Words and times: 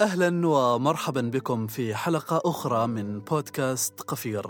أهلا 0.00 0.48
ومرحبا 0.48 1.20
بكم 1.20 1.66
في 1.66 1.94
حلقة 1.94 2.40
أخرى 2.44 2.86
من 2.86 3.20
بودكاست 3.20 4.00
قفير. 4.00 4.46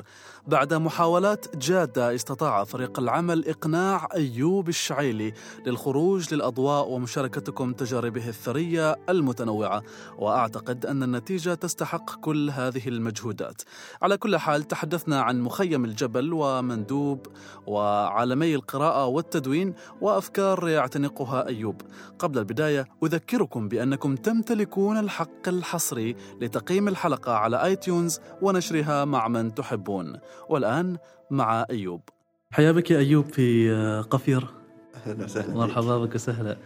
بعد 0.46 0.74
محاولات 0.74 1.56
جادة 1.56 2.14
استطاع 2.14 2.64
فريق 2.64 2.98
العمل 2.98 3.48
إقناع 3.48 4.08
أيوب 4.14 4.68
الشعيلي 4.68 5.32
للخروج 5.66 6.34
للأضواء 6.34 6.88
ومشاركتكم 6.88 7.72
تجاربه 7.72 8.28
الثرية 8.28 8.96
المتنوعة، 9.08 9.82
وأعتقد 10.18 10.86
أن 10.86 11.02
النتيجة 11.02 11.54
تستحق 11.54 12.20
كل 12.20 12.50
هذه 12.50 12.88
المجهودات. 12.88 13.62
على 14.02 14.16
كل 14.16 14.36
حال 14.36 14.62
تحدثنا 14.62 15.20
عن 15.20 15.40
مخيم 15.40 15.84
الجبل 15.84 16.32
ومندوب 16.32 17.26
وعالمي 17.66 18.54
القراءة 18.54 19.06
والتدوين 19.06 19.74
وأفكار 20.00 20.68
يعتنقها 20.68 21.46
أيوب. 21.46 21.82
قبل 22.18 22.38
البداية 22.38 22.86
أذكركم 23.04 23.68
بأنكم 23.68 24.16
تمتلكون 24.16 24.98
الحق 24.98 25.37
الحق 25.38 25.48
الحصري 25.48 26.16
لتقييم 26.40 26.88
الحلقة 26.88 27.32
على 27.32 27.64
آي 27.64 27.76
تيونز 27.76 28.20
ونشرها 28.42 29.04
مع 29.04 29.28
من 29.28 29.54
تحبون. 29.54 30.18
والآن 30.48 30.96
مع 31.30 31.66
أيوب. 31.70 32.00
حيا 32.50 32.72
بك 32.72 32.90
يا 32.90 32.98
أيوب 32.98 33.24
في 33.24 33.72
آه، 33.72 34.00
قفير. 34.00 34.46
أهلا 34.94 35.24
وسهلا 35.24 35.54
مرحبا 35.54 35.98
بك 35.98 36.14
وسهلا. 36.14 36.56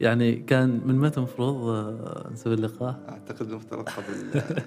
يعني 0.00 0.36
كان 0.36 0.80
من 0.84 0.98
متى 0.98 1.16
المفروض 1.18 1.68
آه، 1.68 2.30
نسوي 2.32 2.54
اللقاء؟ 2.54 3.00
أعتقد 3.08 3.50
المفترض 3.50 3.88
قبل 3.88 4.38
آه، 4.40 4.62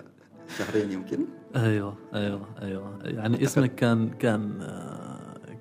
شهرين 0.58 0.92
يمكن. 0.92 1.26
أيوه 1.56 1.96
أيوه 2.14 2.46
أيوه. 2.62 3.00
يعني 3.04 3.44
اسمك 3.44 3.76
كان 3.76 4.10
كان 4.10 4.68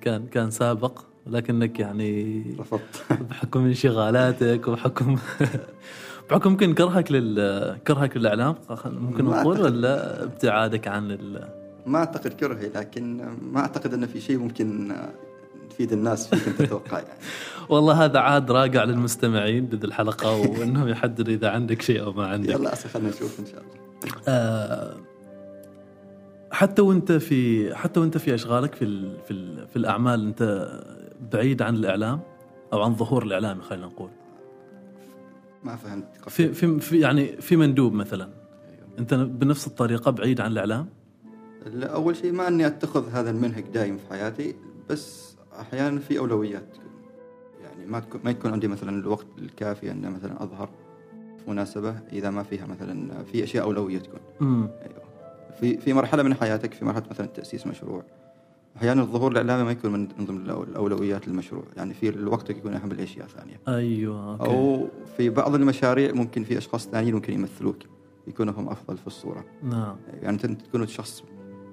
كان 0.01 0.27
كان 0.27 0.51
سابق 0.51 0.99
لكنك 1.27 1.79
يعني 1.79 2.43
رفضت. 2.59 3.03
بحكم 3.29 3.65
انشغالاتك 3.65 4.67
وبحكم 4.67 5.17
بحكم 6.31 6.51
ممكن 6.51 6.73
كرهك 6.73 7.11
لل 7.11 7.77
كرهك 7.87 8.17
للإعلام؟ 8.17 8.55
ممكن 8.85 9.25
نقول 9.25 9.61
ولا 9.61 10.23
ابتعادك 10.23 10.87
عن 10.87 11.11
ال... 11.11 11.47
ما 11.85 11.99
أعتقد 11.99 12.33
كرهي 12.33 12.69
لكن 12.75 13.25
ما 13.41 13.59
أعتقد 13.59 13.93
انه 13.93 14.07
في 14.07 14.21
شيء 14.21 14.37
ممكن 14.37 14.95
تفيد 15.69 15.93
الناس 15.93 16.27
فيك 16.27 16.47
أنت 16.47 16.61
تتوقع 16.61 16.97
يعني. 16.99 17.19
والله 17.69 18.05
هذا 18.05 18.19
عاد 18.19 18.51
راجع 18.51 18.83
للمستمعين 18.83 19.69
لذي 19.73 19.87
الحلقة 19.87 20.35
وإنهم 20.59 20.87
يحددوا 20.87 21.33
إذا 21.33 21.49
عندك 21.49 21.81
شيء 21.81 22.03
أو 22.03 22.13
ما 22.13 22.27
عندك. 22.27 22.49
يلا 22.49 22.75
خلينا 22.75 23.09
نشوف 23.09 23.39
إن 23.39 23.45
شاء 23.45 23.61
الله. 23.61 24.21
آه 24.27 24.95
حتى 26.51 26.81
وأنت 26.81 27.11
في 27.11 27.75
حتى 27.75 27.99
وأنت 27.99 28.17
في 28.17 28.33
أشغالك 28.35 28.75
في 28.75 28.85
ال 28.85 29.17
في, 29.27 29.31
ال 29.31 29.67
في 29.67 29.75
الأعمال 29.75 30.27
أنت 30.27 30.69
بعيد 31.33 31.61
عن 31.61 31.75
الإعلام 31.75 32.19
أو 32.73 32.81
عن 32.81 32.95
ظهور 32.95 33.23
الإعلامي 33.23 33.61
خلينا 33.61 33.85
نقول. 33.85 34.09
ما 35.63 35.75
فهمت. 35.75 36.05
في, 36.29 36.53
في, 36.53 36.79
في 36.79 36.99
يعني 36.99 37.41
في 37.41 37.55
مندوب 37.55 37.93
مثلا. 37.93 38.23
أيوه. 38.23 38.99
أنت 38.99 39.13
بنفس 39.13 39.67
الطريقة 39.67 40.11
بعيد 40.11 40.41
عن 40.41 40.51
الإعلام؟ 40.51 40.89
أول 41.75 42.15
شيء 42.15 42.31
ما 42.31 42.47
إني 42.47 42.67
أتخذ 42.67 43.09
هذا 43.09 43.29
المنهج 43.29 43.63
دايم 43.63 43.97
في 43.97 44.09
حياتي 44.09 44.55
بس 44.89 45.35
أحيانا 45.59 45.99
في 45.99 46.19
أولويات. 46.19 46.77
يعني 47.63 47.85
ما 47.85 47.99
تكون 47.99 48.21
ما 48.23 48.31
يكون 48.31 48.51
عندي 48.51 48.67
مثلا 48.67 48.89
الوقت 48.89 49.25
الكافي 49.37 49.91
ان 49.91 50.11
مثلا 50.11 50.43
أظهر 50.43 50.69
في 51.43 51.49
مناسبة 51.51 51.95
إذا 52.13 52.29
ما 52.29 52.43
فيها 52.43 52.65
مثلا 52.65 53.23
في 53.23 53.43
أشياء 53.43 53.63
أولوية 53.63 53.99
تكون. 53.99 54.19
امم 54.41 54.69
أيوه. 54.81 55.01
في 55.59 55.77
في 55.77 55.93
مرحلة 55.93 56.23
من 56.23 56.33
حياتك 56.33 56.73
في 56.73 56.85
مرحلة 56.85 57.03
مثلا 57.11 57.27
تأسيس 57.27 57.67
مشروع. 57.67 58.03
أحيانا 58.77 59.01
الظهور 59.01 59.31
الاعلامي 59.31 59.63
ما 59.63 59.71
يكون 59.71 59.91
من 59.91 60.07
ضمن 60.07 60.49
الأولويات 60.49 61.27
للمشروع. 61.27 61.63
يعني 61.77 61.93
في 61.93 62.09
الوقت 62.09 62.49
يكون 62.49 62.73
أهم 62.73 62.89
من 62.89 62.99
اشياء 62.99 63.27
ثانية 63.27 63.59
أيوه 63.67 64.31
okay. 64.31 64.45
أو 64.45 64.87
في 65.17 65.29
بعض 65.29 65.55
المشاريع 65.55 66.11
ممكن 66.13 66.43
في 66.43 66.57
أشخاص 66.57 66.87
ثانيين 66.87 67.15
ممكن 67.15 67.33
يمثلوك 67.33 67.77
يكونوا 68.27 68.53
هم 68.53 68.69
أفضل 68.69 68.97
في 68.97 69.07
الصورة. 69.07 69.45
نعم. 69.63 69.95
يعني 70.21 70.29
أنت 70.43 70.45
تكون 70.45 70.87
شخص 70.87 71.23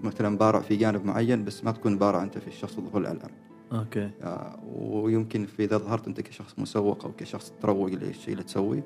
مثلا 0.02 0.38
بارع 0.38 0.60
في 0.60 0.76
جانب 0.76 1.04
معين 1.04 1.44
بس 1.44 1.64
ما 1.64 1.72
تكون 1.72 1.98
بارع 1.98 2.22
أنت 2.22 2.38
في 2.38 2.48
الشخص 2.48 2.78
الظهور 2.78 3.00
الاعلامي 3.00 3.34
okay. 3.72 4.10
آه، 4.22 4.60
ويمكن 4.76 5.46
في 5.46 5.64
إذا 5.64 5.78
ظهرت 5.78 6.08
أنت 6.08 6.20
كشخص 6.20 6.58
مسوق 6.58 7.04
أو 7.04 7.12
كشخص 7.12 7.52
تروج 7.62 7.94
للشيء 7.94 8.32
اللي 8.32 8.44
تسويه 8.44 8.84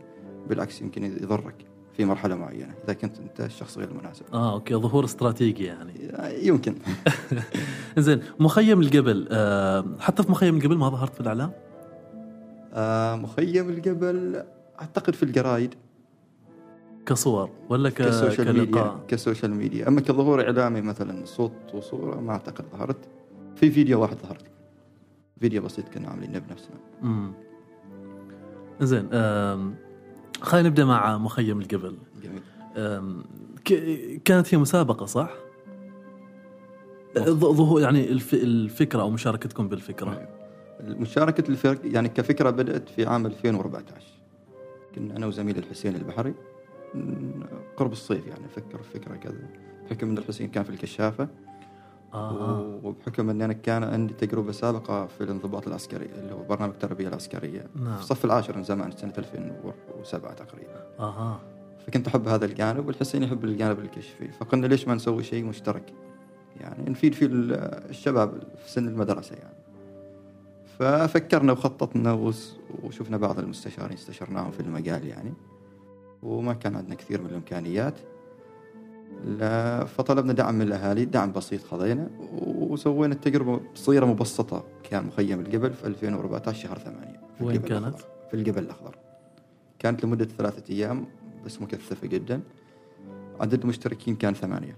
بالعكس 0.48 0.82
يمكن 0.82 1.04
يضرك. 1.04 1.71
في 1.96 2.04
مرحلة 2.04 2.34
معينة 2.34 2.74
إذا 2.84 2.92
كنت 2.92 3.18
أنت 3.18 3.40
الشخص 3.40 3.78
غير 3.78 3.88
المناسب 3.90 4.24
آه 4.32 4.52
okay 4.52 4.74
ظهور 4.74 5.04
استراتيجي 5.04 5.64
يعني. 5.64 5.92
يمكن. 6.46 6.74
زين 7.98 8.22
مخيم 8.40 8.80
الجبل 8.80 9.28
آه 9.30 9.84
حتى 10.00 10.22
في 10.22 10.30
مخيم 10.30 10.54
الجبل 10.56 10.76
ما 10.76 10.88
ظهرت 10.88 11.14
في 11.14 11.20
الاعلام 11.20 11.52
آه 12.74 13.14
مخيم 13.16 13.68
الجبل 13.68 14.42
أعتقد 14.80 15.14
في 15.14 15.22
الجرايد. 15.22 15.74
كصور 17.06 17.50
ولا 17.68 17.90
ك... 17.90 17.92
ك 17.94 18.02
social 18.02 18.46
كلقاء؟ 18.46 18.58
ميديا 18.94 19.00
ك 19.08 19.15
social 19.15 19.54
media. 19.54 19.88
أما 19.88 20.00
كظهور 20.00 20.42
إعلامي 20.44 20.80
مثلا 20.80 21.24
صوت 21.24 21.52
وصورة 21.74 22.20
ما 22.20 22.32
أعتقد 22.32 22.64
ظهرت. 22.72 22.96
في 23.56 23.70
فيديو 23.70 24.02
واحد 24.02 24.16
ظهرت. 24.16 24.44
فيديو 25.40 25.62
بسيط 25.62 25.88
كنا 25.88 26.08
عاملينه 26.08 26.38
بنفسنا. 26.38 26.76
امم 27.02 27.32
زين 28.80 29.08
خلينا 30.42 30.68
نبدأ 30.68 30.84
مع 30.84 31.18
مخيم 31.18 31.60
الجبل 31.60 31.96
جميل. 32.22 32.42
كانت 34.24 34.54
هي 34.54 34.58
مسابقة 34.58 35.06
صح؟ 35.06 35.30
ظهور 37.18 37.80
يعني 37.80 38.12
الفكرة 38.32 39.00
أو 39.00 39.10
مشاركتكم 39.10 39.68
بالفكرة. 39.68 40.10
أيوه. 40.10 40.42
مشاركة 41.00 41.50
الفرق 41.50 41.80
يعني 41.84 42.08
كفكرة 42.08 42.50
بدأت 42.50 42.88
في 42.88 43.06
عام 43.06 43.26
2014 43.26 44.06
كنا 44.94 45.16
أنا 45.16 45.26
وزميلي 45.26 45.58
الحسين 45.58 45.96
البحري 45.96 46.34
قرب 47.76 47.92
الصيف 47.92 48.26
يعني 48.26 48.44
نفكر 48.44 48.82
في 48.82 48.98
فكرة 48.98 49.16
كذا. 49.16 49.48
بحكم 49.84 50.10
إن 50.10 50.18
الحسين 50.18 50.48
كان 50.48 50.64
في 50.64 50.70
الكشافة. 50.70 51.28
آه. 52.14 52.80
وبحكم 52.82 53.30
اني 53.30 53.44
أنا 53.44 53.52
كان 53.52 53.84
عندي 53.84 54.14
تجربة 54.14 54.52
سابقة 54.52 55.06
في 55.06 55.24
الانضباط 55.24 55.66
العسكري 55.66 56.06
اللي 56.18 56.34
هو 56.34 56.42
برنامج 56.42 56.72
التربيه 56.72 57.08
العسكرية. 57.08 57.66
نعم. 57.76 57.96
في 57.96 58.02
الصف 58.02 58.24
العاشر 58.24 58.56
من 58.56 58.64
زمان 58.64 58.90
سنة 58.90 59.12
2007 59.18 60.34
تقريبا. 60.34 60.86
أها 61.00 61.40
فكنت 61.86 62.08
أحب 62.08 62.28
هذا 62.28 62.44
الجانب 62.44 62.86
والحسين 62.86 63.22
يحب 63.22 63.44
الجانب 63.44 63.78
الكشفي. 63.78 64.28
فقلنا 64.28 64.66
ليش 64.66 64.88
ما 64.88 64.94
نسوي 64.94 65.22
شيء 65.22 65.44
مشترك؟ 65.44 65.92
يعني 66.60 66.90
نفيد 66.90 67.14
فيه 67.14 67.28
الشباب 67.30 68.42
في 68.64 68.70
سن 68.70 68.88
المدرسة 68.88 69.36
يعني. 69.36 69.56
ففكرنا 70.78 71.52
وخططنا 71.52 72.12
وشفنا 72.82 73.16
بعض 73.16 73.38
المستشارين 73.38 73.92
استشرناهم 73.92 74.50
في 74.50 74.60
المجال 74.60 75.06
يعني. 75.06 75.34
وما 76.22 76.52
كان 76.52 76.76
عندنا 76.76 76.94
كثير 76.94 77.22
من 77.22 77.26
الإمكانيات. 77.26 77.94
فطلبنا 79.86 80.32
دعم 80.32 80.54
من 80.54 80.62
الأهالي 80.62 81.04
دعم 81.04 81.32
بسيط 81.32 81.62
خذينا 81.62 82.10
وسوينا 82.46 83.14
التجربة 83.14 83.60
بصيرة 83.74 84.06
مبسطة. 84.06 84.64
كان 84.90 85.06
مخيم 85.06 85.40
الجبل 85.40 85.72
في 85.72 85.86
2014 85.86 86.62
شهر 86.62 86.78
8 86.78 87.20
وين 87.40 87.56
كانت؟ 87.56 87.72
الأخضر. 87.72 88.04
في 88.30 88.34
الجبل 88.34 88.62
الأخضر. 88.62 88.96
كانت 89.78 90.04
لمدة 90.04 90.24
ثلاثة 90.24 90.74
أيام 90.74 91.04
بس 91.46 91.62
مكثفة 91.62 92.06
جدا. 92.06 92.40
عدد 93.40 93.60
المشتركين 93.60 94.16
كان 94.16 94.34
ثمانية. 94.34 94.76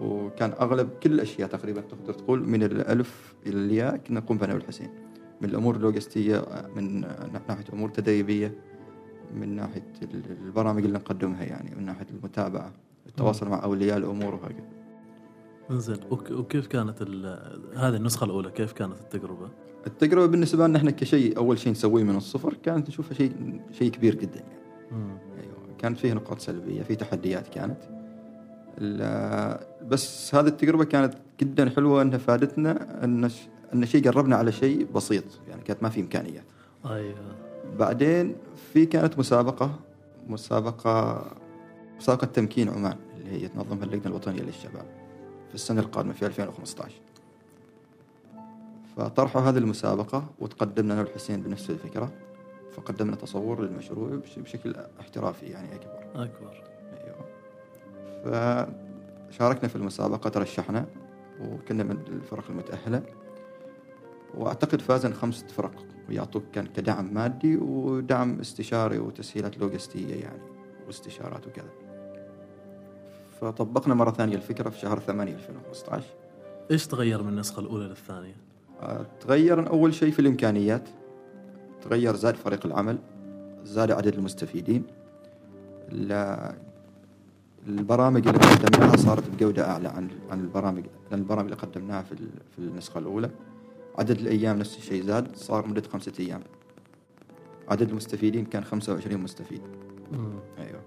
وكان 0.00 0.52
أغلب 0.60 0.88
كل 1.02 1.12
الأشياء 1.12 1.48
تقريبا 1.48 1.80
تقدر 1.80 2.12
تقول 2.12 2.48
من 2.48 2.62
الألف 2.62 3.34
إلى 3.46 3.56
الياء 3.56 3.96
كنا 3.96 4.20
نقوم 4.20 4.38
بها 4.38 4.54
والحسين 4.54 4.90
من 5.40 5.48
الأمور 5.48 5.76
اللوجستية 5.76 6.44
من 6.76 7.00
ناحية 7.48 7.64
أمور 7.72 7.88
تدريبية 7.88 8.54
من 9.36 9.56
ناحية 9.56 9.82
البرامج 10.30 10.84
اللي 10.84 10.98
نقدمها 10.98 11.44
يعني 11.44 11.74
من 11.76 11.86
ناحية 11.86 12.06
المتابعة. 12.10 12.72
التواصل 13.06 13.48
مع 13.48 13.64
أولياء 13.64 13.96
الأمور 13.96 14.34
وهكذا. 14.34 14.68
انزين 15.70 15.96
وكيف 16.10 16.66
كانت 16.66 17.02
هذه 17.76 17.96
النسخة 17.96 18.24
الأولى؟ 18.24 18.50
كيف 18.50 18.72
كانت 18.72 19.00
التجربة؟ 19.00 19.48
التجربة 19.86 20.26
بالنسبة 20.26 20.66
لنا 20.66 20.78
إحنا 20.78 20.90
كشيء 20.90 21.36
أول 21.36 21.58
شيء 21.58 21.72
نسويه 21.72 22.02
من 22.02 22.16
الصفر 22.16 22.54
كانت 22.54 22.88
نشوفها 22.88 23.14
شيء 23.14 23.60
شيء 23.72 23.90
كبير 23.90 24.14
جدا 24.14 24.40
يعني. 24.40 25.18
أيوه 25.42 25.76
كانت 25.78 25.98
فيه 25.98 26.12
نقاط 26.12 26.38
سلبية 26.38 26.82
في 26.82 26.94
تحديات 26.94 27.48
كانت. 27.48 27.78
بس 29.88 30.34
هذه 30.34 30.46
التجربة 30.46 30.84
كانت 30.84 31.14
جدا 31.40 31.70
حلوة 31.70 32.02
إنها 32.02 32.18
فادتنا 32.18 33.04
إن 33.04 33.30
إن 33.74 33.86
شيء 33.86 34.10
قربنا 34.10 34.36
على 34.36 34.52
شيء 34.52 34.86
بسيط 34.94 35.24
يعني 35.48 35.62
كانت 35.62 35.82
ما 35.82 35.88
في 35.88 36.00
إمكانيات. 36.00 36.44
أيوه. 36.86 37.36
بعدين 37.78 38.36
في 38.72 38.86
كانت 38.86 39.18
مسابقة 39.18 39.78
مسابقة 40.28 41.24
مسابقة 41.96 42.26
تمكين 42.26 42.68
عمان 42.68 42.96
اللي 43.16 43.30
هي 43.30 43.48
تنظمها 43.48 43.84
اللجنة 43.84 44.06
الوطنية 44.06 44.42
للشباب 44.42 44.86
في 45.48 45.54
السنة 45.54 45.80
القادمة 45.80 46.12
في 46.12 46.26
2015 46.26 46.94
فطرحوا 48.96 49.40
هذه 49.40 49.58
المسابقة 49.58 50.26
وتقدمنا 50.38 50.94
أنا 50.94 51.02
والحسين 51.02 51.42
بنفس 51.42 51.70
الفكرة 51.70 52.12
فقدمنا 52.72 53.16
تصور 53.16 53.62
للمشروع 53.62 54.20
بشكل 54.36 54.76
احترافي 55.00 55.46
يعني 55.46 55.74
أكبر. 55.74 56.24
أكبر. 56.24 56.64
أيوه. 57.04 57.26
فشاركنا 59.30 59.68
في 59.68 59.76
المسابقة 59.76 60.30
ترشحنا 60.30 60.86
وكنا 61.40 61.82
من 61.84 61.98
الفرق 62.08 62.44
المتأهلة. 62.50 63.02
وأعتقد 64.34 64.80
فازنا 64.80 65.14
خمسة 65.14 65.46
فرق 65.46 65.84
ويعطوك 66.08 66.44
كان 66.52 66.66
كدعم 66.66 67.14
مادي 67.14 67.56
ودعم 67.56 68.40
استشاري 68.40 68.98
وتسهيلات 68.98 69.58
لوجستية 69.58 70.14
يعني 70.14 70.42
واستشارات 70.86 71.46
وكذا. 71.46 71.83
فطبقنا 73.40 73.94
مرة 73.94 74.10
ثانية 74.10 74.36
الفكرة 74.36 74.70
في 74.70 74.78
شهر 74.78 74.98
8 74.98 75.32
2015 75.34 76.04
إيش 76.70 76.86
تغير 76.86 77.22
من 77.22 77.28
النسخة 77.28 77.60
الأولى 77.60 77.84
للثانية؟ 77.84 78.34
آه، 78.82 79.06
تغير 79.20 79.70
أول 79.70 79.94
شيء 79.94 80.10
في 80.12 80.18
الإمكانيات. 80.18 80.88
تغير 81.82 82.16
زاد 82.16 82.36
فريق 82.36 82.66
العمل 82.66 82.98
زاد 83.64 83.90
عدد 83.90 84.14
المستفيدين. 84.14 84.82
ال- 85.92 86.54
البرامج 87.66 88.28
اللي 88.28 88.38
قدمناها 88.40 88.96
صارت 88.96 89.30
بجودة 89.30 89.70
أعلى 89.70 89.88
عن 89.88 90.08
عن 90.30 90.40
البرامج 90.40 90.84
عن 91.12 91.18
البرامج 91.18 91.44
اللي 91.44 91.56
قدمناها 91.56 92.02
في 92.02 92.12
ال- 92.12 92.28
في 92.56 92.58
النسخة 92.58 92.98
الأولى. 92.98 93.30
عدد 93.98 94.18
الأيام 94.18 94.58
نفس 94.58 94.78
الشيء 94.78 95.02
زاد 95.02 95.36
صار 95.36 95.66
مدة 95.66 95.82
خمسة 95.92 96.12
أيام. 96.20 96.42
عدد 97.68 97.88
المستفيدين 97.88 98.44
كان 98.44 98.64
25 98.64 99.20
مستفيد. 99.20 99.60
مم. 100.12 100.38
أيوه. 100.58 100.80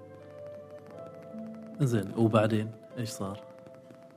زين 1.82 2.12
وبعدين 2.18 2.72
إيش 2.98 3.10
صار؟ 3.10 3.44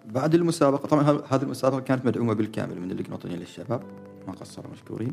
بعد 0.07 0.35
المسابقة 0.35 0.89
طبعا 0.89 1.03
هذه 1.03 1.43
المسابقة 1.43 1.81
كانت 1.81 2.07
مدعومة 2.07 2.35
بالكامل 2.35 2.81
من 2.81 2.91
الوطنية 2.91 3.37
للشباب 3.37 3.83
ما 4.27 4.33
قصروا 4.33 4.73
مشكورين 4.73 5.13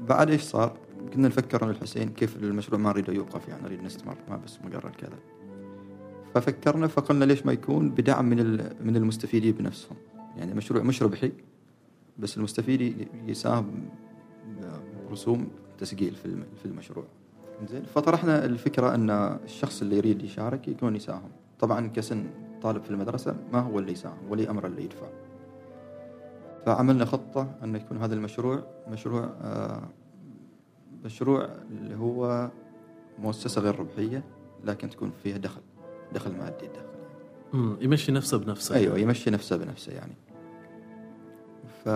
بعد 0.00 0.30
إيش 0.30 0.42
صار؟ 0.42 0.76
كنا 1.14 1.28
نفكر 1.28 1.62
أنا 1.62 1.70
الحسين 1.70 2.08
كيف 2.08 2.36
المشروع 2.36 2.80
ما 2.80 2.90
نريده 2.90 3.12
يوقف 3.12 3.48
يعني 3.48 3.62
نريد 3.62 3.82
نستمر 3.82 4.16
ما 4.28 4.36
بس 4.36 4.58
مجرد 4.64 4.92
كذا 4.96 5.18
ففكرنا 6.34 6.86
فقلنا 6.86 7.24
ليش 7.24 7.46
ما 7.46 7.52
يكون 7.52 7.90
بدعم 7.90 8.24
من 8.24 8.36
من 8.80 8.96
المستفيدين 8.96 9.52
بنفسهم 9.52 9.96
يعني 10.36 10.54
مشروع 10.54 10.82
مش 10.82 11.02
ربحي 11.02 11.32
بس 12.18 12.36
المستفيد 12.36 13.08
يساهم 13.26 13.88
برسوم 15.08 15.48
تسجيل 15.78 16.14
في 16.62 16.66
المشروع 16.66 17.04
زين 17.70 17.82
فطرحنا 17.82 18.44
الفكرة 18.44 18.94
أن 18.94 19.10
الشخص 19.44 19.82
اللي 19.82 19.96
يريد 19.96 20.22
يشارك 20.22 20.68
يكون 20.68 20.96
يساهم 20.96 21.30
طبعا 21.60 21.86
كسن 21.88 22.26
طالب 22.62 22.82
في 22.82 22.90
المدرسة 22.90 23.36
ما 23.52 23.60
هو 23.60 23.78
اللي 23.78 23.92
يساهم 23.92 24.18
ولي 24.28 24.50
أمر 24.50 24.66
اللي 24.66 24.84
يدفع. 24.84 25.06
فعملنا 26.66 27.04
خطة 27.04 27.54
أن 27.62 27.76
يكون 27.76 27.98
هذا 27.98 28.14
المشروع 28.14 28.62
مشروع 28.88 29.30
آه، 29.42 29.82
مشروع 31.04 31.48
اللي 31.70 31.96
هو 31.96 32.50
مؤسسة 33.18 33.60
غير 33.60 33.78
ربحية 33.78 34.24
لكن 34.64 34.90
تكون 34.90 35.12
فيها 35.22 35.36
دخل 35.38 35.60
دخل 36.14 36.32
مادي 36.36 36.66
دخل. 36.66 36.86
مم. 37.52 37.76
يمشي 37.80 38.12
نفسه 38.12 38.38
بنفسه. 38.38 38.74
أيوه 38.74 38.98
يمشي 38.98 39.30
نفسه 39.30 39.56
بنفسه 39.56 39.92
يعني. 39.92 40.14
ف 41.84 41.88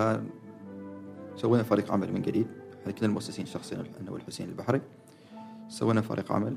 سوينا 1.35 1.63
فريق 1.63 1.91
عمل 1.91 2.13
من 2.13 2.21
جديد 2.21 2.47
إحنا 2.81 2.91
كنا 2.91 3.07
المؤسسين 3.07 3.45
شخصيا 3.45 3.83
أنا 4.01 4.11
والحسين 4.11 4.49
البحري. 4.49 4.81
سوينا 5.69 6.01
فريق 6.01 6.31
عمل 6.31 6.53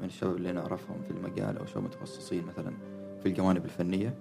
من 0.00 0.04
الشباب 0.04 0.36
اللي 0.36 0.52
نعرفهم 0.52 1.02
في 1.02 1.10
المجال 1.10 1.58
أو 1.58 1.66
شباب 1.66 1.84
متخصصين 1.84 2.44
مثلا 2.46 2.72
في 3.22 3.28
الجوانب 3.28 3.64
الفنية. 3.64 4.14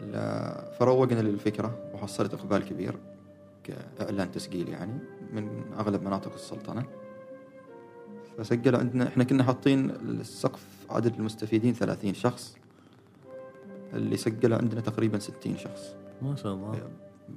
لا- 0.00 0.70
فروقنا 0.78 1.20
للفكرة 1.20 1.78
وحصلت 1.94 2.34
إقبال 2.34 2.64
كبير 2.64 2.96
كإعلان 3.64 4.30
تسجيل 4.32 4.68
يعني 4.68 4.98
من 5.32 5.64
أغلب 5.78 6.02
مناطق 6.02 6.32
السلطنة. 6.34 6.84
فسجلوا 8.38 8.78
عندنا 8.80 9.08
إحنا 9.08 9.24
كنا 9.24 9.44
حاطين 9.44 9.90
السقف 9.90 10.66
عدد 10.90 11.14
المستفيدين 11.14 11.74
30 11.74 12.14
شخص. 12.14 12.56
اللي 13.94 14.16
سجلوا 14.16 14.58
عندنا 14.58 14.80
تقريبا 14.80 15.18
60 15.18 15.56
شخص. 15.56 15.94
ما 16.22 16.36
شاء 16.36 16.54
الله. 16.54 16.88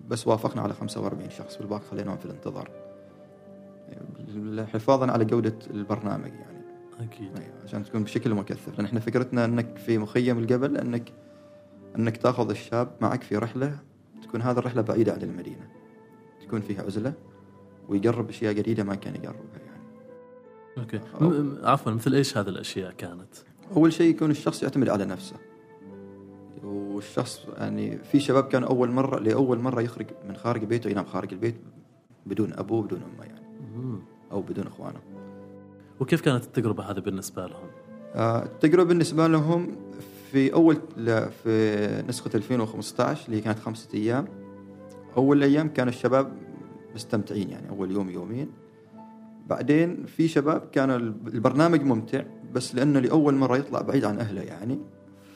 بس 0.08 0.28
وافقنا 0.28 0.62
على 0.62 0.74
45 0.74 1.30
شخص 1.30 1.58
والباقي 1.58 1.82
خليناهم 1.92 2.18
في 2.18 2.26
الانتظار. 2.26 2.89
حفاظا 4.74 5.12
على 5.12 5.26
جودة 5.26 5.56
البرنامج 5.70 6.32
يعني. 6.34 6.60
أكيد. 7.00 7.38
أيوة، 7.38 7.54
عشان 7.64 7.84
تكون 7.84 8.04
بشكل 8.04 8.34
مكثف. 8.34 8.76
لأن 8.78 8.86
إحنا 8.86 9.00
فكرتنا 9.00 9.46
إنك 9.46 9.78
في 9.78 9.98
مخيم 9.98 10.38
الجبل 10.38 10.78
إنك 10.78 11.14
إنك 11.98 12.18
تأخذ 12.18 12.50
الشاب 12.50 12.92
معك 13.02 13.24
في 13.24 13.38
رحلة 13.38 13.80
تكون 14.24 14.42
هذه 14.42 14.58
الرحلة 14.58 14.82
بعيدة 14.82 15.14
عن 15.14 15.22
المدينة. 15.22 15.68
تكون 16.42 16.62
فيها 16.62 16.84
عزلة 16.84 17.14
ويجرب 17.90 18.30
أشياء 18.30 18.54
جديده 18.54 18.84
ما 18.84 18.96
كان 18.96 19.16
يجربها 19.16 19.60
يعني. 19.66 19.84
أوكي. 20.78 21.00
م- 21.22 21.26
م- 21.26 21.58
عفوا 21.64 21.92
مثل 21.92 22.14
إيش 22.14 22.38
هذه 22.38 22.50
الأشياء 22.50 22.92
كانت؟ 22.92 23.34
أول 23.76 23.94
شيء 23.94 24.10
يكون 24.10 24.32
الشخص 24.32 24.64
يعتمد 24.64 24.90
على 24.90 25.06
نفسه. 25.06 25.36
والشخص 26.64 27.46
يعني 27.58 27.98
في 27.98 28.20
شباب 28.20 28.44
كان 28.44 28.64
أول 28.64 28.92
مرة 28.92 29.20
لأول 29.20 29.60
مرة 29.60 29.82
يخرج 29.82 30.06
من 30.30 30.36
خارج 30.36 30.64
بيته 30.64 30.90
ينام 30.90 31.06
خارج 31.06 31.34
البيت 31.34 31.56
بدون 32.26 32.54
أبوه 32.54 32.84
بدون 32.84 33.02
أمه 33.02 33.26
يعني. 33.26 33.39
أو 34.32 34.42
بدون 34.42 34.68
إخوانه. 34.68 35.00
وكيف 36.00 36.22
كانت 36.22 36.44
التجربة 36.44 36.84
هذه 36.84 37.00
بالنسبة 37.00 37.48
لهم؟ 37.48 37.68
آه، 38.16 38.46
التجربة 38.46 38.84
بالنسبة 38.84 39.28
لهم 39.28 39.76
في 40.32 40.54
أول 40.54 40.78
في 41.44 42.04
نسخة 42.10 42.32
2015 42.36 43.28
اللي 43.28 43.42
كانت 43.42 43.60
خمسة 43.60 43.90
أيام 43.94 44.28
أول 45.18 45.44
أيام 45.44 45.70
كان 45.70 45.88
الشباب 45.88 46.32
مستمتعين 46.96 47.50
يعني 47.50 47.70
أول 47.70 47.92
يوم 47.92 48.10
يومين. 48.10 48.52
بعدين 49.48 50.06
في 50.06 50.28
شباب 50.28 50.62
كان 50.72 50.92
البرنامج 51.28 51.82
ممتع 51.82 52.24
بس 52.54 52.76
لأنه 52.76 53.00
لأول 53.00 53.36
مرة 53.36 53.58
يطلع 53.58 53.82
بعيد 53.82 54.06
عن 54.06 54.20
أهله 54.20 54.42
يعني 54.42 54.80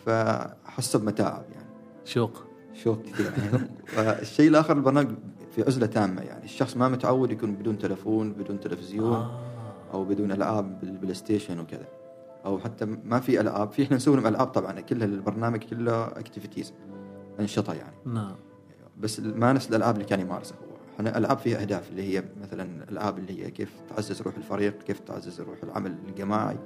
فحس 0.05 0.95
بمتاعب 0.95 1.45
يعني. 1.55 1.69
شوق. 2.05 2.43
شوق 2.83 3.01
كثير 3.01 3.31
يعني. 3.37 3.67
والشيء 3.97 4.49
الآخر 4.49 4.77
البرنامج 4.77 5.09
في 5.55 5.63
عزلة 5.63 5.85
تامة 5.85 6.21
يعني. 6.21 6.45
الشخص 6.45 6.77
ما 6.77 6.89
متعود 6.89 7.31
يكون 7.31 7.55
بدون 7.55 7.77
تلفون 7.77 8.33
بدون 8.33 8.59
تلفزيون 8.59 9.13
آه. 9.13 9.39
أو 9.93 10.03
بدون 10.03 10.31
ألعاب 10.31 10.79
بالبلاي 10.79 11.13
ستيشن 11.13 11.59
وكذا. 11.59 11.87
أو 12.45 12.59
حتى 12.59 12.85
ما 12.85 13.19
في 13.19 13.41
ألعاب. 13.41 13.71
في 13.71 13.83
إحنا 13.83 13.95
نسوي 13.95 14.15
لهم 14.15 14.27
ألعاب 14.27 14.47
طبعا 14.47 14.79
كلها 14.79 15.05
البرنامج 15.05 15.63
كله 15.63 16.05
activities 16.05 16.73
أنشطة 17.39 17.73
يعني. 17.73 17.95
نعم. 18.05 18.35
بس 18.99 19.19
ما 19.19 19.53
نفس 19.53 19.69
الألعاب 19.69 19.95
اللي 19.95 20.05
كان 20.05 20.19
يمارسها 20.19 20.57
هو. 20.57 20.95
إحنا 20.95 21.17
ألعاب 21.17 21.37
فيها 21.37 21.61
أهداف 21.61 21.89
اللي 21.89 22.17
هي 22.17 22.23
مثلا 22.41 22.83
الالعاب 22.83 23.17
اللي 23.17 23.45
هي 23.45 23.51
كيف 23.51 23.73
تعزز 23.89 24.21
روح 24.21 24.35
الفريق 24.35 24.83
كيف 24.83 24.99
تعزز 24.99 25.41
روح 25.41 25.57
العمل 25.63 25.95
الجماعي 26.07 26.57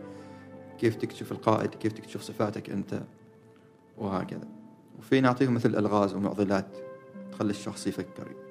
كيف 0.77 0.95
تكتشف 0.95 1.31
القائد 1.31 1.69
كيف 1.69 1.93
تكتشف 1.93 2.21
صفاتك 2.21 2.69
أنت 2.69 3.01
وهكذا. 3.97 4.47
وفي 4.99 5.21
نعطيهم 5.21 5.53
مثل 5.53 5.75
ألغاز 5.75 6.13
ومعضلات 6.13 6.77
تخلي 7.31 7.49
الشخص 7.49 7.87
يفكر. 7.87 8.46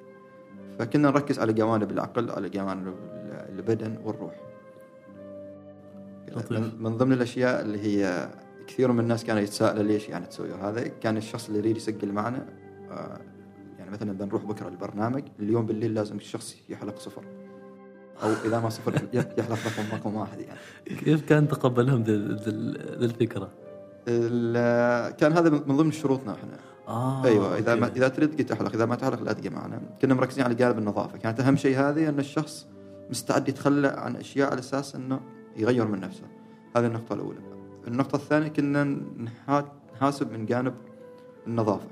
فكنا 0.79 1.09
نركز 1.11 1.39
على 1.39 1.53
جوانب 1.53 1.91
العقل 1.91 2.31
على 2.31 2.49
جوانب 2.49 2.93
البدن 3.49 3.97
والروح. 4.03 4.33
لطيف. 6.31 6.51
من- 6.51 6.83
من 6.83 6.97
ضمن 6.97 7.13
الأشياء 7.13 7.61
اللي 7.61 7.79
هي 7.79 8.29
كثير 8.67 8.91
من 8.91 8.99
الناس 8.99 9.23
كانوا 9.23 9.41
يتساءلوا 9.41 9.83
ليش 9.83 10.09
يعني 10.09 10.25
تسوي 10.25 10.51
هذا. 10.53 10.87
كان 10.87 11.17
الشخص 11.17 11.47
اللي 11.47 11.59
يريد 11.59 11.77
يسجل 11.77 12.11
معنا 12.11 12.45
آه، 12.91 13.17
يعني 13.79 13.91
مثلا 13.91 14.11
بنروح 14.13 14.43
بكرة 14.45 14.67
البرنامج 14.67 15.23
اليوم 15.39 15.65
بالليل 15.65 15.93
لازم 15.93 16.15
الشخص 16.15 16.55
يحلق 16.69 16.99
صفر. 16.99 17.23
أو 18.23 18.29
إذا 18.45 18.59
ما 18.59 18.69
صفر 18.69 18.93
يحلق 19.13 19.49
رقم 19.49 19.95
رقم 19.97 20.15
واحد 20.15 20.39
يعني. 20.39 20.59
كيف 20.85 21.21
كان 21.29 21.47
تقبلهم 21.47 22.03
ذي 22.03 22.13
الفكرة؟ 23.05 23.49
ال- 24.07 25.15
كان 25.15 25.33
هذا 25.33 25.49
من 25.49 25.77
ضمن 25.77 25.91
شروطنا 25.91 26.33
إحنا. 26.33 26.57
آه 26.87 27.25
أيوه 27.25 27.57
إذا 27.57 27.75
ما. 27.75 27.87
إذا 27.87 28.07
تريد 28.07 28.45
تحلق 28.45 28.73
إذا 28.73 28.85
ما 28.85 28.95
تحلق 28.95 29.21
لا 29.21 29.33
تجي 29.33 29.49
معنا. 29.49 29.81
كنا 30.01 30.13
مركزين 30.13 30.43
على 30.45 30.55
جانب 30.55 30.77
النظافة. 30.77 31.17
كانت 31.17 31.39
أهم 31.39 31.55
شيء 31.55 31.79
هذه 31.79 32.09
أن 32.09 32.19
الشخص 32.19 32.67
مستعد 33.09 33.49
يتخلى 33.49 33.87
عن 33.87 34.15
أشياء 34.15 34.51
على 34.51 34.59
أساس 34.59 34.95
أنه 34.95 35.19
يغير 35.57 35.87
من 35.87 35.99
نفسه. 35.99 36.23
هذه 36.75 36.85
النقطة 36.85 37.13
الأولى. 37.13 37.39
النقطة 37.87 38.15
الثانية 38.15 38.47
كنا 38.47 38.83
نحا- 39.17 39.65
نحاسب 39.95 40.31
من 40.31 40.45
جانب 40.45 40.73
النظافة. 41.47 41.87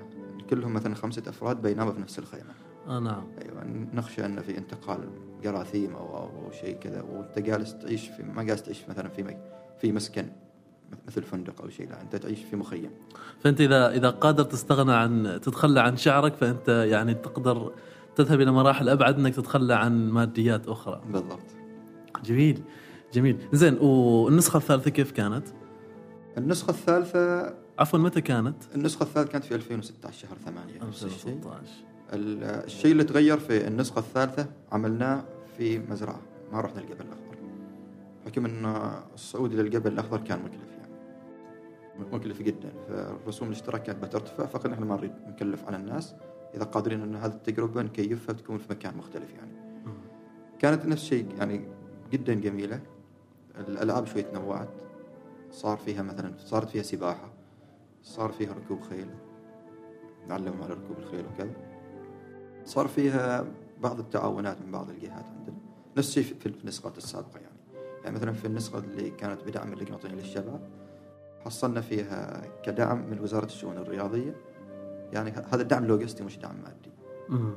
كلهم 0.50 0.74
مثلا 0.74 0.96
خمسة 0.96 1.24
أفراد 1.28 1.62
بينما 1.62 1.92
في 1.92 2.02
نفس 2.02 2.20
الخيمة. 2.20 2.54
آه 2.88 3.00
نعم. 3.00 3.24
أيوه 3.42 3.64
نخشى 3.94 4.26
ان 4.26 4.42
في 4.42 4.58
انتقال 4.58 5.00
جراثيم 5.44 5.96
أو 5.96 6.18
أو 6.18 6.24
أو 6.24 6.52
شيء 6.52 6.78
كذا 6.78 7.02
وأنت 7.02 7.40
جالس 7.40 7.78
تعيش 7.78 8.08
في 8.08 8.24
ما 8.24 8.44
جالس 8.44 8.64
تعيش 8.64 8.90
مثلا 8.90 9.10
في 9.10 9.38
في 9.82 9.92
مسكن. 9.92 10.26
مثل 11.08 11.24
فندق 11.24 11.62
أو 11.62 11.70
شيء 11.70 11.90
لا 11.90 12.02
أنت 12.02 12.16
تعيش 12.16 12.40
في 12.44 12.56
مخيم. 12.56 12.90
فأنت 13.44 13.62
إذا 13.62 13.90
إذا 13.92 14.10
قادر 14.10 14.44
تستغنى 14.44 14.94
عن 14.94 15.40
تتخلى 15.44 15.80
عن 15.82 15.98
شعرك 15.98 16.34
فأنت 16.36 16.70
يعني 16.70 17.14
تقدر 17.14 17.72
تذهب 18.16 18.42
إلى 18.42 18.52
مراحل 18.52 18.90
أبعد 18.90 19.20
إنك 19.20 19.36
تتخلى 19.36 19.74
عن 19.74 20.10
ماديات 20.10 20.68
أخرى. 20.68 21.02
بالضبط. 21.12 21.40
جميل 22.26 22.62
جميل. 23.14 23.38
زين 23.54 23.78
والنسخة 23.78 24.58
الثالثة 24.58 24.90
كيف 24.92 25.12
كانت؟ 25.12 25.48
النسخة 26.38 26.70
الثالثة 26.70 27.54
عفوا 27.80 28.00
متى 28.00 28.22
كانت؟ 28.22 28.56
النسخة 28.76 29.04
الثالثة 29.04 29.32
كانت 29.32 29.44
في 29.46 29.56
2016 29.56 30.28
شهر 30.28 30.38
8 30.46 30.74
نفس 30.88 31.04
الشيء 31.04 31.34
2016 31.34 31.62
ال- 32.14 32.44
الشيء 32.44 32.92
اللي 32.92 33.04
تغير 33.04 33.38
في 33.38 33.68
النسخة 33.68 34.00
الثالثة 34.00 34.46
عملناه 34.72 35.24
في 35.58 35.80
مزرعة 35.80 36.22
ما 36.52 36.62
رحنا 36.62 36.82
الجبل 36.82 37.02
الأخضر. 37.06 37.38
حكم 38.26 38.46
أن 38.46 38.92
الصعود 39.14 39.54
إلى 39.54 39.62
الجبل 39.62 39.92
الأخضر 39.92 40.18
كان 40.18 40.40
مكلف. 40.40 40.75
مكلف 42.00 42.42
جدا 42.42 42.74
فالرسوم 42.88 43.48
الاشتراك 43.48 43.84
كانت 43.84 44.04
بترتفع 44.04 44.46
فقلنا 44.46 44.76
إحنا 44.76 44.86
ما 44.86 44.96
نريد 44.96 45.14
نكلف 45.28 45.68
على 45.68 45.78
الناس. 45.78 46.16
إذا 46.56 46.64
قادرين 46.64 47.02
أن 47.02 47.16
هذه 47.16 47.32
التجربة 47.32 47.82
نكيفها 47.82 48.36
تكون 48.36 48.58
في 48.58 48.66
مكان 48.70 48.98
مختلف 48.98 49.34
يعني. 49.34 49.52
كانت 50.60 50.86
نفس 50.86 51.04
الشيء 51.04 51.36
يعني 51.38 51.68
جدا 52.12 52.34
جميلة. 52.34 52.82
الألعاب 53.60 54.06
شوي 54.06 54.22
تنوعت. 54.22 54.70
صار 55.52 55.78
فيها 55.78 56.02
مثلا 56.02 56.34
صارت 56.38 56.70
فيها 56.70 56.84
سباحة. 56.84 57.34
صار 58.04 58.32
فيها 58.32 58.54
ركوب 58.54 58.82
خيل. 58.82 59.08
نعلمهم 60.28 60.62
على 60.64 60.74
ركوب 60.74 61.00
الخيل 61.00 61.26
وكذا. 61.34 61.54
صار 62.66 62.88
فيها 62.88 63.46
بعض 63.82 64.00
التعاونات 64.00 64.62
من 64.62 64.72
بعض 64.72 64.90
الجهات 64.90 65.26
عندنا. 65.26 65.58
نفس 65.98 66.18
الشيء 66.18 66.36
في 66.40 66.46
النسخة 66.46 66.94
السابقة 66.98 67.40
يعني. 67.40 67.56
يعني 68.04 68.16
مثلا 68.16 68.34
في 68.34 68.46
النسخة 68.46 68.80
اللي 68.80 69.10
كانت 69.10 69.44
بدعم 69.44 69.74
اللجنة 69.74 69.90
الوطنية 69.90 70.16
للشباب 70.16 70.70
حصلنا 71.46 71.82
فيها 71.82 72.42
كدعم 72.64 73.10
من 73.10 73.20
وزارة 73.20 73.46
الشؤون 73.46 73.78
الرياضية. 73.78 74.36
يعني 75.14 75.32
هذا 75.32 75.62
الدعم 75.62 75.86
لوجستي 75.86 76.24
مش 76.24 76.38
دعم 76.38 76.56
مادي. 76.64 76.92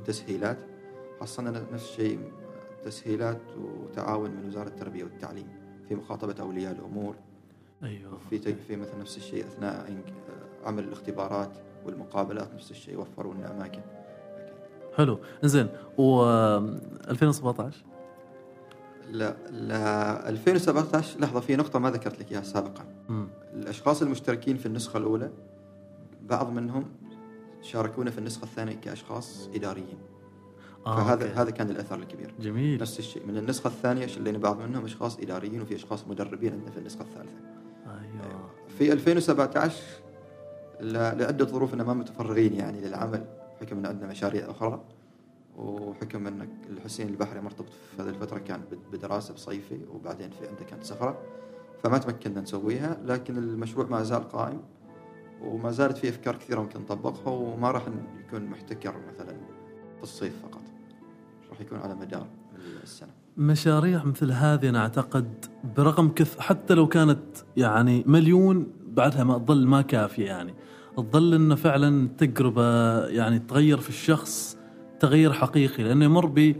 تسهيلات. 0.04 0.58
حصلنا 1.20 1.50
نفس 1.72 1.84
الشيء 1.84 2.18
تسهيلات 2.84 3.40
وتعاون 3.58 4.30
من 4.30 4.46
وزارة 4.48 4.68
التربية 4.68 5.04
والتعليم 5.04 5.46
في 5.88 5.94
مخاطبة 5.94 6.34
أولياء 6.40 6.72
الأمور. 6.72 7.14
أيوه. 7.82 8.18
في 8.30 8.38
في 8.38 8.76
مثلا 8.76 8.98
نفس 9.00 9.16
الشيء 9.16 9.44
أثناء 9.46 9.86
إنك- 9.86 10.66
عمل 10.66 10.84
الاختبارات 10.84 11.50
والمقابلات 11.86 12.54
نفس 12.54 12.70
الشيء 12.70 13.00
وفروا 13.00 13.34
لنا 13.34 13.50
أماكن. 13.50 13.80
حلو. 14.96 15.18
إنزين 15.44 15.68
و 15.98 16.22
2017 17.10 17.84
لا 19.10 19.36
لا 19.50 20.28
2017 20.28 21.20
لحظة 21.20 21.40
في 21.40 21.56
نقطة 21.56 21.78
ما 21.78 21.90
ذكرت 21.90 22.20
لك 22.20 22.32
إياها 22.32 22.42
سابقا. 22.42 22.84
مم. 23.08 23.28
الأشخاص 23.54 24.02
المشتركين 24.02 24.56
في 24.56 24.66
النسخة 24.66 24.96
الأولى 24.96 25.30
بعض 26.22 26.50
منهم 26.52 26.84
شاركونا 27.62 28.10
في 28.10 28.18
النسخة 28.18 28.42
الثانية 28.44 28.74
كأشخاص 28.74 29.48
إداريين. 29.54 29.98
آه 30.86 30.96
فهذا 30.96 31.24
أوكي. 31.28 31.34
هذا 31.40 31.50
كان 31.50 31.70
الأثر 31.70 31.98
الكبير. 31.98 32.34
جميل. 32.40 32.80
نفس 32.80 32.98
الشيء. 32.98 33.26
من 33.26 33.36
النسخة 33.36 33.68
الثانية 33.68 34.06
شلينا 34.06 34.38
بعض 34.38 34.60
منهم 34.60 34.84
أشخاص 34.84 35.18
إداريين 35.18 35.62
وفي 35.62 35.74
أشخاص 35.74 36.06
مدربين 36.08 36.52
عندنا 36.52 36.70
في 36.70 36.78
النسخة 36.78 37.00
الثالثة. 37.02 37.32
أيوه. 37.86 38.50
في 38.78 38.92
2017 38.92 39.74
ل- 40.80 40.92
لعدة 40.92 41.44
ظروف 41.44 41.74
ما 41.74 41.94
متفرغين 41.94 42.54
يعني 42.54 42.80
للعمل 42.80 43.24
حكم 43.60 43.78
أن 43.78 43.86
عندنا 43.86 44.08
مشاريع 44.10 44.50
أخرى. 44.50 44.80
وحكم 45.58 46.26
أن 46.26 46.48
الحسين 46.70 47.08
البحري 47.08 47.40
مرتبط 47.40 47.68
في 47.96 48.02
هذه 48.02 48.08
الفترة 48.08 48.38
كان 48.38 48.60
بد- 48.72 48.96
بدراسة 48.96 49.34
بصيفي 49.34 49.78
وبعدين 49.94 50.30
في 50.30 50.48
عنده 50.48 50.64
كانت 50.64 50.84
سفرة. 50.84 51.18
فما 51.82 51.98
تمكنا 51.98 52.40
نسويها 52.40 52.98
لكن 53.06 53.36
المشروع 53.38 53.86
ما 53.86 54.02
زال 54.02 54.28
قائم 54.28 54.60
وما 55.42 55.70
زالت 55.70 55.98
فيه 55.98 56.08
أفكار 56.08 56.36
كثيرة 56.36 56.60
ممكن 56.60 56.80
نطبقها 56.80 57.32
وما 57.32 57.70
راح 57.70 57.82
يكون 58.26 58.44
محتكر 58.46 58.94
مثلا 59.12 59.32
في 59.96 60.02
الصيف 60.02 60.32
فقط. 60.42 60.60
راح 61.50 61.60
يكون 61.60 61.78
على 61.78 61.94
مدار 61.94 62.26
السنة. 62.82 63.08
مشاريع 63.36 64.04
مثل 64.04 64.32
هذه 64.32 64.68
أنا 64.68 64.78
أعتقد 64.78 65.44
برقم 65.76 66.08
كث 66.08 66.38
حتى 66.38 66.74
لو 66.74 66.88
كانت 66.88 67.20
يعني 67.56 68.04
مليون 68.06 68.66
بعدها 68.88 69.24
ما 69.24 69.38
تظل 69.38 69.66
ما 69.66 69.82
كافيه 69.82 70.26
يعني. 70.26 70.54
تظل 70.96 71.34
إنه 71.34 71.54
فعلا 71.54 72.08
تجربة 72.18 72.98
يعني 73.06 73.38
تغير 73.38 73.78
في 73.78 73.88
الشخص 73.88 74.57
تغيير 75.00 75.32
حقيقي 75.32 75.82
لأنه 75.82 76.04
يمر 76.04 76.26
ب 76.26 76.56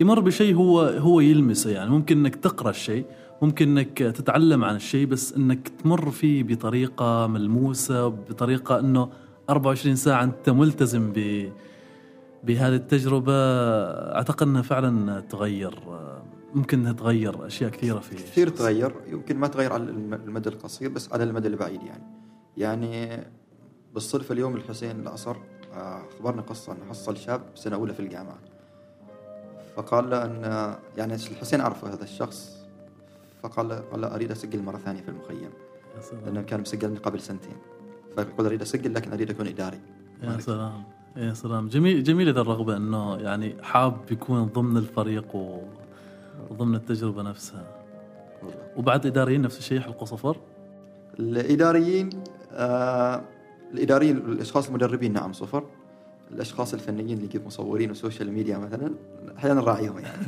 يمر 0.00 0.20
بشيء 0.20 0.54
هو 0.54 0.80
هو 0.80 1.20
يلمسه 1.20 1.70
يعني. 1.70 1.90
ممكن 1.90 2.18
إنك 2.18 2.36
تقرأ 2.36 2.70
الشيء 2.70 3.04
ممكن 3.42 3.68
إنك 3.78 3.98
تتعلم 3.98 4.64
عن 4.64 4.76
الشيء 4.76 5.06
بس 5.06 5.32
إنك 5.32 5.68
تمر 5.68 6.10
فيه 6.10 6.42
بطريقة 6.42 7.26
ملموسة 7.26 8.08
بطريقة 8.08 8.78
إنه 8.78 9.08
24 9.50 9.96
ساعة 9.96 10.24
أنت 10.24 10.50
ملتزم 10.50 11.12
ب 11.12 11.48
بهذه 12.44 12.74
التجربة. 12.74 13.32
أعتقد 14.14 14.46
إنها 14.46 14.62
فعلا 14.62 15.20
تغير 15.20 15.78
ممكن 16.54 16.78
إنها 16.78 16.92
تغير 16.92 17.46
أشياء 17.46 17.70
كثيرة 17.70 17.98
في 17.98 18.14
كثير 18.14 18.48
تغير 18.48 18.94
يمكن 19.12 19.36
ما 19.36 19.46
تغير 19.46 19.72
على 19.72 19.82
الم- 19.82 20.14
المدى 20.14 20.48
القصير 20.48 20.88
بس 20.90 21.12
على 21.12 21.24
المدى 21.24 21.48
البعيد 21.48 21.82
يعني. 21.82 22.02
يعني 22.56 23.22
بالصدفة 23.94 24.32
اليوم 24.32 24.56
الحسين 24.56 25.00
العصر 25.00 25.36
أخبرنا 25.76 26.42
قصة 26.42 26.72
أنه 26.72 26.84
حصل 26.90 27.16
شاب 27.16 27.40
سنة 27.54 27.76
أولى 27.76 27.94
في 27.94 28.00
الجامعة. 28.00 28.38
فقال 29.76 30.10
له 30.10 30.24
أن 30.24 30.74
يعني 30.96 31.14
الحسين 31.14 31.60
عرفه 31.60 31.92
هذا 31.92 32.04
الشخص 32.04 32.56
فقال 33.42 33.68
له, 33.68 33.78
قال 33.78 34.00
له 34.00 34.14
أريد 34.14 34.30
أسجل 34.30 34.62
مرة 34.62 34.76
ثانية 34.76 35.00
في 35.00 35.08
المخيم. 35.08 35.50
لأنه 36.24 36.42
كان 36.42 36.60
مسجل 36.60 36.90
من 36.90 36.96
قبل 36.96 37.20
سنتين. 37.20 37.56
فيقول 38.14 38.46
أريد 38.46 38.62
أسجل 38.62 38.94
لكن 38.94 39.12
أريد 39.12 39.30
أكون 39.30 39.46
إداري. 39.46 39.80
يا 40.22 40.38
سلام. 40.38 40.84
يا 41.16 41.34
سلام. 41.34 41.68
جميل 41.68 42.02
جميلة 42.02 42.32
ذا 42.32 42.40
الرغبة 42.40 42.76
إنه 42.76 43.16
يعني 43.16 43.56
حاب 43.62 43.96
يكون 44.10 44.44
ضمن 44.44 44.76
الفريق 44.76 45.36
وضمن 46.50 46.74
التجربة 46.74 47.22
نفسها. 47.22 47.64
والله. 48.42 48.56
وبعد 48.76 49.06
إداريين 49.06 49.42
نفس 49.42 49.58
الشيء 49.58 49.78
يحلقوا 49.78 50.06
صفر؟ 50.06 50.36
الإداريين 51.18 52.10
آه 52.52 53.22
الإداريين 53.74 54.16
الأشخاص 54.16 54.68
المدربين 54.68 55.12
نعم 55.12 55.32
صفر. 55.32 55.64
الأشخاص 56.30 56.74
الفنيين 56.74 57.16
اللي 57.16 57.24
يجيب 57.24 57.46
مصورين 57.46 57.90
وسوشيال 57.90 58.32
ميديا 58.32 58.58
مثلا 58.58 58.94
أحيانا 59.38 59.60
نراعيهم 59.60 59.98
يعني. 59.98 60.26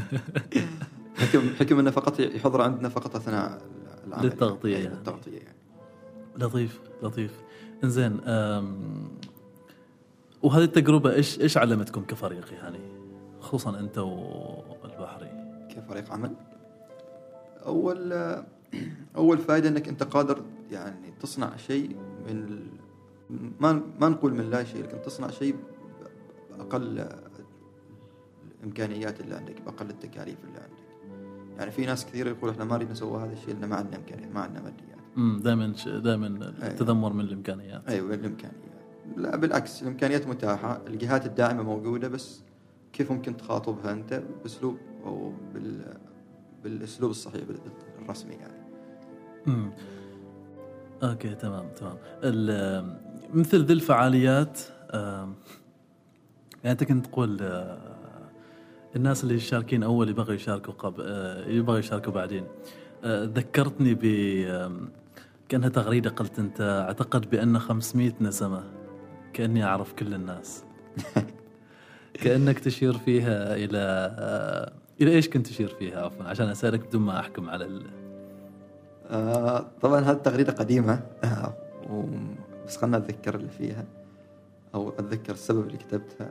حكم 1.18 1.40
حكم 1.60 1.78
أنه 1.78 1.90
فقط 1.90 2.20
يحضر 2.20 2.60
عندنا 2.60 2.88
فقط 2.88 3.16
أثناء 3.16 3.62
العمل. 4.06 4.24
للتغطية 4.24 4.72
يعني. 4.72 4.84
يعني. 4.84 4.96
للتغطية 4.96 5.38
يعني. 5.38 5.56
لطيف 6.36 6.80
لطيف. 7.02 7.32
إنزين 7.84 8.20
وهذه 10.42 10.64
التجربة 10.64 11.14
إيش 11.14 11.40
إيش 11.40 11.58
علمتكم 11.58 12.02
كفريق 12.04 12.52
يعني؟ 12.52 12.78
خصوصا 13.40 13.78
أنت 13.78 13.98
والبحري. 13.98 15.30
كفريق 15.76 16.12
عمل. 16.12 16.34
أول 17.66 18.12
أول 19.16 19.38
فائدة 19.38 19.68
أنك 19.68 19.88
أنت 19.88 20.02
قادر 20.02 20.42
يعني 20.70 21.12
تصنع 21.20 21.56
شيء 21.56 21.96
من 22.26 22.66
ما 23.60 23.82
ما 24.00 24.08
نقول 24.08 24.34
من 24.34 24.50
لا 24.50 24.64
شيء 24.64 24.82
لكن 24.82 25.02
تصنع 25.02 25.30
شيء 25.30 25.56
بأقل 26.58 27.08
الإمكانيات 28.60 29.20
اللي 29.20 29.34
عندك 29.34 29.62
بأقل 29.62 29.90
التكاليف 29.90 30.36
اللي 30.44 30.58
عندك. 30.58 30.78
يعني 31.58 31.70
في 31.70 31.86
ناس 31.86 32.06
كثير 32.06 32.26
يقول 32.26 32.50
إحنا 32.50 32.64
ما 32.64 32.76
نريد 32.76 32.90
نسوي 32.90 33.18
هذا 33.24 33.32
الشيء 33.32 33.54
لأن 33.54 33.68
ما 33.68 33.76
عندنا 33.76 33.96
إمكانيات 33.96 34.34
ما 34.34 34.40
عندنا 34.40 34.62
ماديات. 34.62 34.98
امم 35.16 35.40
دائما 35.40 35.72
دائما 35.86 36.26
التذمر 36.62 37.12
من 37.12 37.20
الإمكانيات. 37.20 37.88
أيوه 37.88 38.14
الإمكانيات. 38.14 38.54
لا 39.16 39.36
بالعكس 39.36 39.82
الإمكانيات 39.82 40.26
متاحة 40.26 40.80
الجهات 40.86 41.26
الداعمة 41.26 41.62
موجودة 41.62 42.08
بس 42.08 42.42
كيف 42.92 43.12
ممكن 43.12 43.36
تخاطبها 43.36 43.92
أنت؟ 43.92 44.22
بأسلوب 44.42 44.76
أو 45.04 45.32
بال 45.54 45.96
بالأسلوب 46.64 47.10
الصحيح 47.10 47.42
الرسمي 48.02 48.34
يعني. 48.34 48.62
امم 49.48 49.70
أوكي 51.02 51.34
تمام 51.34 51.68
تمام. 51.76 51.96
ال- 52.22 53.07
مثل 53.34 53.64
ذي 53.64 53.72
الفعاليات 53.72 54.58
يعني 56.64 56.72
أنت 56.72 56.84
كنت 56.84 57.06
تقول 57.06 57.38
آه، 57.40 57.78
الناس 58.96 59.24
اللي 59.24 59.40
شاركين 59.40 59.82
أول 59.82 60.08
يبغوا 60.08 60.34
يشاركوا 60.34 60.74
قبل 60.74 61.02
آه، 61.06 61.48
يبغوا 61.48 61.78
يشاركوا 61.78 62.12
بعدين. 62.12 62.44
آه، 63.04 63.24
ذكرتني 63.24 63.94
ب 63.94 64.02
كأنها 65.48 65.68
تغريدة 65.68 66.10
قلت 66.10 66.38
أنت 66.38 66.60
أعتقد 66.60 67.30
بأن 67.30 67.58
500 67.58 68.12
نسمة 68.20 68.64
كأني 69.32 69.64
أعرف 69.64 69.92
كل 69.92 70.14
الناس. 70.14 70.64
كأنك 72.22 72.58
تشير 72.58 72.92
فيها 72.92 73.54
إلى 73.54 73.78
إلى 75.00 75.10
إيش 75.10 75.28
كنت 75.28 75.46
تشير 75.46 75.68
فيها؟ 75.68 76.04
عفوا 76.04 76.24
عشان 76.24 76.48
أسألك 76.48 76.86
بدون 76.88 77.02
ما 77.02 77.20
أحكم 77.20 77.50
على 77.50 77.64
ال... 77.64 77.82
طبعا 79.80 80.00
هذه 80.00 80.16
التغريده 80.16 80.52
قديمة. 80.52 81.02
بس 82.68 82.76
خلنا 82.76 82.96
أتذكر 82.96 83.34
اللي 83.34 83.48
فيها 83.50 83.84
أو 84.74 84.88
أتذكر 84.88 85.32
السبب 85.32 85.66
اللي 85.66 85.78
كتبتها. 85.78 86.30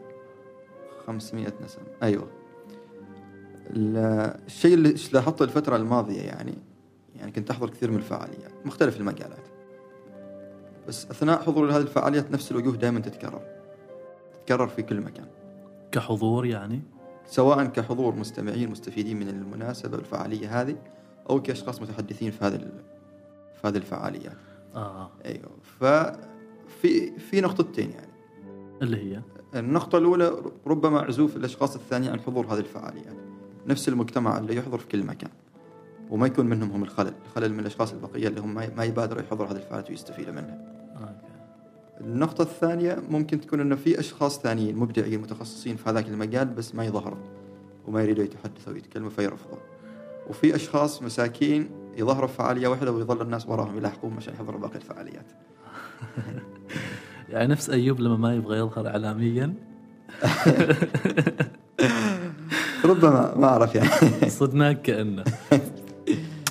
500 1.08 1.53
نسمة. 1.63 1.84
أيوه. 2.03 2.27
ال- 3.70 4.38
الشيء 4.46 4.74
اللي 4.74 4.96
لاحظته 5.13 5.44
الفترة 5.44 5.75
الماضية 5.75 6.22
يعني 6.22 6.53
يعني 7.15 7.32
كنت 7.32 7.51
أحضر 7.51 7.70
كثير 7.70 7.91
من 7.91 7.98
الفعاليات. 7.98 8.51
مختلف 8.65 8.98
المجالات. 9.00 9.48
بس 10.88 11.06
أثناء 11.06 11.41
حضور 11.44 11.72
هذه 11.72 11.77
الفعاليات 11.82 12.32
نفس 12.32 12.51
الوجوه 12.51 12.75
دائما 12.75 13.00
تتكرر. 13.00 13.41
تتكرر 14.34 14.67
في 14.67 14.82
كل 14.82 15.01
مكان. 15.01 15.27
كحضور 15.91 16.46
يعني؟ 16.46 16.82
سواء 17.25 17.65
كحضور 17.65 18.15
مستمعين 18.15 18.70
مستفيدين 18.70 19.20
من 19.20 19.29
المناسبة 19.29 19.98
والفعاليه 19.98 20.62
هذه 20.62 20.75
أو 21.29 21.41
كأشخاص 21.41 21.82
متحدثين 21.82 22.32
في 22.32 22.46
هذه 22.46 22.58
في 23.62 23.67
هذه 23.67 23.77
الفعاليات. 23.77 24.36
آه. 24.77 25.12
أيوه. 25.25 25.50
ففي 25.79 27.19
في 27.19 27.41
نقطتين 27.41 27.91
يعني. 27.91 28.12
اللي 28.81 28.98
هي؟ 28.98 29.22
النقطة 29.55 29.98
الأولى 29.98 30.31
ربما 30.67 31.00
عزوف 31.00 31.38
الأشخاص 31.38 31.75
الثانية 31.75 32.12
عن 32.12 32.19
حضور 32.19 32.46
هذه 32.46 32.60
الفعاليات. 32.60 33.15
نفس 33.67 33.89
المجتمع 33.89 34.38
اللي 34.38 34.55
يحضر 34.55 34.77
في 34.77 34.88
كل 34.88 35.03
مكان 35.03 35.29
وما 36.10 36.27
يكون 36.27 36.46
منهم 36.46 36.72
هم 36.72 36.84
الخلل. 36.84 37.13
الخلل 37.25 37.53
من 37.53 37.60
الأشخاص 37.60 37.93
البقية 37.93 38.27
اللي 38.27 38.41
هم 38.41 38.53
ما 38.55 38.69
ما 38.77 38.84
يبادروا 38.84 39.22
يحضروا 39.22 39.51
هذه 39.51 39.55
الفعاليات 39.55 39.89
ويستفيدوا 39.89 40.34
منها. 40.34 40.77
النقطة 42.01 42.41
الثانية 42.41 43.03
ممكن 43.10 43.41
تكون 43.41 43.60
أنه 43.60 43.75
في 43.75 44.00
أشخاص 44.00 44.39
ثانيين 44.39 44.75
مبدعين 44.75 45.22
متخصصين 45.22 45.75
في 45.75 45.89
هذاك 45.89 46.07
المجال 46.07 46.48
بس 46.48 46.75
ما 46.75 46.86
يظهروا 46.86 47.19
وما 47.88 48.03
يريدوا 48.03 48.24
يتحدثوا 48.24 48.74
ويتكلموا 48.74 49.10
فيرفضوا. 49.10 49.57
وفي 50.29 50.55
أشخاص 50.55 51.03
مساكين 51.03 51.69
يظهروا 51.98 52.27
في 52.27 52.34
فعالية 52.34 52.68
واحدة 52.68 52.92
ويظل 52.92 53.22
الناس 53.22 53.48
وراهم 53.48 53.77
يلاحقون 53.77 54.13
عشان 54.18 54.34
يحضروا 54.34 54.60
باقي 54.60 54.75
الفعاليات 54.75 55.25
يعني 57.30 57.48
نفس 57.48 57.70
أيوب 57.70 58.00
لما 58.00 58.18
ما 58.18 58.36
يبغى 58.36 58.58
يظهر 58.58 58.88
اعلاميا. 58.88 59.54
ربما 62.86 63.34
ما 63.36 63.46
أعرف 63.46 63.75
يعني. 63.75 63.89
صدناك 64.39 64.82
كأنه. 64.82 65.24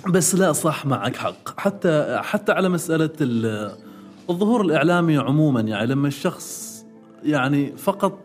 بس 0.08 0.34
لا 0.34 0.52
صح 0.52 0.86
معك 0.86 1.16
حق. 1.16 1.60
حتى 1.60 2.20
حتى 2.22 2.52
على 2.52 2.68
مسألة 2.68 3.10
الظهور 4.30 4.60
الإعلامي 4.60 5.16
عموما 5.16 5.60
يعني 5.60 5.86
لما 5.86 6.08
الشخص 6.08 6.76
يعني 7.24 7.76
فقط 7.76 8.18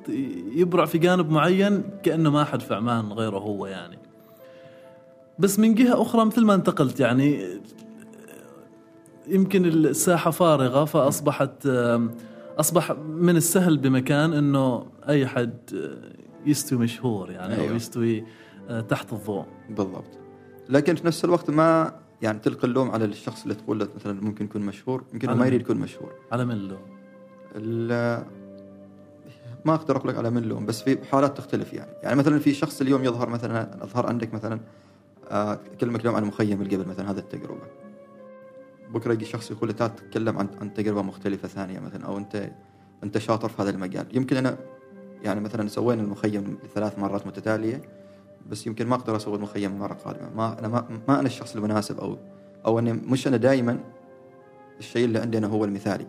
يبرع 0.56 0.86
في 0.86 0.98
جانب 0.98 1.30
معين 1.30 1.84
كأنه 2.04 2.32
ما 2.32 2.44
حد 2.44 2.62
في 2.62 2.76
عمان 2.76 3.14
غيره 3.14 3.38
هو 3.38 3.66
يعني. 3.68 3.98
بس 5.42 5.60
من 5.60 5.76
جهة 5.76 6.02
أخرى 6.02 6.26
مثل 6.26 6.46
ما 6.46 6.54
انتقلت 6.56 7.00
يعني 7.00 7.60
يمكن 9.28 9.66
الساحة 9.66 10.32
فارغة 10.32 10.86
فأصبحت 10.86 11.68
أصبح 12.60 12.92
من 12.92 13.36
السهل 13.36 13.78
بمكان 13.78 14.34
إنه 14.34 14.86
أي 15.10 15.28
حد 15.28 15.56
يستوي 16.46 16.80
مشهور 16.80 17.32
يعني 17.32 17.56
أيوة. 17.56 17.70
أو 17.70 17.76
يستوي 17.76 18.24
تحت 18.90 19.14
الضوء. 19.14 19.46
بالضبط. 19.70 20.20
لكن 20.70 20.96
في 20.96 21.08
نفس 21.08 21.26
الوقت 21.26 21.50
ما 21.50 21.94
يعني 22.22 22.40
تلقي 22.40 22.68
اللوم 22.68 22.92
على 22.92 23.06
الشخص 23.06 23.42
اللي 23.44 23.56
تقول 23.56 23.80
له 23.80 23.88
مثلا 23.96 24.22
ممكن 24.22 24.46
يكون 24.46 24.62
مشهور 24.62 25.04
يمكن 25.14 25.32
ما 25.32 25.46
يريد 25.46 25.62
يكون 25.62 25.78
مشهور. 25.78 26.14
على 26.32 26.46
من 26.46 26.52
اللوم؟ 26.52 26.82
ما 29.66 29.74
أقدر 29.74 29.98
أقول 29.98 30.10
لك 30.10 30.18
على 30.18 30.30
من 30.30 30.44
لوم 30.44 30.66
بس 30.66 30.82
في 30.82 30.98
حالات 31.12 31.38
تختلف 31.38 31.74
يعني. 31.74 31.92
يعني 32.04 32.16
مثلا 32.16 32.40
في 32.40 32.54
شخص 32.54 32.82
اليوم 32.82 33.04
يظهر 33.04 33.30
مثلا 33.30 33.84
أظهر 33.84 34.08
عندك 34.08 34.34
مثلا 34.34 34.60
اكلمك 35.32 36.00
اليوم 36.00 36.16
عن 36.16 36.24
المخيم 36.24 36.62
اللي 36.62 36.76
قبل 36.76 36.90
مثلا 36.90 37.12
هذه 37.12 37.18
التجربة. 37.18 37.62
بكرة 38.94 39.14
يجي 39.14 39.26
شخص 39.26 39.52
يقول 39.52 39.68
لي 39.70 39.74
تعال 39.74 39.96
تتكلم 39.96 40.38
عن 40.38 40.48
عن 40.62 40.74
تجربة 40.74 41.02
مختلفة 41.02 41.48
ثانية 41.48 41.80
مثلا 41.80 42.06
أو 42.06 42.18
أنت 42.18 42.52
أنت 43.04 43.18
شاطر 43.18 43.50
في 43.50 43.62
هذا 43.62 43.70
المجال. 43.70 44.06
يمكن 44.14 44.38
أنا 44.38 44.58
يعني 45.24 45.40
مثلا 45.40 45.68
سوينا 45.68 46.02
المخيم 46.02 46.58
ثلاث 46.76 47.00
مرات 47.00 47.28
متتالية 47.28 47.82
بس 48.50 48.68
يمكن 48.68 48.88
ما 48.88 48.96
أقدر 48.96 49.16
أسوي 49.16 49.36
المخيم 49.36 49.80
مرة 49.80 49.94
قادمة. 49.94 50.30
ما 50.36 50.60
أنا 50.60 50.68
ما, 50.68 51.02
ما 51.08 51.20
أنا 51.20 51.28
الشخص 51.28 51.56
المناسب 51.56 52.00
أو 52.00 52.18
أو 52.66 52.80
أني 52.80 52.94
مش 52.94 53.28
أنا 53.28 53.38
دائما 53.38 53.80
الشيء 54.80 55.06
اللي 55.06 55.20
عندي 55.20 55.38
أنا 55.38 55.48
هو 55.48 55.66
المثالي. 55.66 56.08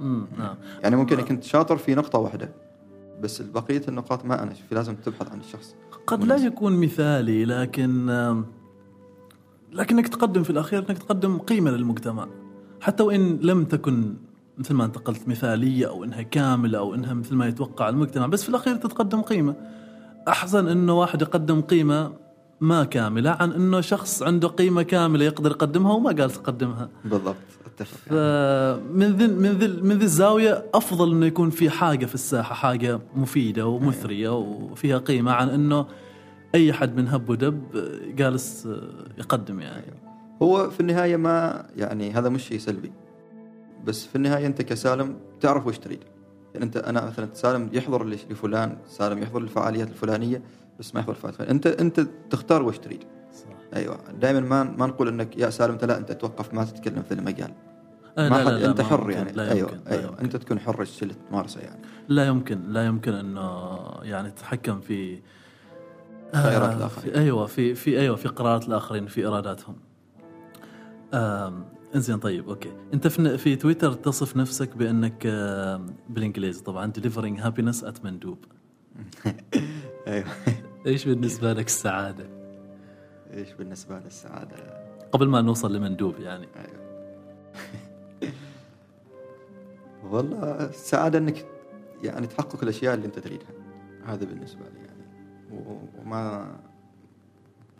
امم 0.00 0.26
نعم. 0.38 0.56
يعني 0.82 0.96
ممكن 0.96 1.20
كنت 1.20 1.44
شاطر 1.44 1.76
في 1.76 1.94
نقطة 1.94 2.18
واحدة 2.18 2.65
بس 3.22 3.42
بقية 3.42 3.82
النقاط 3.88 4.24
ما 4.24 4.42
أنا 4.42 4.54
في 4.54 4.74
لازم 4.74 4.94
تبحث 4.94 5.32
عن 5.32 5.40
الشخص. 5.40 5.74
قد 6.06 6.24
لا 6.24 6.36
يكون 6.36 6.72
مثالي 6.76 7.44
لكن 7.44 8.06
لكنك 9.72 10.08
تقدم 10.08 10.42
في 10.42 10.50
الأخير 10.50 10.78
إنك 10.90 10.98
تقدم 10.98 11.38
قيمة 11.38 11.70
للمجتمع. 11.70 12.28
حتى 12.80 13.02
وإن 13.02 13.38
لم 13.42 13.64
تكن 13.64 14.14
مثل 14.58 14.74
ما 14.74 14.84
انتقلت 14.84 15.28
مثالية 15.28 15.88
أو 15.88 16.04
إنها 16.04 16.22
كاملة 16.22 16.78
أو 16.78 16.94
إنها 16.94 17.14
مثل 17.14 17.34
ما 17.34 17.46
يتوقع 17.46 17.88
المجتمع 17.88 18.26
بس 18.26 18.42
في 18.42 18.48
الأخير 18.48 18.76
تتقدم 18.76 19.20
قيمة. 19.22 19.54
احسن 20.28 20.68
إنه 20.68 20.98
واحد 20.98 21.22
يقدم 21.22 21.60
قيمة 21.60 22.12
ما 22.60 22.84
كاملة 22.84 23.30
عن 23.30 23.52
إنه 23.52 23.80
شخص 23.80 24.22
عنده 24.22 24.48
قيمة 24.48 24.82
كاملة 24.82 25.24
يقدر 25.24 25.50
يقدمها 25.50 25.92
وما 25.92 26.10
قال 26.10 26.30
تقدمها. 26.30 26.88
بالضبط 27.04 27.36
أتفق. 27.66 28.12
من 28.92 29.16
ذي 29.16 29.26
من 29.26 29.50
ذي 29.50 29.68
من 29.82 29.98
ذي 29.98 30.04
الزاوية 30.04 30.64
أفضل 30.74 31.12
إنه 31.12 31.26
يكون 31.26 31.50
في 31.50 31.70
حاجة 31.70 32.06
في 32.06 32.14
الساحة 32.14 32.54
حاجة 32.54 33.00
مفيدة 33.16 33.66
ومثرية 33.66 34.36
وفيها 34.36 34.98
قيمة 34.98 35.32
عن 35.32 35.48
إنه 35.48 35.86
أي 36.54 36.72
حد 36.72 36.96
من 36.96 37.08
هب 37.08 37.30
ودب 37.30 37.62
جالس 38.16 38.68
يقدم 39.18 39.60
يعني. 39.60 39.94
هو 40.42 40.70
في 40.70 40.80
النهاية 40.80 41.16
ما 41.16 41.66
يعني 41.76 42.12
هذا 42.12 42.28
مش 42.28 42.48
شيء 42.48 42.58
سلبي. 42.58 42.92
بس 43.84 44.06
في 44.06 44.16
النهاية 44.16 44.46
أنت 44.46 44.62
كسالم 44.62 45.16
تعرف 45.40 45.66
وش 45.66 45.78
تريد. 45.78 46.00
يعني 46.54 46.66
أنت 46.66 46.76
أنا 46.76 47.06
مثلا 47.06 47.28
سالم 47.34 47.70
يحضر 47.72 48.04
لفلان 48.06 48.76
سالم 48.88 49.22
يحضر 49.22 49.40
الفعاليات 49.40 49.88
الفلانية 49.88 50.42
بس 50.80 50.94
ما 50.94 51.00
يحضر 51.00 51.12
الفعاليات 51.12 51.50
انت 51.50 51.66
انت 51.66 52.00
تختار 52.30 52.62
وش 52.62 52.78
تريد. 52.78 53.04
صح. 53.34 53.48
أيوه. 53.76 53.98
دائما 54.20 54.40
ما 54.40 54.62
ما 54.64 54.86
نقول 54.86 55.08
إنك 55.08 55.36
يا 55.36 55.50
سالم 55.50 55.72
انت 55.72 55.84
لا 55.84 55.98
أنت 55.98 56.12
توقف 56.12 56.54
ما 56.54 56.64
تتكلم 56.64 57.02
في 57.02 57.14
المجال. 57.14 57.52
ما 58.18 58.28
لا 58.28 58.44
لا 58.44 58.50
لا 58.50 58.66
أنت 58.70 58.80
حر 58.80 59.10
يعني. 59.10 59.32
لا 59.32 59.52
أيوه 59.52 59.70
يمكن 59.72 59.88
أيوه. 59.90 60.02
لا 60.02 60.08
يمكن. 60.08 60.24
أنت 60.24 60.36
تكون 60.36 60.58
حر 60.60 60.82
الشيء 60.82 61.02
اللي 61.02 61.14
تمارسه 61.30 61.60
يعني. 61.60 61.80
لا 62.08 62.26
يمكن 62.26 62.72
لا 62.72 62.86
يمكن 62.86 63.12
إنه 63.14 63.78
يعني 64.02 64.30
تتحكم 64.30 64.80
في 64.80 65.20
خيارات 66.34 66.70
آه 66.70 66.76
الآخرين. 66.76 67.12
في 67.12 67.18
أيوه 67.20 67.46
في 67.46 67.74
في 67.74 68.00
أيوه 68.00 68.16
في 68.16 68.28
قرارات 68.28 68.68
الآخرين 68.68 69.06
في 69.06 69.26
إراداتهم. 69.26 69.76
إنزين 71.94 72.18
طيب 72.18 72.48
أوكي. 72.48 72.72
أنت 72.94 73.06
في 73.06 73.38
في 73.38 73.56
تويتر 73.56 73.92
تصف 73.92 74.36
نفسك 74.36 74.76
بإنك 74.76 75.26
بالإنجليزي. 76.08 76.62
طبعا 76.62 76.92
delivering 76.98 77.40
happiness 77.42 77.84
at 77.84 78.04
مندوب 78.04 78.44
أيوه. 80.08 80.26
إيش 80.86 81.04
بالنسبة 81.04 81.52
لك 81.52 81.66
السعادة؟ 81.66 82.26
إيش 83.32 83.52
بالنسبة 83.52 83.98
للسعاده؟ 83.98 84.56
قبل 85.12 85.28
ما 85.28 85.40
نوصل 85.40 85.76
لمندوب 85.76 86.20
يعني. 86.20 86.48
أيوه. 86.56 86.86
والله 90.04 90.68
السعادة 90.68 91.18
إنك 91.18 91.46
يعني 92.02 92.26
تحقق 92.26 92.62
الأشياء 92.62 92.94
اللي 92.94 93.06
أنت 93.06 93.18
تريدها. 93.18 93.48
هذا 94.04 94.24
بالنسبة 94.24 94.60
لي 94.60 94.78
يعني. 94.78 95.06
وما 96.02 96.56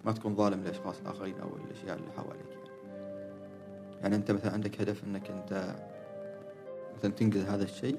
ما 0.04 0.12
تكون 0.12 0.34
ظالم 0.34 0.60
للاشخاص 0.60 1.00
الاخرين 1.00 1.40
أو 1.40 1.48
الأشياء 1.56 1.96
اللي 1.96 2.12
حواليك 2.16 2.46
يعني. 4.02 4.16
أنت 4.16 4.30
مثلا 4.30 4.52
عندك 4.52 4.80
هدف 4.80 5.04
إنك 5.04 5.30
أنت 5.30 5.74
مثلا 6.98 7.12
تنجز 7.12 7.44
هذا 7.44 7.64
الشيء 7.64 7.98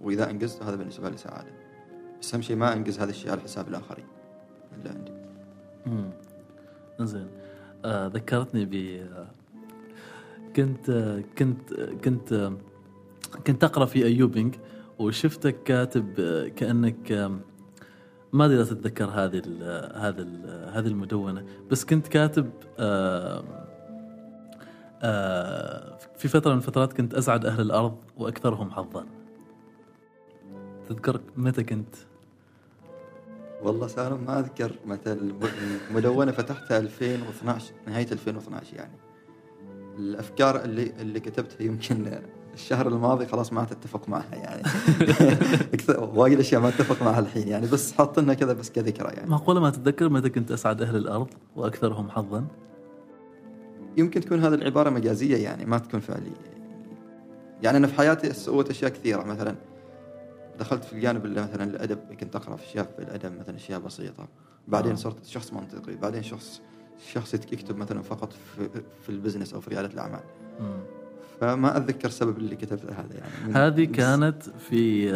وإذا 0.00 0.30
انجزت 0.30 0.62
هذا 0.62 0.76
بالنسبة 0.76 1.10
لي 1.10 1.16
سعادة. 1.16 1.61
بس 2.22 2.34
اهم 2.34 2.42
شيء 2.42 2.56
ما 2.56 2.72
انجز 2.72 2.98
هذا 3.00 3.10
الشيء 3.10 3.30
على 3.30 3.40
حساب 3.40 3.68
الآخرين. 3.68 4.04
اللي 4.78 4.88
عندي. 4.88 5.12
امم 5.86 6.10
زين 7.00 7.26
آه 7.84 8.06
ذكرتني 8.06 8.64
ب 8.64 9.06
كنت 10.56 10.90
كنت 11.38 11.74
كنت 12.04 12.52
كنت 13.46 13.64
أقرأ 13.64 13.86
في 13.86 14.04
ايوبينج 14.04 14.54
وشفتك 14.98 15.62
كاتب 15.62 16.14
كأنك 16.56 17.30
ما 18.32 18.44
أدري 18.44 18.56
إذا 18.56 18.64
تتذكر 18.64 19.04
هذه 19.04 19.42
ال 19.46 19.62
هذه 19.96 20.18
ال 20.18 20.68
هذه 20.72 20.86
المدونة 20.86 21.44
بس 21.70 21.84
كنت 21.84 22.08
كاتب 22.08 22.50
آه 22.78 23.44
آه، 25.04 25.98
في 26.16 26.28
فترة 26.28 26.50
من 26.52 26.58
الفترات 26.58 26.92
كنت 26.92 27.14
أسعد 27.14 27.46
أهل 27.46 27.60
الأرض 27.60 27.96
وأكثرهم 28.16 28.70
حظا. 28.70 29.06
تذكر 30.88 31.20
متى 31.36 31.64
كنت؟ 31.64 31.94
والله 33.62 33.86
سالم 33.86 34.24
ما 34.26 34.38
أذكر 34.38 34.72
متى 34.86 35.16
المدونة 35.90 36.32
فتحتها 36.32 36.78
2012 36.78 37.72
نهاية 37.86 38.06
2012 38.12 38.76
يعني. 38.76 38.92
الأفكار 39.98 40.64
اللي 40.64 40.92
اللي 41.00 41.20
كتبتها 41.20 41.64
يمكن 41.64 42.18
الشهر 42.54 42.88
الماضي 42.88 43.26
خلاص 43.26 43.52
ما 43.52 43.64
تتفق 43.64 44.08
معها 44.08 44.34
يعني. 44.34 44.62
وايد 46.18 46.40
أشياء 46.40 46.60
ما 46.60 46.68
اتفق 46.68 47.02
معها 47.02 47.18
الحين 47.20 47.48
يعني 47.48 47.66
بس 47.66 47.92
حاطينها 47.92 48.34
كذا 48.34 48.52
بس 48.52 48.70
كذكرى 48.70 49.12
يعني. 49.12 49.30
معقولة 49.30 49.60
ما 49.60 49.70
تتذكر 49.70 50.08
متى 50.08 50.30
كنت 50.30 50.50
أسعد 50.50 50.82
أهل 50.82 50.96
الأرض 50.96 51.28
وأكثرهم 51.56 52.10
حظا؟ 52.10 52.44
يمكن 53.96 54.20
تكون 54.20 54.40
هذه 54.40 54.54
العبارة 54.54 54.90
مجازية 54.90 55.36
يعني 55.36 55.64
ما 55.64 55.78
تكون 55.78 56.00
فعلية. 56.00 56.52
يعني 57.62 57.78
أنا 57.78 57.86
في 57.86 57.94
حياتي 57.94 58.32
سويت 58.32 58.70
أشياء 58.70 58.90
كثيرة 58.90 59.22
مثلا 59.22 59.54
دخلت 60.58 60.84
في 60.84 60.92
الجانب 60.92 61.24
اللي 61.24 61.42
مثلا 61.42 61.64
الأدب 61.64 61.98
كنت 62.20 62.36
أقرأ 62.36 62.56
في 62.56 62.64
أشياء 62.64 62.92
في 62.96 63.02
الأدب 63.02 63.38
مثلا 63.40 63.56
أشياء 63.56 63.80
بسيطة. 63.80 64.28
بعدين 64.68 64.92
آه. 64.92 64.96
صرت 64.96 65.24
شخص 65.24 65.52
منطقي. 65.52 65.96
بعدين 65.96 66.22
شخص 66.22 66.60
شخص 67.12 67.34
يكتب 67.34 67.76
مثلا 67.76 68.02
فقط 68.02 68.32
في, 68.32 68.68
في 69.02 69.08
ال 69.08 69.13
business 69.13 69.54
أو 69.54 69.60
في 69.60 69.70
ريادة 69.70 69.94
الأعمال. 69.94 70.20
فما 71.40 71.76
أتذكر 71.76 72.08
السبب 72.08 72.38
اللي 72.38 72.56
كتبته 72.56 72.92
هذا 72.92 73.14
يعني. 73.14 73.54
هذه 73.54 73.84
كانت 73.84 74.42
في 74.42 75.10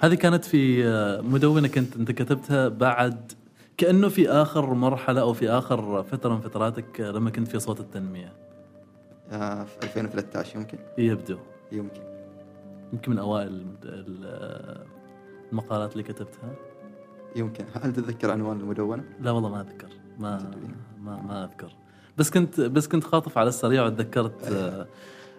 هذه 0.00 0.14
كانت 0.14 0.44
في 0.44 0.84
مدونة 1.24 1.68
كنت 1.68 1.96
أنت 1.96 2.10
كتبتها 2.10 2.68
بعد 2.68 3.32
كأنه 3.76 4.08
في 4.08 4.28
آخر 4.28 4.74
مرحلة 4.74 5.20
أو 5.20 5.32
في 5.32 5.50
آخر 5.50 6.02
فترة 6.02 6.34
من 6.34 6.40
فتراتك 6.40 7.00
لما 7.00 7.30
كنت 7.30 7.48
في 7.48 7.58
صوت 7.58 7.80
التنمية. 7.80 8.26
آه 8.26 8.41
في 9.38 9.76
2013 9.82 10.56
يمكن؟ 10.56 10.78
يبدو. 10.98 11.38
يمكن. 11.72 12.00
يمكن 12.92 13.12
من 13.12 13.18
أوائل 13.18 13.66
المقالات 15.52 15.92
اللي 15.92 16.02
كتبتها؟ 16.02 16.54
يمكن. 17.36 17.64
هل 17.82 17.92
تتذكر 17.92 18.30
عنوان 18.30 18.60
المدونة؟ 18.60 19.04
لا 19.20 19.30
والله 19.30 19.48
ما 19.48 19.60
أذكر. 19.60 19.88
ما 20.18 20.50
ما 21.00 21.22
ما 21.22 21.44
أذكر. 21.44 21.72
بس 22.18 22.30
كنت 22.30 22.60
بس 22.60 22.88
كنت 22.88 23.04
خاطف 23.04 23.38
على 23.38 23.48
السريع 23.48 23.86
وتذكرت 23.86 24.52
آه 24.52 24.86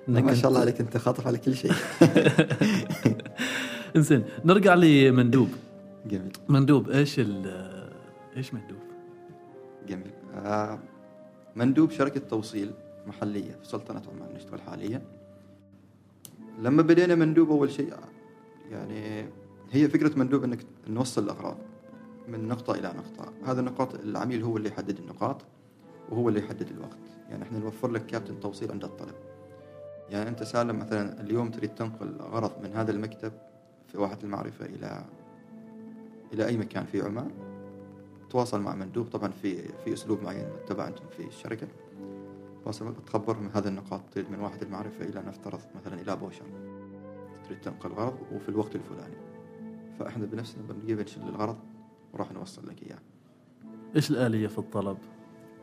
ما 0.07 0.33
شاء 0.33 0.49
الله 0.49 0.61
عليك 0.61 0.81
أنت 0.81 0.97
خاطف 0.97 1.27
على 1.27 1.37
كل 1.37 1.55
شيء. 1.55 1.71
إنزين 3.95 4.23
نرجع 4.45 4.73
لمندوب. 4.73 5.49
جميل. 6.05 6.31
مندوب 6.49 6.89
إيش 6.89 7.19
إيش 8.37 8.53
مندوب؟ 8.53 8.79
جميل. 9.87 10.11
آه 10.35 10.79
مندوب 11.55 11.91
شركة 11.91 12.19
توصيل. 12.19 12.71
محلية 13.07 13.51
في 13.51 13.67
سلطنة 13.67 14.01
عمان 14.07 14.35
نشتغل 14.35 14.61
حاليا 14.61 15.01
لما 16.59 16.81
بدينا 16.81 17.15
مندوب 17.15 17.49
أول 17.49 17.71
شيء 17.71 17.93
يعني 18.71 19.25
هي 19.71 19.89
فكرة 19.89 20.19
مندوب 20.19 20.43
أنك 20.43 20.65
نوصل 20.87 21.23
الأغراض 21.23 21.57
من 22.27 22.47
نقطة 22.47 22.73
إلى 22.73 22.93
نقطة. 22.97 23.33
هذا 23.45 23.59
النقاط 23.59 23.95
العميل 23.95 24.43
هو 24.43 24.57
اللي 24.57 24.69
يحدد 24.69 24.99
النقاط 24.99 25.41
وهو 26.09 26.29
اللي 26.29 26.39
يحدد 26.39 26.69
الوقت. 26.69 26.97
يعني 27.29 27.43
إحنا 27.43 27.59
نوفر 27.59 27.91
لك 27.91 28.05
كابتن 28.05 28.39
توصيل 28.39 28.71
عند 28.71 28.83
الطلب. 28.83 29.15
يعني 30.09 30.29
أنت 30.29 30.43
سالم 30.43 30.79
مثلا 30.79 31.21
اليوم 31.21 31.51
تريد 31.51 31.75
تنقل 31.75 32.17
غرض 32.21 32.51
من 32.63 32.73
هذا 32.73 32.91
المكتب 32.91 33.31
في 33.87 33.97
واحة 33.97 34.17
المعرفة 34.23 34.65
إلى 34.65 35.05
إلى 36.33 36.45
أي 36.45 36.57
مكان 36.57 36.85
في 36.85 37.01
عمان. 37.01 37.31
تواصل 38.29 38.61
مع 38.61 38.75
مندوب 38.75 39.05
طبعا 39.05 39.31
في 39.31 39.67
في 39.83 39.93
أسلوب 39.93 40.23
معين 40.23 40.47
متبع 40.63 40.87
أنتم 40.87 41.03
في 41.17 41.27
الشركة. 41.27 41.67
تواصل 42.63 42.95
تخبرهم 43.05 43.49
هذه 43.53 43.67
النقاط 43.67 44.01
تريد 44.11 44.31
من 44.31 44.39
واحة 44.39 44.61
المعرفة 44.61 45.05
إلى 45.05 45.21
نفترض 45.21 45.59
مثلا 45.75 46.01
إلى 46.01 46.15
بوشر 46.15 46.45
تريد 47.45 47.61
تنقل 47.61 47.89
غرض 47.89 48.17
وفي 48.31 48.49
الوقت 48.49 48.75
الفلاني. 48.75 49.15
فإحنا 49.99 50.25
بنفسنا 50.25 50.63
بنجيب 50.69 50.99
نشيل 50.99 51.23
الغرض 51.23 51.57
وراح 52.13 52.31
نوصل 52.31 52.67
لك 52.67 52.83
إياه. 52.83 52.99
إيش 53.95 54.11
الآلية 54.11 54.47
في 54.47 54.57
الطلب؟ 54.57 54.97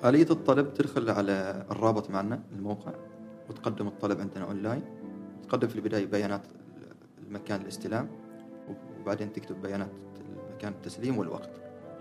آلية 0.05 0.27
الطلب 0.31 0.75
تدخل 0.75 1.11
على 1.11 1.67
الرابط 1.71 2.11
معنا 2.11 2.43
الموقع 2.53 2.93
وتقدم 3.51 3.87
الطلب 3.87 4.21
عندنا 4.21 4.45
أونلاين. 4.45 4.83
تقدم 5.49 5.69
في 5.69 5.77
البداية 5.77 6.07
بيانات 6.07 6.43
المكان 7.29 7.61
الاستلام 7.61 8.09
وبعدين 9.01 9.33
تكتب 9.33 9.63
بيانات 9.63 9.93
مكان 10.55 10.73
التسليم 10.73 11.19
والوقت. 11.19 11.51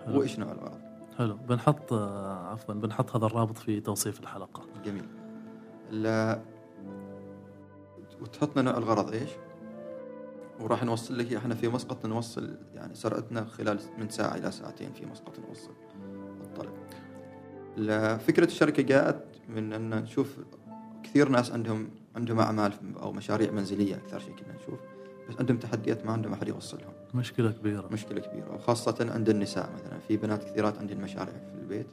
وإيش 0.07 0.39
نوع 0.39 0.51
الغرض؟ 0.51 0.88
حلو. 1.19 1.35
بنحط 1.35 1.93
آه، 1.93 2.47
عفوا 2.47 2.73
بنحط 2.73 3.15
هذا 3.15 3.25
الرابط 3.25 3.57
في 3.57 3.79
توصيف 3.79 4.19
الحلقة. 4.19 4.65
جميل. 4.85 5.05
لا 5.91 6.41
وتحط 8.21 8.57
لنا 8.57 8.77
الغرض 8.77 9.13
إيش؟ 9.13 9.29
وراح 10.59 10.83
نوصل 10.83 11.17
لك 11.17 11.33
إحنا 11.33 11.55
في 11.55 11.67
مسقط 11.67 12.05
نوصل 12.05 12.57
يعني 12.75 12.95
سرعتنا 12.95 13.45
خلال 13.45 13.79
من 13.97 14.09
ساعة 14.09 14.35
إلى 14.35 14.51
ساعتين 14.51 14.93
في 14.93 15.05
مسقط 15.05 15.39
نوصل 15.47 15.71
الطلب. 16.41 16.73
لا، 17.77 18.17
فكرة 18.17 18.45
الشركة 18.45 18.83
جاءت 18.83 19.25
من 19.49 19.73
أن 19.73 19.89
نشوف 19.89 20.37
كثير 21.03 21.29
ناس 21.29 21.51
عندهم 21.51 21.89
عندهم 22.15 22.39
أعمال 22.39 22.73
أو 23.01 23.11
مشاريع 23.11 23.51
منزلية 23.51 23.95
أكثر 23.95 24.19
شيء 24.19 24.35
كنا 24.35 24.55
نشوف 24.55 24.79
بس 25.29 25.35
عندهم 25.39 25.57
تحديات 25.57 26.05
ما 26.05 26.11
عندهم 26.11 26.33
أحد 26.33 26.47
يوصلهم. 26.47 26.93
مشكلة 27.13 27.51
كبيرة. 27.51 27.89
مشكلة 27.91 28.19
كبيرة 28.21 28.55
وخاصة 28.55 29.11
عند 29.13 29.29
النساء 29.29 29.69
مثلا. 29.75 29.99
في 30.07 30.17
بنات 30.17 30.43
كثيرات 30.43 30.77
عندهم 30.77 30.97
مشاريع 31.01 31.33
في 31.33 31.55
البيت. 31.61 31.87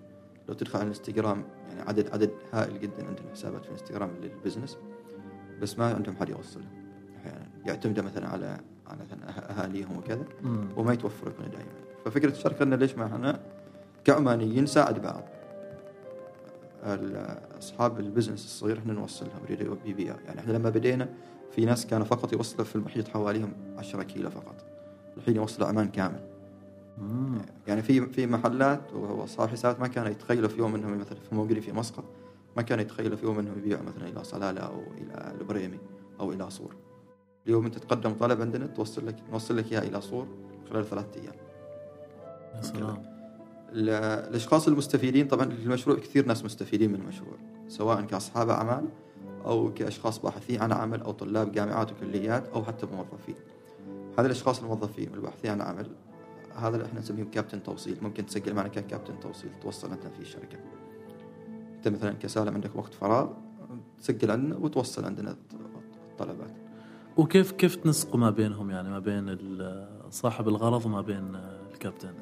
لو 0.48 0.54
تدخل 0.54 0.78
على 0.78 0.82
الانستغرام 0.84 1.44
يعني 1.68 1.80
عدد 1.88 2.10
عدد 2.12 2.30
هائل 2.52 2.80
جدا 2.80 3.06
عندهم 3.06 3.26
حسابات 3.32 3.62
في 3.62 3.68
الانستغرام 3.68 4.10
لل 4.22 4.34
business 4.34 4.78
بس 5.62 5.78
ما 5.78 5.94
عندهم 5.94 6.16
حد 6.16 6.28
يوصلهم 6.28 6.68
أحيانا 7.20 7.46
يعتمدوا 7.66 8.04
مثلا 8.04 8.28
على 8.28 8.58
على 8.86 8.98
مثلا 9.00 9.50
أهاليهم 9.60 9.96
وكذا 9.98 10.24
مم. 10.42 10.68
وما 10.76 10.92
يتوفر 10.92 11.32
لنا 11.38 11.48
دائما. 11.48 11.70
ففكرة 12.04 12.30
الشركة 12.30 12.62
ان 12.62 12.74
ليش 12.74 12.94
ما 12.94 13.06
إحنا 13.06 13.40
كعمانيين 14.04 14.64
نساعد 14.64 15.02
بعض. 15.02 15.24
اصحاب 17.58 18.00
ال 18.00 18.05
business 18.05 18.44
الصغير 18.44 18.78
إحنا 18.78 18.92
نوصلهم 18.92 19.40
بي 19.84 19.92
بي 19.92 20.04
يعني 20.04 20.40
إحنا 20.40 20.52
لما 20.52 20.70
بدينا 20.70 21.08
في 21.50 21.64
ناس 21.64 21.86
كانوا 21.86 22.06
فقط 22.06 22.32
يوصلوا 22.32 22.64
في 22.64 22.76
المحيط 22.76 23.08
حواليهم 23.08 23.52
10 23.78 24.02
كيلو 24.02 24.30
فقط. 24.30 24.65
الحين 25.16 25.36
يوصلوا 25.36 25.68
عمان 25.68 25.88
كامل 25.88 26.20
مم. 26.98 27.38
يعني 27.66 27.82
في 27.82 28.06
في 28.06 28.26
محلات 28.26 28.92
واصحاب 28.92 29.48
حسابات 29.48 29.80
ما 29.80 29.86
كانوا 29.86 30.08
يتخيلوا 30.10 30.48
في 30.48 30.58
يوم 30.58 30.74
إنهم 30.74 30.98
مثلا 30.98 31.18
في 31.28 31.34
موجودين 31.34 31.62
في 31.62 31.72
مسقط 31.72 32.04
ما 32.56 32.62
كانوا 32.62 32.82
يتخيلوا 32.84 33.16
في 33.16 33.24
يوم 33.26 33.38
إنهم 33.38 33.58
يبيعوا 33.58 33.82
مثلا 33.82 34.08
إلى 34.08 34.24
صلالة 34.24 34.60
أو 34.60 34.80
إلى 34.98 35.34
البريمي 35.40 35.78
أو 36.20 36.32
إلى 36.32 36.50
صور. 36.50 36.74
اليوم 37.46 37.64
أنت 37.66 37.78
تقدم 37.78 38.12
طلب 38.14 38.40
عندنا 38.40 38.66
توصل 38.66 39.06
لك 39.06 39.16
نوصل 39.32 39.56
لك 39.56 39.72
إياه 39.72 39.80
إلى 39.80 40.00
صور 40.00 40.26
خلال 40.70 40.84
ثلاثة 40.86 41.20
أيام. 41.22 41.34
يا 42.56 42.62
سلام 42.62 43.02
ال- 43.72 43.90
الأشخاص 44.28 44.68
المستفيدين 44.68 45.28
طبعا 45.28 45.44
المشروع 45.44 45.96
كثير 45.96 46.26
ناس 46.26 46.44
مستفيدين 46.44 46.92
من 46.92 47.00
المشروع 47.00 47.34
سواء 47.68 48.00
كأصحاب 48.02 48.48
أعمال 48.48 48.84
أو 49.44 49.74
كأشخاص 49.74 50.18
باحثين 50.18 50.62
عن 50.62 50.72
عمل 50.72 51.00
أو 51.02 51.12
طلاب 51.12 51.52
جامعات 51.52 51.92
وكليات 51.92 52.48
أو 52.48 52.64
حتى 52.64 52.86
موظفين. 52.86 53.34
هذه 54.18 54.26
الأشخاص 54.26 54.60
الموظفين 54.62 55.10
والباحثين 55.12 55.50
عن 55.50 55.60
عمل 55.60 55.86
هذا 56.56 56.76
اللي 56.76 56.86
إحنا 56.86 57.00
نسميهم 57.00 57.30
كابتن 57.30 57.62
توصيل 57.62 57.96
ممكن 58.02 58.26
تسجل 58.26 58.54
معنا 58.54 58.68
ككابتن 58.68 59.20
توصيل 59.20 59.50
توصل 59.62 59.90
أنت 59.92 60.06
في 60.06 60.20
الشركة. 60.20 60.58
أنت 61.76 61.88
مثلا 61.88 62.12
كسالم 62.12 62.54
عندك 62.54 62.76
وقت 62.76 62.94
فراغ 62.94 63.28
تسجل 64.00 64.30
عندنا 64.30 64.56
وتوصل 64.56 65.04
عندنا 65.04 65.36
الطلبات. 66.12 66.50
وكيف 67.16 67.52
كيف 67.52 67.76
تنسقوا 67.76 68.20
ما 68.20 68.30
بينهم 68.30 68.70
يعني 68.70 68.90
ما 68.90 68.98
بين 68.98 69.38
صاحب 70.10 70.48
الغرض 70.48 70.86
وما 70.86 71.00
بين 71.00 71.36
الكابتن 71.72 72.14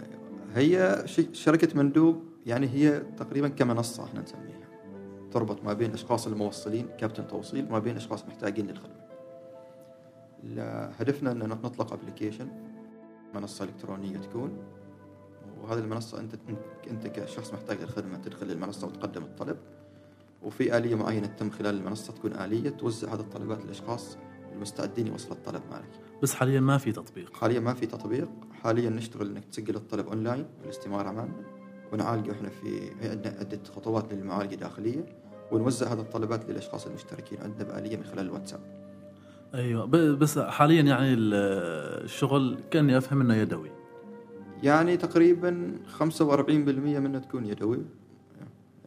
هي 0.54 1.02
ش- 1.06 1.20
شركة 1.32 1.78
مندوب 1.78 2.22
يعني 2.46 2.68
هي 2.68 3.00
تقريبا 3.00 3.48
كمنصة 3.48 4.04
إحنا 4.04 4.20
نسميها 4.20 4.54
تربط 5.32 5.64
ما 5.64 5.72
بين 5.72 5.88
الاشخاص 5.90 6.26
الموصلين 6.26 6.86
كابتن 6.98 7.26
توصيل 7.26 7.66
وما 7.68 7.78
بين 7.78 7.96
أشخاص 7.96 8.24
محتاجين 8.24 8.66
للخدمة. 8.66 8.93
هدفنا 10.98 11.32
أن 11.32 11.38
نطلق 11.38 11.92
application 11.92 12.48
منصة 13.34 13.64
إلكترونية 13.64 14.18
تكون. 14.18 14.58
وهذه 15.62 15.78
المنصة 15.78 16.20
انت 16.20 16.34
أنت 16.90 17.06
كشخص 17.06 17.52
محتاج 17.52 17.80
للخدمة 17.80 18.18
تدخل 18.18 18.50
المنصة 18.50 18.86
وتقدم 18.86 19.22
الطلب. 19.22 19.56
وفي 20.42 20.76
آلية 20.76 20.94
معينة 20.94 21.26
تتم 21.26 21.50
خلال 21.50 21.74
المنصة 21.74 22.12
تكون 22.12 22.32
آلية 22.32 22.70
توزع 22.70 23.14
هذه 23.14 23.20
الطلبات 23.20 23.64
للأشخاص 23.64 24.18
المستعدين 24.52 25.06
يوصلوا 25.06 25.36
الطلب 25.36 25.62
مالك. 25.70 25.90
بس 26.22 26.34
حاليا 26.34 26.60
ما 26.60 26.78
في 26.78 26.92
تطبيق. 26.92 27.36
حاليا 27.36 27.60
ما 27.60 27.74
في 27.74 27.86
تطبيق. 27.86 28.28
حاليا 28.62 28.90
نشتغل 28.90 29.30
إنك 29.30 29.44
تسجل 29.44 29.76
الطلب 29.76 30.08
أونلاين 30.08 30.46
بالاستمارة 30.62 31.10
معنا. 31.10 31.42
ونعالجه 31.92 32.32
إحنا 32.32 32.48
في 32.48 32.90
عندنا 33.10 33.38
عدة 33.38 33.60
خطوات 33.76 34.12
للمعالجة 34.12 34.54
داخلية 34.54 35.06
ونوزع 35.52 35.92
هذه 35.92 36.00
الطلبات 36.00 36.50
للأشخاص 36.50 36.86
المشتركين. 36.86 37.42
عندنا 37.42 37.64
بآلية 37.64 37.96
من 37.96 38.04
خلال 38.04 38.26
الواتساب. 38.26 38.83
أيوه. 39.54 39.84
بس 40.16 40.38
حاليا 40.38 40.82
يعني 40.82 41.12
ال- 41.14 41.34
الشغل 42.04 42.56
كاني 42.70 42.98
افهم 42.98 43.20
إنه 43.20 43.34
يدوي. 43.34 43.70
يعني 44.62 44.96
تقريبا 44.96 45.72
45% 45.98 46.98
منه 46.98 47.18
تكون 47.18 47.46
يدوي. 47.46 47.78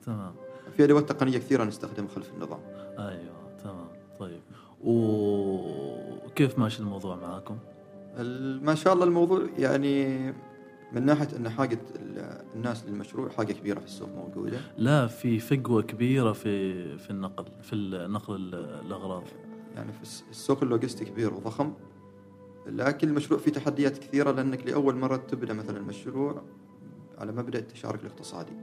تمام. 0.05 0.33
في 0.77 0.83
أدوات 0.83 1.09
تقنية 1.11 1.37
كثيرة 1.37 1.63
نستخدمها 1.63 2.09
خلف 2.15 2.31
النظام. 2.33 2.59
أيوه 2.99 3.57
تمام. 3.63 3.87
طيب. 4.19 4.39
وكيف 4.83 6.59
ماشي 6.59 6.79
الموضوع 6.79 7.15
معاكم؟ 7.15 7.57
ما 8.63 8.75
شاء 8.75 8.93
الله 8.93 9.05
الموضوع 9.05 9.41
يعني 9.57 10.17
من 10.93 11.05
ناحية 11.05 11.27
إن 11.37 11.49
حاجة 11.49 11.79
ال- 11.95 12.41
الناس 12.55 12.85
للمشروع 12.85 13.29
حاجة 13.29 13.53
كبيرة 13.53 13.79
في 13.79 13.85
السوق 13.85 14.09
موجودة. 14.15 14.57
لا 14.77 15.07
في 15.07 15.39
فجوه 15.39 15.81
كبيرة 15.81 16.31
في 16.31 16.97
في 16.97 17.09
النقل 17.09 17.45
في 17.61 17.75
نقل 18.09 18.35
ال- 18.35 18.55
الأغراض. 18.85 19.23
يعني 19.77 19.91
في 19.93 20.01
الس- 20.01 20.23
السوق 20.31 20.63
اللوجستي 20.63 21.05
كبير 21.05 21.33
وضخم 21.33 21.73
لكن 22.67 23.09
المشروع 23.09 23.39
فيه 23.39 23.51
تحديات 23.51 23.97
كثيرة 23.97 24.31
لأنك 24.31 24.67
لأول 24.67 24.95
مرة 24.95 25.17
تبدأ 25.17 25.53
مثلا 25.53 25.77
المشروع 25.77 26.41
على 27.17 27.31
مبدأ 27.31 27.59
التشارك 27.59 28.01
الاقتصادي 28.01 28.53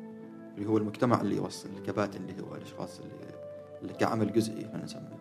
اللي 0.58 0.68
هو 0.68 0.78
المجتمع 0.78 1.20
اللي 1.20 1.36
يوصل 1.36 1.68
الكباتن 1.78 2.20
اللي 2.28 2.42
هو 2.42 2.54
الأشخاص 2.54 3.00
اللي, 3.00 3.34
اللي 3.82 3.92
كعمل 3.92 4.32
جزئي 4.32 4.66
إحنا 4.66 4.78
عندنا 4.80 5.18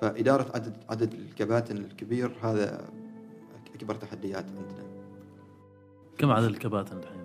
فإدارة 0.00 0.50
عدد 0.54 0.76
عدد 0.90 1.14
الكباتن 1.14 1.76
الكبير 1.76 2.32
هذا 2.42 2.88
أكبر 3.74 3.94
تحديات 3.94 4.44
عندنا. 4.44 4.86
كم 6.18 6.30
عدد 6.30 6.44
الكباتن 6.46 6.96
الحين؟ 6.98 7.21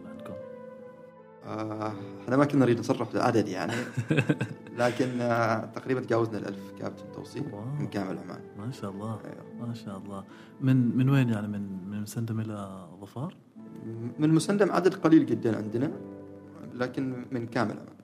إحنا 1.47 2.37
ما 2.37 2.45
كنا 2.45 2.59
نريد 2.65 2.79
نصرح 2.79 3.11
بالعدد 3.11 3.47
يعني. 3.47 3.73
لكن 4.79 5.21
آه، 5.21 5.65
تقريبا 5.65 6.01
تجاوزنا 6.01 6.37
الألف 6.37 6.71
كابتن 6.79 7.11
توصيل. 7.15 7.43
من 7.79 7.87
كامل 7.87 8.17
عمان 8.17 8.39
ما 8.57 8.71
شاء 8.71 8.91
الله. 8.91 9.19
أيوه. 9.25 9.67
ما 9.67 9.73
شاء 9.73 9.97
الله. 9.97 10.23
من 10.61 10.97
من 10.97 11.09
وين 11.09 11.29
يعني؟ 11.29 11.47
من 11.47 11.89
من 11.89 12.01
مسندم 12.01 12.39
إلى 12.39 12.87
ظفار؟ 13.01 13.35
من 14.19 14.29
مسندم 14.33 14.71
عدد 14.71 14.93
قليل 14.93 15.25
جدا 15.25 15.57
عندنا 15.57 15.91
لكن 16.73 17.25
من 17.31 17.47
كامل 17.47 17.71
عمان 17.71 17.97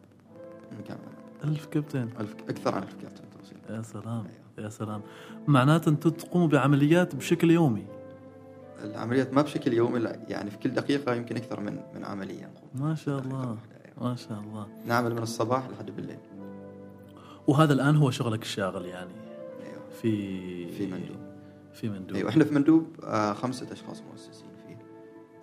من 0.71 0.84
كامل 0.84 0.99
عمان 1.01 1.53
ألف 1.53 1.65
كابتن. 1.65 2.10
ألف 2.19 2.36
أكثر 2.49 2.75
عن 2.75 2.84
ألف 2.84 2.95
كابتن 3.01 3.23
توصيل. 3.38 3.58
يا 3.69 3.82
سلام. 3.82 4.08
أيوه. 4.25 4.65
يا 4.65 4.69
سلام. 4.69 5.01
معناته 5.47 5.89
أنتم 5.89 6.10
تقوموا 6.10 6.47
بعمليات 6.47 7.15
بشكل 7.15 7.51
يومي. 7.51 7.86
العمليات 8.84 9.34
ما 9.34 9.41
بشكل 9.41 9.73
يومي 9.73 9.99
لا 9.99 10.19
يعني 10.27 10.51
في 10.51 10.58
كل 10.58 10.69
دقيقة 10.69 11.15
يمكن 11.15 11.36
أكثر 11.36 11.60
من 11.60 11.79
من 11.95 12.06
عملية. 12.06 12.45
نقوم 12.45 12.62
ما 12.75 12.95
شاء 12.95 13.19
الله. 13.19 13.57
ما 14.01 14.15
شاء 14.15 14.39
الله 14.39 14.67
نعمل 14.88 15.12
من 15.15 15.21
الصباح 15.23 15.69
لحد 15.69 15.91
بالليل 15.91 16.17
وهذا 17.47 17.73
الآن 17.73 17.95
هو 17.95 18.12
شغلك 18.12 18.41
الشاغل 18.41 18.86
يعني 18.86 19.12
أيوه. 19.63 19.89
في 20.01 20.71
في 20.71 20.86
مندوب 20.88 21.17
في 21.73 21.89
مندوب 21.89 22.15
أيوه 22.17 22.29
إحنا 22.29 22.43
في 22.43 22.53
مندوب 22.53 22.86
آه 23.03 23.33
خمسة 23.33 23.67
أشخاص 23.71 24.01
مؤسسين 24.12 24.47
فيه 24.67 24.77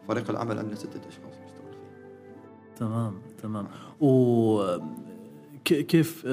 فريق 0.09 0.31
العمل 0.31 0.59
عندنا 0.59 0.75
ستة 0.75 1.01
أشخاص 1.09 1.35
نشتغل 1.45 1.73
فيه 1.73 2.75
تمام 2.77 3.21
تمام 3.43 3.67
و 4.01 4.79
كيف 5.65 6.25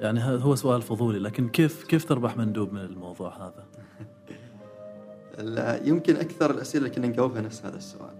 يعني 0.00 0.20
ه- 0.20 0.36
هو 0.36 0.54
سؤال 0.54 0.82
فضولي 0.82 1.18
لكن 1.18 1.48
كيف 1.48 1.84
كيف 1.84 2.04
تربح 2.04 2.36
مندوب 2.36 2.72
من 2.72 2.80
الموضوع 2.80 3.36
هذا؟ 3.36 3.66
لا، 5.38 5.84
يمكن 5.86 6.16
أكثر 6.16 6.50
الأسئلة 6.50 6.84
اللي 6.86 6.96
كنا 6.96 7.06
نجاوبها 7.06 7.40
نفس 7.40 7.64
هذا 7.66 7.76
السؤال. 7.76 8.14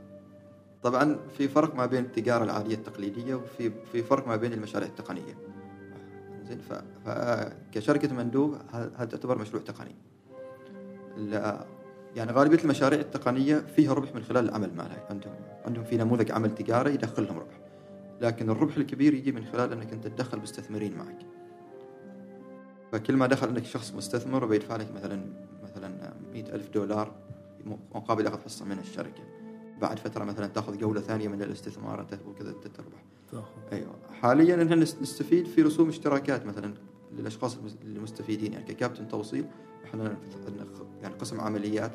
طبعا 0.82 1.18
في 1.38 1.48
فرق 1.48 1.74
ما 1.74 1.86
بين 1.86 2.04
التجارة 2.04 2.44
العادية 2.44 2.74
التقليدية 2.74 3.34
وفي 3.34 3.72
في 3.92 4.02
فرق 4.02 4.28
ما 4.28 4.36
بين 4.36 4.52
المشاريع 4.52 4.88
التقنية. 4.88 5.38
زين 6.48 6.60
فكشركة 7.04 8.14
مندوب 8.14 8.56
هذا 8.72 9.04
تعتبر 9.04 9.38
مشروع 9.38 9.62
تقني. 9.62 9.94
لا 11.16 11.66
يعني 12.16 12.32
غالبية 12.32 12.58
المشاريع 12.58 13.00
التقنية 13.00 13.56
فيها 13.56 13.94
ربح 13.94 14.14
من 14.14 14.22
خلال 14.22 14.48
العمل 14.48 14.74
مالها 14.74 15.06
عندهم 15.10 15.34
عندهم 15.66 15.84
في 15.84 15.96
نموذج 15.96 16.32
عمل 16.32 16.54
تجاري 16.54 16.94
يدخل 16.94 17.24
لهم 17.24 17.38
ربح. 17.38 17.60
لكن 18.20 18.50
الربح 18.50 18.76
الكبير 18.76 19.14
يجي 19.14 19.32
من 19.32 19.44
خلال 19.44 19.72
إنك 19.72 19.92
أنت 19.92 20.06
تدخل 20.06 20.38
مستثمرين 20.38 20.98
معك. 20.98 21.18
فكل 22.92 23.16
ما 23.16 23.26
دخل 23.26 23.46
عندك 23.46 23.64
شخص 23.64 23.94
مستثمر 23.94 24.44
وبيدفع 24.44 24.76
لك 24.76 24.92
مثلا 24.94 25.26
مثلا 25.62 26.12
مئة 26.32 26.54
ألف 26.54 26.68
دولار 26.68 27.14
مقابل 27.94 28.26
ياخذ 28.26 28.40
حصة 28.40 28.64
من 28.64 28.78
الشركة 28.78 29.37
بعد 29.80 29.98
فترة 29.98 30.24
مثلا 30.24 30.46
تأخذ 30.46 30.78
جولة 30.78 31.00
ثانية 31.00 31.28
من 31.28 31.42
الاستثمار 31.42 32.00
انت 32.00 32.18
وكذا 32.28 32.50
انت 32.50 32.66
تربح 32.66 33.04
أيوه. 33.72 33.94
حاليا 34.22 34.54
إحنا 34.62 34.76
نس- 34.84 35.02
نستفيد 35.02 35.46
في 35.46 35.62
رسوم 35.62 35.88
اشتراكات 35.88 36.46
مثلا 36.46 36.74
للأشخاص 37.12 37.56
المس- 37.56 37.76
المستفيدين. 37.84 38.52
يعني 38.52 38.64
ككابتن 38.64 39.08
توصيل 39.08 39.44
إحنا 39.84 40.16
عندنا 40.46 40.66
يعني 41.02 41.14
قسم 41.14 41.40
عمليات. 41.40 41.92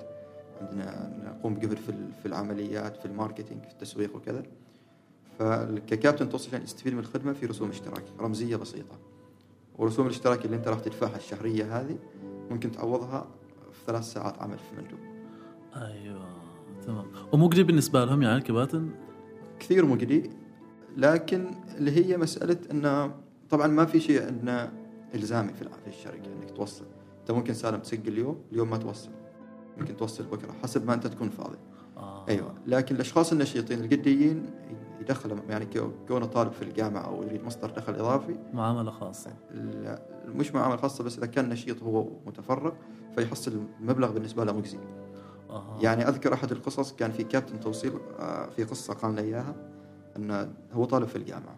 عندنا 0.62 1.14
نقوم 1.40 1.54
بجهد 1.54 1.78
في 1.78 1.90
ال- 1.90 2.12
في 2.22 2.26
العمليات 2.26 2.98
في 2.98 3.06
الماركتينج 3.06 3.62
في 3.64 3.72
التسويق 3.72 4.16
وكذا. 4.16 4.44
فككابتن 5.40 6.30
توصيل 6.30 6.50
عشان 6.56 6.64
يستفيد 6.64 6.94
من 6.94 7.00
الخدمه 7.00 7.34
في 7.34 7.46
رسوم 7.46 7.70
اشتراك 7.70 8.04
رمزية 8.20 8.56
بسيطة. 8.56 8.98
ورسوم 9.78 10.06
الاشتراك 10.06 10.46
اللي 10.46 10.56
أنت 10.56 10.68
راح 10.68 10.80
تدفعها 10.80 11.16
الشهرية 11.18 11.80
هذه 11.80 11.98
ممكن 12.52 12.72
تعوضها 12.72 13.28
في 13.72 13.80
ثلاث 13.88 14.04
ساعات 14.04 14.40
عمل 14.42 14.58
في 14.58 14.76
مندوب. 14.82 15.00
أيوه. 15.76 16.33
تمام. 16.86 17.06
ومجدي 17.32 17.64
بالنسبة 17.64 18.06
لهم 18.06 18.22
يعني 18.22 18.38
الكباتن 18.38 18.90
كثير 19.60 19.86
مجدي 19.86 20.30
لكن 20.98 21.52
اللي 21.78 21.92
هي 21.92 22.18
مسألة 22.18 22.58
إنه 22.72 23.12
طبعا 23.50 23.68
ما 23.68 23.86
في 23.86 24.00
شيء 24.00 24.26
عندنا 24.28 24.72
إلزامي 25.16 25.54
في 25.54 25.68
الشركة 25.88 26.26
إنك 26.42 26.52
توصل. 26.52 26.86
أنت 27.22 27.32
ممكن 27.32 27.54
سالم 27.54 27.78
تسجل 27.80 28.14
اليوم 28.14 28.38
اليوم 28.52 28.70
ما 28.70 28.78
توصل. 28.78 29.10
ممكن 29.78 29.96
توصل 29.98 30.24
بكرة 30.24 30.52
حسب 30.64 30.88
ما 30.88 30.94
أنت 30.94 31.08
تكون 31.08 31.30
فاضي. 31.30 31.58
آه. 31.98 32.26
أيوه. 32.30 32.54
لكن 32.68 32.96
الأشخاص 32.96 33.32
النشيطين 33.32 33.80
الجديين 33.80 34.46
يدخلوا 35.02 35.38
يعني 35.50 35.66
كو- 35.66 35.90
كونه 36.08 36.26
طالب 36.26 36.52
في 36.52 36.62
الجامعة 36.62 37.02
أو 37.02 37.24
يريد 37.24 37.44
مصدر 37.44 37.70
دخل 37.70 37.94
إضافي. 37.94 38.36
معاملة 38.54 38.92
خاصة. 38.92 39.32
لا، 39.54 40.02
مش 40.28 40.56
معاملة 40.56 40.78
خاصة 40.78 41.04
بس 41.04 41.18
إذا 41.18 41.26
كان 41.28 41.50
نشيط 41.50 41.84
هو 41.84 42.08
متفرغ 42.28 42.72
فيحصل 43.16 43.64
مبلغ 43.82 44.12
بالنسبة 44.12 44.44
له 44.46 44.54
مجزي. 44.54 44.78
يعني 45.82 46.08
أذكر 46.08 46.34
أحد 46.34 46.52
القصص 46.52 46.94
كان 46.94 47.12
في 47.12 47.24
كابتن 47.24 47.60
توصيل 47.60 47.94
آه، 48.20 48.50
في 48.50 48.64
قصة 48.64 48.94
قال 48.94 49.16
لي 49.16 49.22
إياها 49.22 49.56
انه 50.18 50.54
هو 50.74 50.86
طالب 50.86 51.08
في 51.08 51.16
الجامعة. 51.16 51.56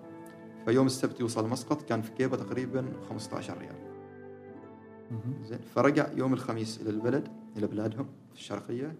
فيوم 0.66 0.86
السبت 0.86 1.20
يوصل 1.20 1.50
مسقط 1.50 1.82
كان 1.82 2.02
في 2.02 2.12
جيبه 2.18 2.38
تقريبا 2.38 2.86
15 3.10 3.58
ريال. 3.58 3.76
زين. 5.46 5.60
فرجع 5.76 6.08
يوم 6.16 6.34
الخميس 6.34 6.82
إلى 6.82 6.90
البلد 6.90 7.28
إلى 7.58 7.68
بلادهم 7.68 8.06
في 8.34 8.40
الشرقية 8.40 8.96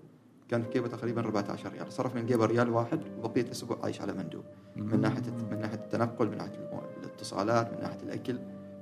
كان 0.50 0.62
في 0.62 0.70
جيبه 0.70 0.88
تقريبا 0.88 1.22
14 1.22 1.72
ريال. 1.72 1.94
صرف 1.94 2.16
من 2.16 2.26
جيبه 2.26 2.46
ريال 2.46 2.70
واحد 2.70 3.02
وبقيه 3.24 3.42
الأسبوع 3.42 3.78
عايش 3.84 4.02
على 4.02 4.14
مندوب. 4.14 4.44
من 4.76 5.02
ناحية 5.02 5.22
من 5.52 5.60
ناحية 5.60 5.76
التنقل 5.76 6.30
من 6.30 6.38
ناحية 6.38 6.70
الاتصالات 7.04 7.74
من 7.74 7.82
ناحية 7.82 8.00
الأكل 8.04 8.40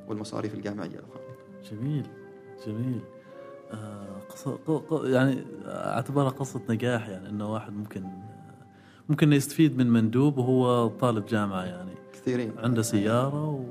والمصاريف 0.07 0.53
الجامعية. 0.53 0.89
الاخرى 0.99 1.21
جميل 1.71 2.07
جميل. 2.67 3.01
يعني 5.03 5.43
اعتبرها 5.65 6.29
قصة 6.29 6.61
نجاح 6.69 7.09
يعني 7.09 7.29
إنه 7.29 7.53
واحد 7.53 7.73
ممكن 7.73 8.03
ممكن 9.09 9.33
يستفيد 9.33 9.77
من 9.77 9.89
مندوب 9.89 10.37
وهو 10.37 10.87
طالب 10.87 11.25
جامعة 11.25 11.63
يعني. 11.63 11.91
كثيرين. 12.13 12.53
عنده 12.57 12.81
سيارة 12.81 13.49
و... 13.49 13.63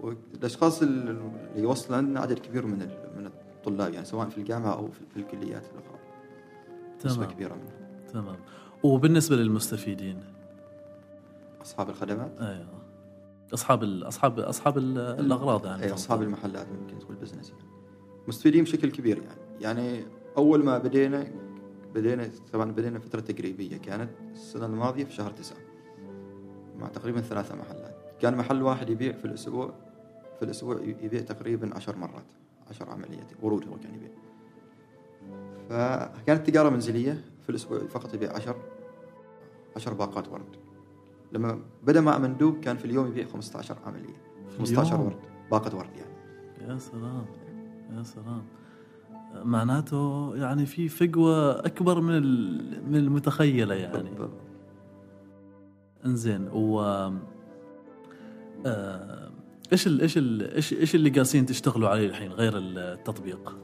والأشخاص 0.00 0.82
اللي 0.82 1.20
يوصل 1.56 1.94
عندنا 1.94 2.20
عدد 2.20 2.38
كبير 2.38 2.66
من 2.66 2.78
من 3.16 3.26
الطلاب 3.26 3.92
يعني 3.92 4.06
سواء 4.06 4.28
في 4.28 4.38
الجامعة 4.38 4.72
أو 4.72 4.88
في 4.88 5.16
الكليات 5.16 5.62
الأخرى. 5.64 5.98
نسبة 7.04 7.24
تمام. 7.24 7.30
كبيرة 7.34 7.54
منهم. 7.54 8.02
تمام. 8.12 8.36
وبالنسبة 8.82 9.36
للمستفيدين؟ 9.36 10.20
أصحاب 11.62 11.90
الخدمات؟ 11.90 12.30
أيوه. 12.40 12.66
أصحاب 13.54 13.82
ال... 13.82 14.08
أصحاب 14.08 14.38
أصحاب 14.38 14.78
ال... 14.78 14.98
الأغراض 14.98 15.66
يعني 15.66 15.82
أي 15.82 15.92
أصحاب 15.92 16.22
المحلات 16.22 16.66
ممكن 16.80 16.98
تقول 16.98 17.16
بزنس 17.16 17.50
يعني. 17.50 17.62
مستفيدين 18.28 18.64
بشكل 18.64 18.90
كبير 18.90 19.22
يعني. 19.22 19.40
يعني 19.60 20.04
أول 20.36 20.64
ما 20.64 20.78
بدينا 20.78 21.26
بدينا 21.94 22.30
طبعا 22.52 22.72
بدينا 22.72 22.98
فترة 22.98 23.20
تجريبيه 23.20 23.76
كانت 23.76 24.10
السنة 24.32 24.66
الماضية 24.66 25.04
في 25.04 25.12
شهر 25.12 25.30
تسعة 25.30 25.58
مع 26.78 26.88
تقريبا 26.88 27.20
ثلاثة 27.20 27.56
محلات. 27.56 27.96
كان 28.20 28.36
محل 28.36 28.62
واحد 28.62 28.90
يبيع 28.90 29.12
في 29.12 29.24
الأسبوع 29.24 29.74
في 30.38 30.44
الأسبوع 30.44 30.80
يبيع 30.80 31.20
تقريبا 31.20 31.74
عشر 31.74 31.96
مرات 31.96 32.24
عشر 32.70 32.90
عمليات 32.90 33.32
ورود 33.42 33.68
هو 33.68 33.76
كان 33.76 33.94
يبيع. 33.94 34.10
فكانت 35.68 36.46
تجارة 36.46 36.68
منزلية 36.68 37.24
في 37.42 37.50
الأسبوع 37.50 37.78
فقط 37.78 38.14
يبيع 38.14 38.32
عشر 38.32 38.56
عشر 39.76 39.94
باقات 39.94 40.28
ورد. 40.28 40.56
لما 41.32 41.60
بدأ 41.82 42.00
مع 42.00 42.18
مندوب 42.18 42.60
كان 42.60 42.76
في 42.76 42.84
اليوم 42.84 43.06
يبيع 43.06 43.26
15 43.26 43.76
عملية 43.86 44.16
15 44.58 44.94
اليوم؟ 44.94 45.06
ورد 45.06 45.16
باقة 45.50 45.76
ورد 45.76 45.90
يعني. 45.96 46.72
يا 46.72 46.78
سلام. 46.78 47.26
يا 47.96 48.02
سلام 48.02 48.42
معناته 49.34 50.32
يعني 50.36 50.66
في 50.66 50.88
فجوة 50.88 51.58
أكبر 51.58 52.00
من 52.00 52.22
من 52.90 52.96
المتخيلة 52.96 53.74
يعني 53.74 54.10
بالضبط. 54.10 54.30
إنزين 56.06 56.48
و 56.52 56.80
آه، 58.66 59.30
إيش 59.72 59.86
ال 59.86 60.00
إيش 60.00 60.18
ال 60.18 60.54
إيش 60.54 60.72
إيش 60.72 60.94
اللي 60.94 61.10
قاسين 61.10 61.46
تشتغلوا 61.46 61.88
عليه 61.88 62.06
الحين 62.08 62.32
غير 62.32 62.52
التطبيق؟ 62.56 63.56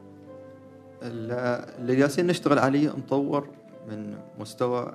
ال- 1.03 1.33
اللي 1.81 1.97
جالسين 1.97 2.27
نشتغل 2.27 2.59
عليه 2.59 2.89
نطور 2.89 3.49
من 3.89 4.19
مستوى 4.39 4.95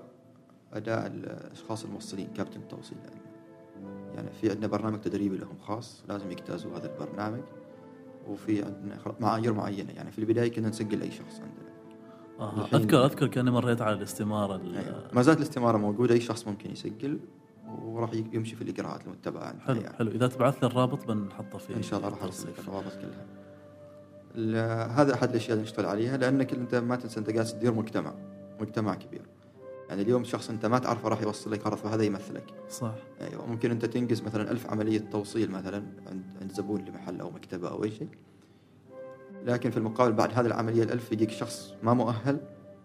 أداء 0.74 1.08
الأشخاص 1.08 1.84
الموصلين 1.86 2.28
كابتن 2.38 2.60
التوصيل 2.60 2.98
يعني. 2.98 3.20
يعني 4.16 4.30
في 4.42 4.50
عندنا 4.52 4.68
برنامج 4.68 5.02
تدريبي 5.02 5.38
لهم 5.38 5.58
خاص 5.62 6.04
لازم 6.10 6.32
يجتازوا 6.32 6.78
هذا 6.78 6.94
البرنامج 6.94 7.42
وفي 8.30 8.64
عندنا 8.64 8.98
معايير 9.20 9.54
معينة 9.54 9.92
يعني 9.92 10.12
في 10.12 10.20
البداية 10.20 10.52
كنا 10.52 10.70
نسجل 10.70 11.02
أي 11.02 11.12
شخص 11.12 11.34
عندنا 11.42 11.70
آه 12.40 12.66
أذكر 12.76 13.06
أذكر 13.06 13.28
كأني 13.28 13.52
مريت 13.52 13.82
على 13.82 13.96
الاستمارة 13.96 14.56
ال- 14.56 14.78
أيوة. 14.78 15.08
ما 15.14 15.22
زالت 15.22 15.38
الاستمارة 15.38 15.78
موجودة 15.78 16.14
أي 16.14 16.22
شخص 16.22 16.48
ممكن 16.48 16.72
يسجل 16.72 17.20
وراح 17.82 18.14
يمشي 18.34 18.56
في 18.56 18.62
الإجراءات 18.62 19.06
المتبعة 19.06 19.44
عندنا 19.44 19.64
حلو 19.66 19.82
يعني. 19.82 19.96
حلو 19.98 20.12
إذا 20.12 20.28
تبعث 20.28 20.64
لي 20.64 20.68
الرابط 20.70 21.08
بنحطه 21.12 21.58
في 21.58 21.76
إن 21.76 21.82
شاء 21.84 22.00
الله 22.00 22.10
راح 22.10 22.24
أرسل 22.24 22.50
لك. 22.50 22.60
الروابط 22.60 22.92
كلها. 23.02 23.26
هذا 25.02 25.14
أحد 25.14 25.30
الأشياء 25.30 25.52
اللي 25.54 25.64
نشتغل 25.64 25.86
عليها 25.86 26.18
لأنك 26.18 26.54
أنت 26.54 26.76
ما 26.76 26.96
تنسى 26.96 27.20
أنت 27.20 27.30
قاعد 27.30 27.46
تدير 27.46 27.74
مجتمع 27.74 28.14
مجتمع 28.62 28.96
كبير. 28.96 29.22
يعني 29.90 30.02
اليوم 30.02 30.24
شخص 30.24 30.50
انت 30.50 30.66
ما 30.66 30.80
تعرفه 30.80 31.10
راح 31.10 31.22
يوصل 31.22 31.52
لك 31.52 31.68
عرض 31.68 31.78
فهذا 31.78 32.04
يمثلك. 32.04 32.44
صح. 32.70 32.94
أيوه 33.22 33.46
ممكن 33.46 33.72
انت 33.72 33.86
تنجز 33.86 34.22
مثلا 34.22 34.52
ألف 34.52 34.72
عملية 34.72 35.00
توصيل 35.00 35.52
مثلا 35.52 35.84
عند 36.08 36.24
عند 36.42 36.52
زبون 36.52 36.86
لمحل 36.86 37.22
أو 37.22 37.32
مكتبة 37.32 37.70
أو 37.70 37.84
أي 37.84 37.92
شيء. 37.92 38.08
لكن 39.46 39.72
في 39.72 39.78
المقابل 39.78 40.14
بعد 40.14 40.34
هذه 40.34 40.46
العملية 40.46 40.84
الألف 40.84 41.12
يجيك 41.12 41.30
شخص 41.30 41.74
ما 41.84 41.94
مؤهل 41.94 42.40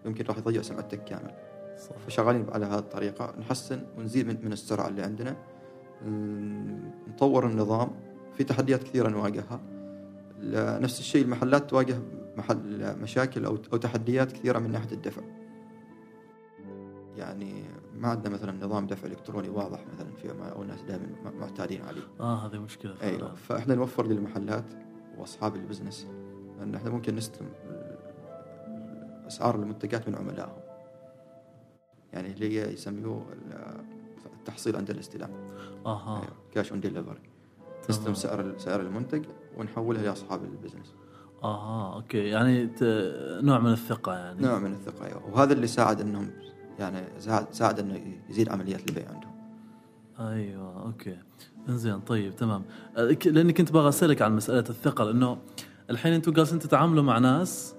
يمكن 0.07 0.25
راح 0.25 0.39
يضيع 0.39 0.63
سمعتك 0.63 1.05
كامل. 1.05 1.31
صح. 1.79 1.97
فشغالين 2.07 2.47
على 2.51 2.67
هذه 2.67 2.79
الطريقة. 2.79 3.35
نحسن 3.41 3.83
ونزيد 3.99 4.27
من, 4.27 4.39
من 4.45 4.53
السرعة 4.53 4.89
اللي 4.89 5.03
عندنا. 5.03 5.37
نطور 7.09 7.47
النظام. 7.47 7.91
في 8.37 8.45
تحديات 8.45 8.83
كثيرة 8.83 9.09
نواجهها. 9.09 9.61
نفس 10.81 11.01
الشيء 11.01 11.25
المحلات 11.25 11.71
تواجه 11.71 11.99
محل 12.37 12.97
مشاكل 13.03 13.45
أو, 13.45 13.59
أو 13.73 13.77
تحديات 13.77 14.33
كثيرة 14.33 14.59
من 14.59 14.71
ناحية 14.71 14.93
الدفع. 14.93 15.23
يعني 17.17 17.65
ما 17.99 18.09
عندنا 18.09 18.35
مثلا 18.35 18.65
نظام 18.67 18.87
دفع 18.87 19.07
إلكتروني 19.07 19.49
واضح 19.49 19.85
مثلا 19.95 20.13
في 20.23 20.29
ما 20.29 20.49
أو 20.49 20.63
الناس 20.63 20.83
دائما 20.83 21.07
معتادين 21.41 21.83
عليه. 21.83 22.03
آه 22.21 22.47
هذه 22.47 22.59
مشكلة 22.59 22.95
فعلا. 22.95 23.13
أيوه 23.17 23.35
فإحنا 23.35 23.75
نوفر 23.75 24.07
للمحلات 24.07 24.65
وأصحاب 25.19 25.57
ال 25.57 25.62
business 25.62 26.07
لأن 26.59 26.75
إحنا 26.75 26.91
ممكن 26.91 27.17
نستلم 27.17 27.49
أسعار 29.27 29.55
المنتجات 29.55 30.09
من 30.09 30.15
عملائهم. 30.15 30.61
يعني 32.13 32.33
اللي 32.33 32.59
هي 32.61 32.73
يسموه 32.73 33.25
ال- 33.33 33.85
التحصيل 34.39 34.77
عند 34.77 34.91
الاستلام. 34.91 35.31
أها. 35.87 36.23
cash 36.55 36.71
on 36.73 36.81
delivery 36.81 37.21
نستلم 37.91 38.15
سعر 38.15 38.55
سعر 38.59 38.81
المنتج 38.81 39.25
ونحولها 39.59 40.03
لأصحاب 40.03 40.45
ال 40.45 40.50
business. 40.50 40.95
أها 41.45 41.95
okay. 41.95 42.19
يعني. 42.29 42.71
نوع 43.43 43.59
من 43.59 43.73
الثقة 43.73 44.15
يعني. 44.15 44.43
نوع 44.43 44.59
من 44.59 44.73
الثقة 44.73 45.07
أيوة. 45.07 45.31
وهذا 45.33 45.53
اللي 45.53 45.67
ساعد 45.67 46.01
إنهم 46.01 46.31
يعني 46.79 47.21
ساعد, 47.21 47.47
ساعد 47.53 47.81
إنه 47.81 48.01
يزيد 48.31 48.49
عمليات 48.49 48.89
البيع 48.91 49.09
عندهم 49.09 49.35
أيوه 50.21 50.83
أوكي. 50.87 51.17
إنزين 51.69 52.01
طيب 52.01 52.37
تمام. 52.37 52.63
أه، 52.97 53.17
لأني 53.27 53.53
كنت 53.53 53.73
باغى 53.73 53.89
أسألك 53.89 54.23
عن 54.23 54.37
مسألة 54.37 54.65
الثقه 54.71 55.05
لأنه 55.05 55.39
الحين 55.91 56.13
أنتم 56.13 56.33
جالسين 56.33 56.59
تتعاملوا 56.59 57.03
مع 57.03 57.19
ناس 57.19 57.75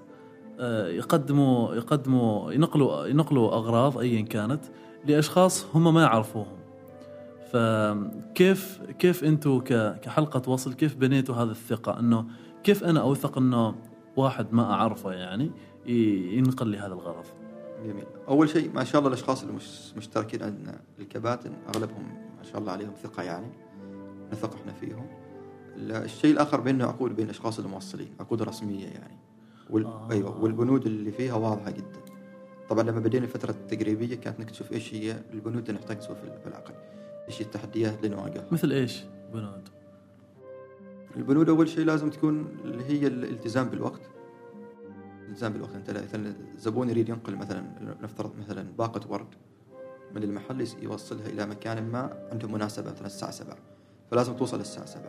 أه، 0.60 0.88
يقدموا 0.88 1.74
يقدموا 1.74 2.52
ينقلوا 2.52 3.06
ينقلوا 3.06 3.52
أغراض 3.52 3.98
ايا 3.98 4.22
كانت 4.22 4.64
لأشخاص 5.06 5.66
هم 5.74 5.94
ما 5.94 6.02
يعرفوهم. 6.02 6.56
فكيف 7.52 8.80
كيف 8.98 9.24
أنتم 9.24 9.60
كحلقة 10.02 10.50
وصل 10.50 10.74
كيف 10.74 10.96
بنيتوا 10.96 11.34
هذه 11.34 11.50
الثقة؟ 11.50 12.00
إنه 12.00 12.26
كيف 12.64 12.84
أنا 12.84 13.00
أوثق 13.00 13.38
إنه 13.38 13.74
واحد 14.16 14.46
ما 14.52 14.72
أعرفه 14.72 15.12
يعني 15.12 15.50
ينقل 16.36 16.68
لي 16.68 16.78
هذا 16.78 16.94
الغرض؟ 16.94 17.24
جميل. 17.86 18.04
أول 18.28 18.48
شيء 18.48 18.72
ما 18.74 18.84
شاء 18.84 18.98
الله 18.98 19.08
الأشخاص 19.08 19.42
المشتركين 19.92 20.42
عندنا 20.42 20.80
الكباتن 20.98 21.52
أغلبهم 21.68 22.04
ما 22.38 22.42
شاء 22.44 22.58
الله 22.58 22.72
عليهم 22.72 22.92
ثقة 23.02 23.22
يعني. 23.22 23.46
نثق 24.32 24.54
إحنا 24.54 24.72
فيهم. 24.72 25.06
الشيء 25.76 26.30
الآخر 26.32 26.60
بيننا 26.60 26.84
عقود 26.84 27.16
بين 27.16 27.24
الأشخاص 27.24 27.58
الموصلين 27.58 28.08
عقود 28.20 28.42
رسمية 28.42 28.86
يعني. 28.86 29.16
وال... 29.70 29.84
آه. 29.86 30.08
أيوه 30.10 30.42
والبنود 30.42 30.86
اللي 30.86 31.12
فيها 31.12 31.34
واضحة 31.34 31.70
جدا. 31.70 32.00
طبعا 32.68 32.82
لما 32.82 33.00
بدينا 33.00 33.24
الفترة 33.24 33.50
التجريبيه 33.50 34.14
كانت 34.14 34.40
نكتشف 34.40 34.72
إيش 34.72 34.94
هي 34.94 35.16
البنود 35.32 35.68
اللي 35.68 35.80
نحتاج 35.80 35.98
نسويها 35.98 36.20
في- 36.20 36.40
في 36.42 36.46
العقد 36.46 36.74
إيش 37.28 37.42
هي 37.42 37.44
التحديات 37.46 38.04
اللي 38.04 38.16
نواجهها. 38.16 38.46
مثل 38.52 38.72
إيش 38.72 39.02
بنود؟ 39.32 39.68
البنود 41.16 41.48
أول 41.48 41.68
شيء 41.68 41.84
لازم 41.84 42.10
تكون 42.10 42.46
اللي 42.64 42.84
هي 42.84 43.06
الالتزام 43.06 43.68
بالوقت. 43.68 44.00
الالتزام 45.26 45.52
بالوقت 45.52 45.74
انت 45.74 45.90
مثلا 45.90 46.34
الزبون 46.54 46.90
يريد 46.90 47.08
ينقل 47.08 47.36
مثلا 47.36 47.64
نفترض 48.02 48.32
مثلا 48.38 48.66
باقة 48.78 49.00
ورد 49.12 49.26
من 50.14 50.22
المحل 50.22 50.66
يوصلها 50.82 51.26
إلى 51.26 51.46
مكان 51.46 51.88
ما 51.90 52.28
عنده 52.32 52.48
مناسبة 52.48 52.90
مثلا 52.92 53.06
الساعة 53.06 53.30
7 53.30 53.56
فلازم 54.10 54.36
توصل 54.36 54.60
الساعة 54.60 54.86
7 54.86 55.04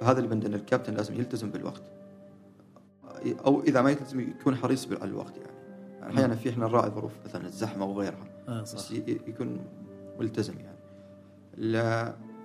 فهذا 0.00 0.18
اللي 0.18 0.28
بندن 0.30 0.54
الكابتن 0.54 0.94
لازم 0.94 1.14
يلتزم 1.14 1.50
بالوقت. 1.50 1.82
أو 3.46 3.60
إذا 3.60 3.82
ما 3.82 3.90
يلتزم 3.90 4.20
يكون 4.20 4.56
حريص 4.56 4.88
على 4.92 5.04
الوقت 5.10 5.36
يعني. 5.36 6.12
أحيانا 6.14 6.34
في 6.34 6.50
إحنا 6.50 6.66
نراعي 6.66 6.90
ظروف 6.90 7.12
مثلا 7.24 7.46
الزحمة 7.46 7.84
وغيرها 7.84 8.28
آه 8.48 8.62
بس 8.62 8.76
صح. 8.76 8.92
ي- 8.92 9.20
يكون 9.26 9.60
ملتزم 10.20 10.54
يعني. 10.58 10.78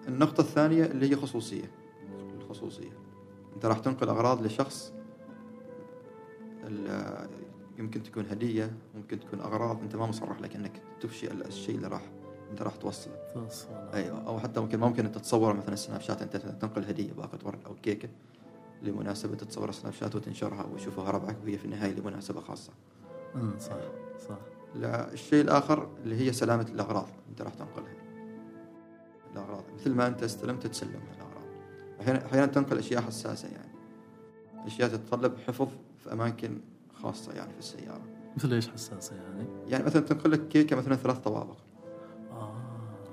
النقطة 0.07 0.41
الثانية 0.41 0.85
اللي 0.85 1.11
هي 1.11 1.15
خصوصية. 1.15 1.71
الخصوصية 2.41 2.91
أنت 3.55 3.65
راح 3.65 3.79
تنقل 3.79 4.09
أغراض 4.09 4.45
لشخص 4.45 4.93
يمكن 7.79 8.03
تكون 8.03 8.25
هدية 8.25 8.71
ممكن 8.95 9.19
تكون 9.19 9.39
أغراض 9.41 9.81
أنت 9.81 9.95
ما 9.95 10.05
مصرح 10.05 10.41
لك 10.41 10.55
أنك 10.55 10.81
تفشي 11.01 11.31
ال- 11.31 11.47
الشيء 11.47 11.75
اللي 11.75 11.87
راح 11.87 12.01
أنت 12.51 12.61
راح 12.61 12.75
توصله. 12.75 13.13
توصل. 13.33 13.67
أيوة 13.93 14.27
أو 14.27 14.39
حتى 14.39 14.59
ممكن 14.59 14.79
ممكن 14.79 15.05
أنت 15.05 15.17
تصور 15.17 15.53
مثلا 15.53 15.75
سناب 15.75 16.01
شات 16.01 16.21
أنت 16.21 16.37
تنقل 16.37 16.85
هدية 16.85 17.13
باقة 17.13 17.39
ورد 17.45 17.59
أو 17.65 17.75
كيكة 17.83 18.09
لمناسبة 18.81 19.35
تتصور 19.35 19.71
سناب 19.71 19.93
شات 19.93 20.15
وتنشرها 20.15 20.65
ويشوفها 20.65 21.11
ربعك 21.11 21.37
وهي 21.43 21.57
في 21.57 21.65
النهاية 21.65 21.91
لمناسبة 21.93 22.41
خاصة. 22.41 22.71
أمم، 23.35 23.59
صح 23.59 23.75
صح. 24.29 24.37
لا 24.75 25.13
الشيء 25.13 25.41
الآخر 25.43 25.89
اللي 26.03 26.15
هي 26.27 26.31
سلامة 26.33 26.65
الأغراض 26.69 27.07
أنت 27.29 27.41
راح 27.41 27.53
تنقلها. 27.53 27.93
الأغراض 29.33 29.63
مثل 29.79 29.91
ما 29.93 30.07
أنت 30.07 30.23
استلمت 30.23 30.67
تسلمها 30.67 31.13
الأغراض. 31.15 31.43
أحيانا 32.01 32.25
أحيانا 32.25 32.45
تنقل 32.45 32.77
أشياء 32.77 33.01
حساسة 33.01 33.47
يعني. 33.47 33.73
أشياء 34.67 34.89
تتطلب 34.89 35.37
حفظ 35.47 35.67
في 36.03 36.13
أماكن 36.13 36.57
خاصة 36.93 37.33
يعني 37.33 37.53
في 37.53 37.59
السيارة. 37.59 38.01
مثل 38.37 38.53
إيش 38.53 38.69
حساسة 38.69 39.15
يعني؟ 39.15 39.47
يعني 39.67 39.83
مثلا 39.83 40.01
تنقل 40.01 40.31
لك 40.31 40.47
كيكة 40.47 40.75
مثلا 40.75 40.95
ثلاث 40.95 41.17
طوابق 41.17 41.57
آه. 42.31 42.55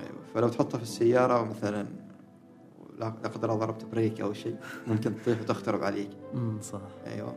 أيوة 0.00 0.22
فلو 0.34 0.48
تحطها 0.48 0.78
في 0.78 0.84
السيارة 0.84 1.44
مثلا 1.44 1.86
لا 2.98 3.08
قدر 3.08 3.52
الله 3.52 3.64
ضربت 3.64 3.84
بريك 3.84 4.20
أو 4.20 4.32
شيء 4.32 4.56
ممكن 4.86 5.16
تطيح 5.16 5.40
وتخترب 5.40 5.82
عليك. 5.82 6.10
امم 6.34 6.60
صح. 6.60 6.80
أيوه. 7.06 7.36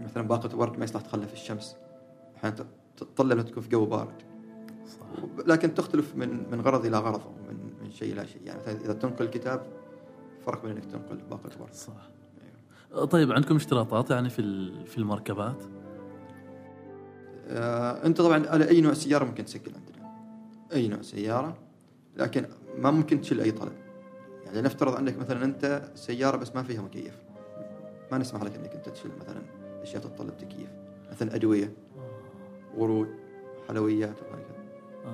مثلا 0.00 0.28
باقة 0.28 0.56
ورد 0.56 0.78
ما 0.78 0.84
يصلح 0.84 1.02
تخلى 1.02 1.26
في 1.26 1.32
الشمس 1.32 1.76
أحيانا 2.36 2.56
تتطلب 2.96 3.32
انها 3.32 3.44
تكون 3.44 3.62
في 3.62 3.68
جو 3.68 3.86
بارد. 3.86 4.22
صح. 4.86 5.06
لكن 5.46 5.74
تختلف 5.74 6.16
من 6.16 6.50
من 6.50 6.60
غرض 6.60 6.86
إلى 6.86 6.98
غرض 6.98 7.20
أو 7.20 7.32
من 7.48 7.72
من 7.82 7.90
شيء 7.90 8.12
إلى 8.12 8.26
شيء. 8.26 8.42
يعني 8.44 8.60
مثلا 8.60 8.80
إذا 8.80 8.92
تنقل 8.92 9.26
كتاب 9.26 9.66
فرق 10.46 10.62
بين 10.62 10.70
إنك 10.70 10.84
تنقل 10.84 11.16
باقة 11.16 11.50
ورد 11.60 11.74
صح. 11.74 12.10
طيب 13.04 13.32
عندكم 13.32 13.56
اشتراطات 13.56 14.10
يعني 14.10 14.30
في 14.30 14.70
في 14.86 14.98
المركبات؟ 14.98 15.62
آه 17.48 18.06
انت 18.06 18.20
طبعا 18.20 18.46
على 18.46 18.68
أي 18.68 18.80
نوع 18.80 18.92
سيارة 18.94 19.24
ممكن 19.24 19.44
تسجل 19.44 19.72
عندنا؟ 19.74 20.12
أي 20.72 20.88
نوع 20.88 21.02
سيارة 21.02 21.56
لكن 22.16 22.46
ما 22.78 22.90
ممكن 22.90 23.20
تشيل 23.20 23.40
أي 23.40 23.50
طلب. 23.50 23.72
يعني 24.46 24.62
نفترض 24.62 24.94
عندك 24.96 25.18
مثلا 25.18 25.44
أنت 25.44 25.82
سيارة 25.94 26.36
بس 26.36 26.54
ما 26.54 26.62
فيها 26.62 26.82
مكيف. 26.82 27.14
ما 28.12 28.18
نسمح 28.18 28.42
لك 28.42 28.54
إنك 28.56 28.72
أنت 28.72 28.88
تشيل 28.88 29.10
مثلا 29.20 29.42
أشياء 29.82 30.02
تتطلب 30.02 30.36
تكييف. 30.36 30.68
مثلا 31.10 31.34
أدوية 31.34 31.72
ورود 32.76 33.08
حلويات 33.68 34.16
وهكذا. 34.22 34.56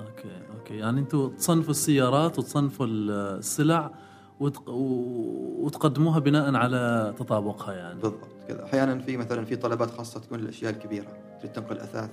okay 0.07 0.41
okay. 0.59 0.77
يعني 0.77 0.99
أنتم 0.99 1.29
تصنفوا 1.29 1.71
السيارات 1.71 2.39
وتصنفوا 2.39 2.85
ال- 2.85 3.11
السلع 3.37 3.91
وتقدموها 4.39 6.19
بناء 6.19 6.55
على 6.55 7.13
تطابقها 7.17 7.73
يعني. 7.73 7.93
بالضبط 7.93 8.27
كذا. 8.47 8.65
أحيانا 8.65 8.99
في 8.99 9.17
مثلا 9.17 9.45
في 9.45 9.55
طلبات 9.55 9.91
خاصة 9.91 10.19
تكون 10.19 10.39
للاشياء 10.39 10.73
الكبيرة 10.73 11.07
تريد 11.39 11.51
تنقل 11.53 11.77
أثاث 11.77 12.09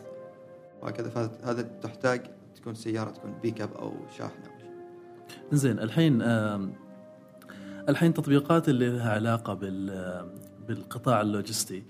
وهكذا. 0.82 1.08
فهذا 1.08 1.62
تحتاج 1.62 2.22
تكون 2.56 2.74
سيارة 2.74 3.10
تكون 3.10 3.34
pick 3.42 3.60
up 3.60 3.72
أو 3.72 3.92
شاحنه 4.18 4.50
زين 5.52 5.78
الحين 5.78 6.22
الحين 7.88 8.14
تطبيقات 8.14 8.68
اللي 8.68 8.90
لها 8.90 9.12
علاقة 9.12 9.54
بال 9.54 10.30
بالقطاع 10.68 11.20
اللوجستي 11.20 11.82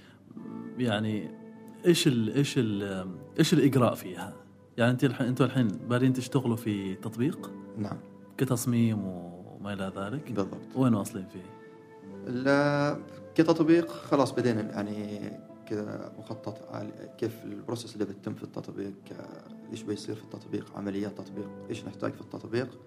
يعني 0.79 1.31
إيش 1.87 2.07
ال 2.07 2.35
إيش 2.35 2.55
ال 2.59 3.07
إيش 3.39 3.53
الإجراء 3.53 3.95
فيها؟ 3.95 4.33
يعني 4.77 4.91
أنت 4.91 5.05
الحين 5.05 5.27
أنتم 5.27 5.45
الحين 5.45 5.69
بادين 5.69 6.13
تشتغلوا 6.13 6.57
في 6.57 6.95
تطبيق؟ 6.95 7.51
نعم. 7.79 7.97
كتصميم 8.39 8.99
وما 9.61 9.73
إلى 9.73 9.93
ذلك. 9.97 10.33
بالضبط. 10.33 10.77
وين 10.77 10.95
واصلين 10.95 11.27
فيه؟ 11.27 11.45
كتطبيق 13.35 13.91
خلاص 13.91 14.33
بدينا 14.33 14.61
يعني 14.61 15.31
كذا 15.67 16.13
مخطط 16.19 16.59
كيف 17.19 17.45
ال 17.45 17.51
process 17.51 17.95
اللي 17.95 18.05
بتتم 18.05 18.35
في 18.35 18.43
التطبيق 18.43 18.93
إيش 19.73 19.83
بيصير 19.83 20.15
في 20.15 20.23
التطبيق 20.25 20.77
عمليات 20.77 21.19
تطبيق 21.19 21.49
إيش 21.71 21.85
نحتاج 21.85 22.13
في 22.13 22.21
التطبيق. 22.21 22.79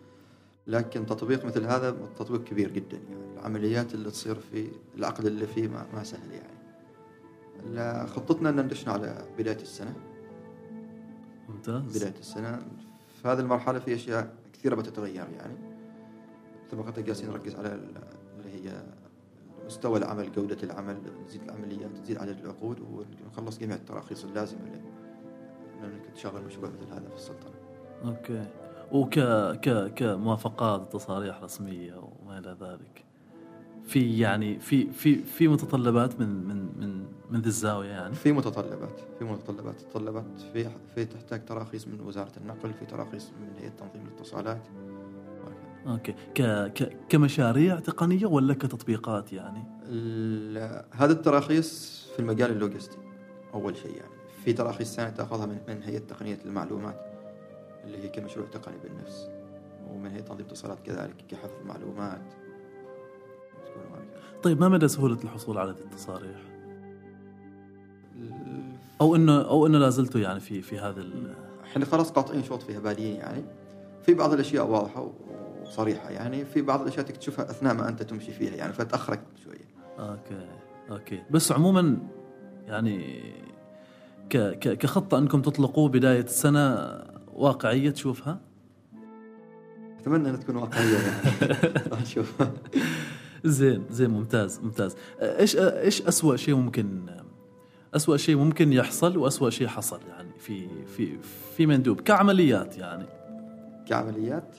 لكن 0.67 1.05
تطبيق 1.05 1.45
مثل 1.45 1.65
هذا 1.65 1.91
تطبيق 1.91 2.43
كبير 2.43 2.71
جدا 2.71 2.97
يعني 2.97 3.33
العمليات 3.33 3.93
اللي 3.93 4.11
تصير 4.11 4.35
فيه 4.35 4.69
العقد 4.95 5.25
اللي 5.25 5.47
فيه 5.47 5.67
ما, 5.67 5.85
ما 5.93 6.03
سهل 6.03 6.31
يعني. 6.31 6.53
لا 7.73 8.05
خطتنا 8.05 8.49
إن 8.49 8.59
ندشنا 8.59 8.93
على 8.93 9.25
بداية 9.37 9.61
السنة. 9.61 9.93
ممتاز. 11.49 11.97
بداية 11.97 12.19
السنة. 12.19 12.59
في 13.21 13.27
هذه 13.27 13.39
المرحلة 13.39 13.79
في 13.79 13.95
أشياء 13.95 14.33
كثيرة 14.53 14.75
بتتغير 14.75 15.27
يعني. 15.37 15.72
لك 16.73 16.99
جالسين 16.99 17.29
نركز 17.29 17.55
على 17.55 17.73
ال- 17.73 17.97
اللي 18.37 18.69
هي 18.69 18.83
مستوى 19.65 19.97
العمل 19.99 20.31
جودة 20.31 20.57
العمل 20.63 20.97
نزيد 21.25 21.41
العمليات 21.43 21.91
نزيد 22.01 22.17
عدد 22.17 22.39
العقود 22.39 22.79
ونخلص 22.79 23.59
جميع 23.59 23.75
التراخيص 23.75 24.23
اللازمة 24.25 24.59
لانك 25.81 26.05
تشغل 26.15 26.43
مشروع 26.45 26.69
مثل 26.69 26.91
هذا 26.93 27.09
في 27.09 27.15
السلطنة. 27.15 27.53
okay. 28.05 28.45
وك 28.91 29.19
ك 29.59 29.93
كموافقات 29.93 30.93
تصاريح 30.93 31.43
رسمية 31.43 31.95
وما 32.21 32.37
إلى 32.39 32.57
ذلك 32.61 33.03
في 33.83 34.19
يعني 34.19 34.59
في 34.59 34.91
في 34.91 35.23
في 35.23 35.47
متطلبات 35.47 36.19
من 36.19 36.29
من 36.47 36.55
من 36.79 37.05
من 37.29 37.41
ذي 37.41 37.47
الزاوية 37.47 37.89
يعني؟ 37.89 38.15
في 38.15 38.31
متطلبات 38.31 38.99
في 39.19 39.25
متطلبات 39.25 39.81
تطلبات 39.81 40.25
في 40.53 40.69
في 40.95 41.05
تحتاج 41.05 41.45
تراخيص 41.45 41.87
من 41.87 42.01
وزارة 42.01 42.31
النقل 42.41 42.73
في 42.73 42.85
تراخيص 42.85 43.31
من 43.41 43.53
هيئة 43.59 43.69
تنظيم 43.69 44.07
الاتصالات. 44.07 44.67
okay 45.87 46.11
ك 46.35 46.41
ك 46.73 46.97
كمشاريع 47.09 47.79
تقنية 47.79 48.25
ولا 48.25 48.53
كتطبيقات 48.53 49.33
يعني؟ 49.33 49.63
ال- 49.85 50.85
هذه 50.91 51.11
التراخيص 51.11 52.01
في 52.13 52.19
المجال 52.19 52.51
اللوجستي 52.51 52.97
أول 53.53 53.77
شيء 53.77 53.95
يعني 53.95 54.11
في 54.45 54.53
تراخيص 54.53 54.95
ثانية 54.95 55.09
تأخذها 55.09 55.45
من 55.45 55.57
من 55.67 55.83
هيئه 55.83 55.99
تقنيه 55.99 56.39
المعلومات 56.45 56.99
اللي 57.83 57.97
هي 58.03 58.07
كمشروع 58.09 58.45
تقني 58.47 58.75
بالنفس 58.83 59.27
ومن 59.89 60.11
هيئه 60.11 60.21
تنظيم 60.21 60.45
الاتصالات 60.45 60.79
كذلك 60.85 61.15
كحفظ 61.29 61.65
معلومات. 61.65 62.21
طيب 64.43 64.59
ما 64.61 64.69
مدى 64.69 64.87
سهولة 64.87 65.17
الحصول 65.23 65.57
على 65.57 65.69
التصاريح؟ 65.71 66.37
ال- 68.15 68.73
أو 69.01 69.15
انه 69.15 69.41
أو 69.41 69.65
إنه 69.67 69.77
لا 69.77 69.89
زلتوا 69.89 70.21
يعني 70.21 70.39
في 70.39 70.61
في 70.61 70.79
هذا 70.79 71.01
ال- 71.01 71.33
إحنا 71.63 71.85
خلاص 71.85 72.11
قاطعين 72.11 72.43
شوط 72.43 72.61
فيها 72.61 72.79
بادين 72.79 73.15
يعني 73.15 73.43
في 74.03 74.13
بعض 74.13 74.33
الأشياء 74.33 74.67
واضحة 74.67 75.11
وصريحه 75.73 76.09
يعني 76.09 76.45
في 76.45 76.61
بعض 76.61 76.81
الأشياء 76.81 77.05
تكتشفها 77.05 77.51
أثناء 77.51 77.73
ما 77.73 77.89
أنت 77.89 78.03
تمشي 78.03 78.31
فيها 78.31 78.55
يعني 78.55 78.73
فتأخرك 78.73 79.21
شوية. 79.43 79.67
okay 79.99 80.47
okay. 80.89 81.23
بس 81.31 81.51
عموما 81.51 81.97
يعني 82.67 83.23
ك 84.29 84.37
ك 84.37 84.77
كخطة 84.77 85.17
أنكم 85.17 85.41
تطلقوه 85.41 85.89
بداية 85.89 86.23
السنة 86.23 86.89
واقعية 87.33 87.89
تشوفها؟ 87.89 88.39
أتمنى 89.99 90.29
أنها 90.29 90.39
تكون 90.39 90.55
واقعية. 90.55 90.97
يعني 90.97 91.53
راح 91.91 92.01
نشوف 92.01 92.33
زين 93.43 93.83
زين 93.89 94.09
ممتاز 94.09 94.59
ممتاز. 94.59 94.95
إيش 95.21 95.57
إيش 95.57 96.01
اسوء 96.01 96.35
شيء 96.35 96.55
ممكن 96.55 97.05
اسوء 97.95 98.17
شيء 98.17 98.35
ممكن 98.35 98.73
يحصل 98.73 99.17
واسوء 99.17 99.49
شيء 99.49 99.67
حصل؟ 99.67 99.99
يعني 100.09 100.31
في 100.39 100.67
في 100.97 101.17
في 101.57 101.65
مندوب. 101.65 102.01
كعمليات 102.01 102.77
يعني. 102.77 103.05
كعمليات؟ 103.85 104.55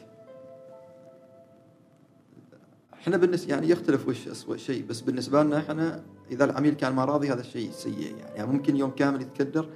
إحنا 3.04 3.16
بالنسبة 3.16 3.50
يعني 3.50 3.68
يختلف 3.68 4.08
وش 4.08 4.28
اسوء 4.28 4.56
شيء 4.56 4.86
بس 4.86 5.00
بالنسبة 5.00 5.42
لنا 5.42 5.58
إحنا 5.58 6.02
إذا 6.30 6.44
العميل 6.44 6.74
كان 6.74 6.92
ما 6.92 7.04
راضي 7.04 7.32
هذا 7.32 7.40
الشيء 7.40 7.70
سيء 7.70 7.98
يعني, 7.98 8.18
يعني 8.36 8.52
ممكن 8.52 8.76
يوم 8.76 8.90
كامل 8.90 9.22
يتكدر 9.22 9.68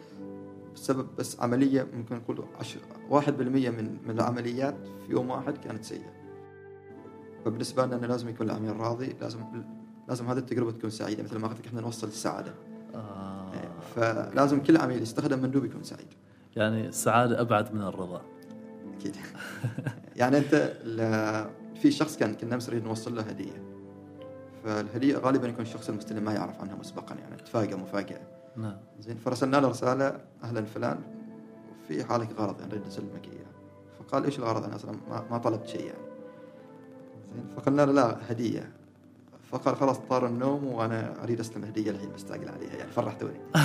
بسبب 0.75 1.09
بس 1.19 1.41
عملية 1.41 1.87
ممكن 1.97 2.17
نقول 2.17 2.45
1% 3.11 3.29
من 3.29 3.99
من 4.07 4.11
العمليات 4.11 4.77
في 5.07 5.13
يوم 5.13 5.31
واحد 5.31 5.57
كانت 5.57 5.85
سيئة. 5.85 6.13
فبالنسبة 7.45 7.87
لنا 7.87 8.07
لازم 8.07 8.29
يكون 8.29 8.47
العميل 8.47 8.77
راضي 8.77 9.17
لازم 9.21 9.41
لازم 10.09 10.27
هذه 10.27 10.39
التجربة 10.39 10.71
تكون 10.71 10.91
سعيدة. 10.91 11.23
مثل 11.23 11.39
ما 11.39 11.49
قلت 11.49 11.59
لك 11.59 11.67
إحنا 11.67 11.81
نوصل 11.81 12.07
السعاده 12.07 12.55
آه. 12.95 13.53
إيه، 13.53 13.71
فلازم 13.95 14.63
كل 14.63 14.77
عميل 14.77 15.03
يستخدم 15.03 15.39
مندوب 15.39 15.65
يكون 15.65 15.83
سعيد. 15.83 16.09
يعني 16.57 16.89
السعاده 16.89 17.41
أبعد 17.41 17.75
من 17.75 17.83
الرضا. 17.83 18.23
أكيد. 18.99 19.17
يعني 20.17 20.39
أنت 20.39 20.73
في 21.83 21.91
شخص 21.91 22.17
كان 22.17 22.35
كنا 22.35 22.59
نريد 22.69 22.85
نوصل 22.85 23.17
له 23.17 23.23
هدية. 23.23 23.63
فالهدية 24.65 25.17
غالبا 25.17 25.49
يكون 25.49 25.63
الشخص 25.63 25.89
المستلم 25.89 26.25
ما 26.25 26.33
يعرف 26.33 26.61
عنها 26.61 26.77
مسبقا 26.77 27.15
يعني 27.15 27.37
تفاجئ 27.37 27.77
مفاجأة. 27.77 28.21
نعم. 28.57 28.77
زين 29.01 29.17
فرسلنا 29.17 29.57
له 29.57 29.69
رسالة 29.69 30.21
أهلا 30.43 30.65
فلان 30.65 30.99
في 31.89 32.05
حالك 32.05 32.29
غرض 32.39 32.61
يعني 32.61 32.73
نريد 32.73 32.87
نسلمك 32.87 33.25
إياه. 33.25 33.49
فقال 33.99 34.25
إيش 34.25 34.39
الغرض؟ 34.39 34.65
أنا 34.65 34.77
أصلا 34.77 34.93
ما, 35.31 35.39
طلبت 35.39 35.69
شيء 35.69 35.85
يعني. 35.87 35.99
زين 37.35 37.45
فقلنا 37.57 37.87
له 37.87 37.93
لا 37.93 38.33
هدية. 38.33 38.73
فقال 39.51 39.77
خلاص 39.77 39.99
طار 39.99 40.27
النوم 40.27 40.65
وأنا 40.65 41.23
أريد 41.23 41.41
استلم 41.41 41.65
هدية 41.65 41.91
الحين 41.91 42.13
مستعجل 42.15 42.49
عليها 42.49 42.77
يعني 42.77 42.91
فرحتوني. 42.91 43.41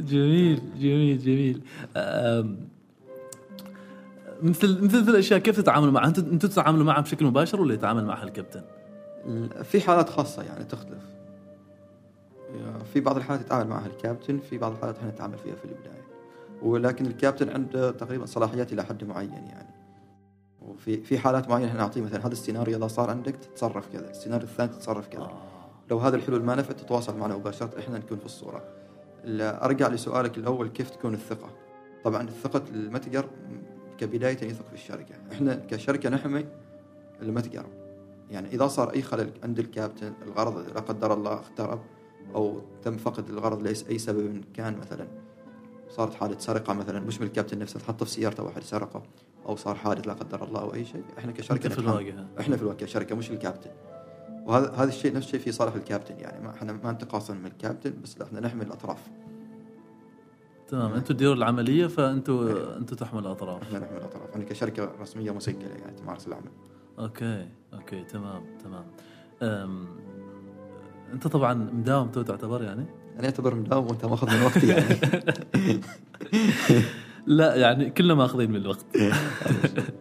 جميل 0.00 0.62
جميل 0.78 1.18
جميل. 1.18 1.62
مثل 4.42 4.84
مثل 4.84 4.98
الاشياء 4.98 5.38
كيف 5.40 5.56
تتعاملوا 5.56 5.92
معها؟ 5.92 6.06
أنتم 6.06 6.38
تتعاملوا 6.38 6.84
معها 6.84 7.00
بشكل 7.00 7.26
مباشر 7.26 7.60
ولا 7.60 7.74
يتعامل 7.74 8.04
معها 8.04 8.24
الكابتن؟ 8.24 8.62
في 9.62 9.80
حالات 9.80 10.08
خاصة 10.08 10.42
يعني 10.42 10.64
تختلف. 10.64 11.02
في 12.92 13.00
بعض 13.00 13.16
الحالات 13.16 13.40
يتعامل 13.40 13.70
معها 13.70 13.86
الكابتن، 13.86 14.38
في 14.38 14.58
بعض 14.58 14.72
الحالات 14.72 14.96
إحنا 14.96 15.10
نتعامل 15.10 15.38
فيها 15.38 15.54
في 15.54 15.64
البداية. 15.64 16.02
ولكن 16.62 17.06
الكابتن 17.06 17.48
عنده 17.48 17.90
تقريبا 17.90 18.26
صلاحيات 18.26 18.72
إلى 18.72 18.84
حد 18.84 19.04
معين 19.04 19.30
يعني. 19.32 19.74
وفي 20.62 20.96
في 20.96 21.18
حالات 21.18 21.48
معينة 21.48 21.68
إحنا 21.68 21.80
نعطيه 21.80 22.02
مثلا 22.02 22.26
هذا 22.26 22.32
السيناريو 22.32 22.76
إذا 22.76 22.86
صار 22.86 23.10
عندك 23.10 23.36
تتصرف 23.36 23.88
كذا، 23.92 24.10
السيناريو 24.10 24.46
الثاني 24.46 24.68
تتصرف 24.68 25.08
كذا. 25.08 25.20
آه. 25.20 25.42
لو 25.90 25.98
هذا 25.98 26.16
الحلول 26.16 26.42
ما 26.42 26.54
نفعت 26.54 26.80
تتواصل 26.80 27.18
معنا 27.18 27.36
مباشرة 27.36 27.70
إحنا 27.78 27.98
نكون 27.98 28.18
في 28.18 28.26
الصورة. 28.26 28.62
أرجع 29.40 29.88
لسؤالك 29.88 30.38
الأول 30.38 30.68
كيف 30.68 30.90
تكون 30.90 31.14
الثقة؟ 31.14 31.48
طبعا 32.04 32.22
الثقة 32.22 32.62
المتجر 32.72 33.24
كبداية 33.98 34.44
يثق 34.44 34.68
في 34.68 34.74
الشركة. 34.74 35.14
إحنا 35.32 35.54
كشركة 35.54 36.10
نحمي 36.10 36.44
المتجر 37.22 37.66
يعني 38.30 38.48
إذا 38.48 38.66
صار 38.66 38.92
أي 38.92 39.02
خلل 39.02 39.30
عند 39.42 39.58
الكابتن 39.58 40.12
الغرض 40.22 40.58
لا 40.74 40.80
قدر 40.80 41.14
الله 41.14 41.40
اخترب 41.40 41.80
أو 42.34 42.60
تم 42.82 42.96
فقد 42.96 43.28
الغرض 43.28 43.62
لأي 43.62 43.98
سبب 43.98 44.44
كان 44.54 44.78
مثلا. 44.78 45.08
صارت 45.90 46.14
حادث 46.14 46.44
سرقة 46.44 46.72
مثلا 46.72 47.00
مش 47.00 47.20
من 47.20 47.26
الكابتن 47.26 47.58
نفسه 47.58 47.80
تحط 47.80 48.04
في 48.04 48.10
سيارته 48.10 48.42
واحد 48.42 48.62
سرقه 48.62 49.02
أو 49.46 49.56
صار 49.56 49.74
حادث 49.74 50.06
لا 50.06 50.12
قدر 50.12 50.44
الله 50.44 50.60
أو 50.60 50.74
أي 50.74 50.84
شيء. 50.84 51.04
إحنا 51.18 51.32
كشركة 51.32 51.68
في 51.68 51.78
الواقع. 51.78 52.24
إحنا 52.40 52.56
في 52.56 52.62
الواقع 52.62 52.78
كشركة 52.78 53.16
مش 53.16 53.30
الكابتن. 53.30 53.70
وهذا 54.46 54.70
هذا 54.70 54.88
الشيء 54.88 55.14
نفس 55.14 55.26
الشيء 55.26 55.40
في 55.40 55.52
صالح 55.52 55.74
الكابتن. 55.74 56.20
يعني 56.20 56.44
ما 56.44 56.50
إحنا 56.50 56.72
ما 56.72 56.92
نتقاصن 56.92 57.36
من 57.36 57.46
الكابتن 57.46 57.94
بس 58.02 58.20
إحنا 58.22 58.40
نحمي 58.40 58.62
الأطراف. 58.64 59.10
تمام. 60.68 60.92
أنتم 60.92 61.14
تديروا 61.14 61.34
العملية 61.34 61.86
فانتم 61.86 62.56
أنتم 62.76 62.96
تحمل 62.96 63.20
الأطراف. 63.20 63.62
إحنا 63.62 63.78
نحمل 63.78 63.96
الأطراف. 63.96 64.30
إحنا 64.32 64.44
كشركة 64.44 64.90
رسمية 65.00 65.30
مسجلة 65.30 65.68
يعني 65.68 65.96
تمارس 65.96 66.28
العمل 66.28 66.50
okay 66.98 67.48
okay 67.74 68.04
تمام 68.04 68.42
تمام. 68.64 68.84
أم... 69.42 69.86
أنت 71.12 71.26
طبعا 71.26 71.54
مداوم 71.54 72.08
تو 72.08 72.22
تعتبر 72.22 72.62
يعني؟ 72.62 72.86
أنا 73.18 73.24
أعتبر 73.24 73.54
مداوم 73.54 73.86
وأنت 73.86 74.04
ماخذ 74.04 74.30
من 74.36 74.42
وقتي 74.42 74.68
يعني. 74.68 75.00
لا 77.26 77.54
يعني 77.54 77.90
كلنا 77.90 78.14
ماخذين 78.14 78.50
من 78.50 78.56
الوقت. 78.56 78.86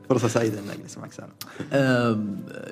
فرصة 0.09 0.27
سعيدة 0.27 0.59
اني 0.59 0.73
اجلس 0.73 0.97
معك 0.97 1.11
سالم 1.11 1.31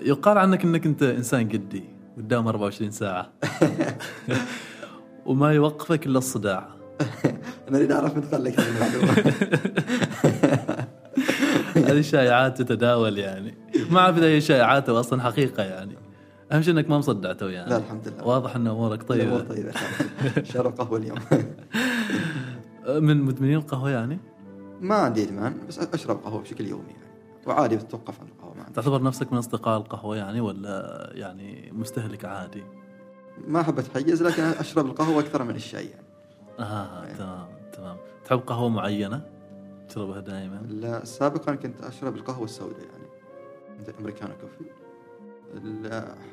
يقال 0.01 0.37
عنك 0.37 0.63
إنك 0.63 0.85
أنت 0.85 1.03
إنسان 1.03 1.49
قدي 1.49 1.83
قدام 2.17 2.47
24 2.47 2.91
ساعة. 2.91 3.31
وما 5.25 5.53
يوقفك 5.53 6.05
إلا 6.05 6.17
الصداع. 6.17 6.74
أنا 7.69 7.77
اريد 7.77 7.91
أعرف 7.91 8.15
من 8.15 8.43
لك 8.43 8.59
هذه 8.59 8.67
المعلومة. 8.69 9.13
هذه 11.89 11.99
الشائعات 11.99 12.61
تتداول 12.61 13.17
يعني. 13.17 13.57
ما 13.89 13.99
أعرف 13.99 14.17
إذا 14.17 14.25
هي 14.25 14.41
شائعات 14.41 14.89
أو 14.89 14.99
أصلا 14.99 15.21
حقيقة 15.21 15.63
يعني. 15.63 15.95
أهم 16.51 16.61
شيء 16.61 16.73
إنك 16.73 16.89
ما 16.89 16.97
مصدعته 16.97 17.49
يعني. 17.49 17.69
لا 17.69 17.77
الحمد 17.77 18.07
لله. 18.07 18.27
واضح 18.27 18.55
إن 18.55 18.67
أمورك 18.67 19.03
طيبة. 19.03 19.23
امور 19.23 19.39
طيبة 19.39 19.71
شرب 20.53 20.73
قهوة 20.79 20.97
اليوم. 20.97 21.17
من 23.03 23.21
مدمنين 23.21 23.57
القهوة 23.57 23.89
يعني؟ 23.89 24.19
ما 24.81 24.95
عندي 24.95 25.23
إدمان 25.23 25.57
بس 25.67 25.79
أشرب 25.79 26.17
قهوة 26.23 26.41
بشكل 26.41 26.65
يومي 26.65 26.89
يعني. 26.89 27.05
وعادي 27.47 27.75
بتوقف 27.75 28.21
عن 28.21 28.27
القهوة 28.27 28.53
ما 28.57 28.63
تعتبر 28.73 29.03
نفسك 29.03 29.31
من 29.31 29.37
أصدقاء 29.37 29.77
القهوة 29.77 30.17
يعني 30.17 30.41
ولا 30.41 31.09
يعني 31.13 31.71
مستهلك 31.73 32.25
عادي؟ 32.25 32.63
ما 33.47 33.61
أحب 33.61 33.79
أتحيز 33.79 34.23
لكن 34.23 34.43
أشرب 34.43 34.85
القهوة 34.85 35.19
أكثر 35.19 35.43
من 35.43 35.55
الشاي 35.55 35.85
يعني. 35.85 36.04
آه 36.59 37.05
تمام 37.05 37.47
تمام 37.73 37.97
تحب 38.25 38.39
قهوة 38.39 38.69
معينة 38.69 39.21
تشربها 39.89 40.19
دائما؟ 40.19 40.55
لا 40.55 41.05
سابقا 41.05 41.55
كنت 41.55 41.81
أشرب 41.81 42.15
القهوة 42.15 42.45
السوداء 42.45 42.79
يعني 42.79 43.99
أمريكانو 43.99 44.33
كوفي 44.41 44.65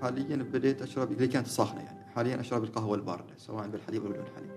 حاليا 0.01 0.37
بديت 0.37 0.83
أشرب 0.83 1.12
اللي 1.12 1.29
كانت 1.29 1.47
صاخنه 1.47 1.81
يعني 1.81 2.05
حاليا 2.14 2.41
أشرب 2.41 2.64
القهوة 2.64 2.95
الباردة 2.95 3.35
سواء 3.37 3.68
بالحليب 3.68 4.07
أو 4.07 4.12
بدون 4.12 4.25
حليب 4.37 4.51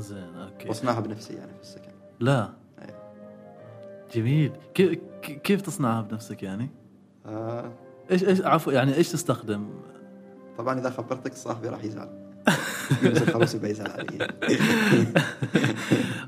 زين 0.00 0.34
أوكي 0.34 0.68
واصنعها 0.68 1.00
بنفسي 1.00 1.34
يعني 1.34 1.54
في 1.54 1.60
السكن 1.60 1.92
لا 2.20 2.50
أيه. 2.78 3.12
جميل 4.14 4.52
كيف 4.74 4.98
كيف 5.22 5.60
تصنعها 5.60 6.02
بنفسك 6.02 6.42
يعني؟ 6.42 6.70
آه. 7.26 7.72
إيش 8.10 8.24
إيش 8.24 8.40
عفوا 8.40 8.72
يعني 8.72 8.94
إيش 8.94 9.12
تستخدم؟ 9.12 9.70
طبعا 10.58 10.78
إذا 10.78 10.90
خبرتك 10.90 11.34
صاحبي 11.34 11.68
راح 11.68 11.84
يزعل 11.84 12.23
الخروسي 13.02 13.58
بيزعل 13.58 13.90
علي 13.90 14.28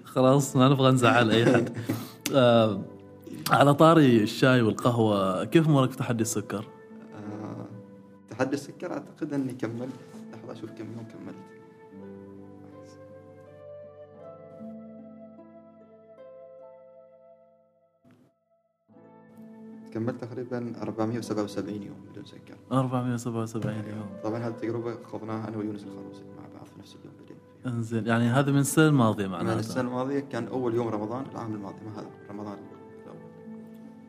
خلاص 0.05 0.57
ما 0.57 0.69
نبغى 0.69 0.93
نزعل 0.93 1.31
أي 1.31 1.47
حد. 1.47 1.77
آه 2.35 2.83
على 3.51 3.75
طاري 3.75 4.23
الشاي 4.23 4.63
والقهوة 4.63 5.45
كيف 5.45 5.69
أمورك 5.69 5.91
في 5.91 5.97
تحدي 5.97 6.23
السكر؟ 6.23 6.65
آه 7.15 7.67
تحدي 8.31 8.55
السكر 8.55 8.93
أعتقد 8.93 9.33
أني 9.33 9.53
كملت. 9.53 9.89
لحظه 10.33 10.53
أشوف 10.53 10.71
كم 10.71 10.85
يوم 10.85 11.07
كملت. 11.13 11.46
كملت 19.97 20.25
تقريبا 20.25 20.73
477 20.83 21.83
يوم 21.83 21.97
بدون 22.11 22.25
سكر 22.25 22.57
477 22.73 23.75
يوم. 23.75 24.07
طبعا 24.25 24.39
هذه 24.39 24.49
التجربة 24.49 25.03
خضناها 25.03 25.49
أنا 25.49 25.57
ويونس 25.57 25.85
الخروسي 25.85 26.25
مع 26.25 26.43
بعض 26.55 26.67
في 26.67 26.79
نفس 26.79 26.97
اليوم 27.01 27.15
بدينا 27.25 27.77
إنزين 27.77 28.07
يعني 28.07 28.25
هذا 28.25 28.53
من 28.53 28.59
السنة 28.59 28.89
الماضية 28.89 29.27
معناته 29.27 29.55
من 29.55 29.59
السنة 29.59 29.81
الماضية 29.81 30.21
كان 30.21 30.47
أول 30.47 30.75
يوم 30.75 30.89
رمضان 30.89 31.25
العام 31.33 31.55
الماضي 31.55 31.77
ما 31.85 32.01
هذا؟ 32.01 32.11
رمضان. 32.31 32.59
الأول 33.03 33.19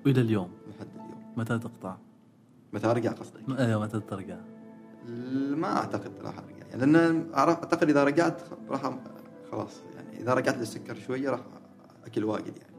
والى 0.05 0.21
اليوم. 0.21 0.49
لحد 0.69 0.87
اليوم. 0.95 1.33
متى 1.37 1.59
تقطع؟ 1.59 1.95
متى 2.73 2.87
أرجع 2.87 3.11
قصدك؟ 3.11 3.59
أيوه 3.59 3.81
متى 3.81 3.99
ترجع؟ 3.99 4.37
ما 5.55 5.77
أعتقد 5.77 6.11
راح 6.21 6.37
أرجع. 6.37 6.67
يعني 6.69 6.91
لأن 6.91 7.33
أعتقد 7.33 7.89
إذا 7.89 8.03
رجعت 8.03 8.41
راح 8.69 8.99
خلاص 9.51 9.81
يعني 9.95 10.21
إذا 10.21 10.33
رجعت 10.33 10.57
للسكر 10.57 10.95
شوية 10.95 11.29
راح 11.29 11.39
أكل 12.05 12.23
واجد 12.23 12.57
يعني. 12.57 12.77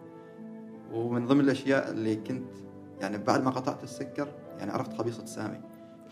ومن 0.93 1.27
ضمن 1.27 1.41
الأشياء 1.41 1.91
اللي 1.91 2.17
كنت 2.17 2.68
يعني 3.01 3.19
بعد 3.19 3.45
ما 3.45 3.51
قطعت 3.51 3.85
السكر 3.85 4.29
يعني 4.59 4.71
عرفت 4.71 4.99
خبيصة 4.99 5.25
سامي. 5.25 5.61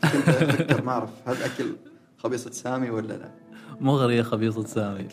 كنت 0.03 0.29
أفكر 0.29 0.85
ما 0.85 0.93
أعرف 0.93 1.11
هل 1.29 1.43
أكل 1.43 1.77
خبيصة 2.19 2.51
سامي 2.51 2.91
ولا 2.91 3.13
لا. 3.13 3.31
مغرية 3.81 4.23
خبيصة 4.23 4.65
سامي. 4.65 5.09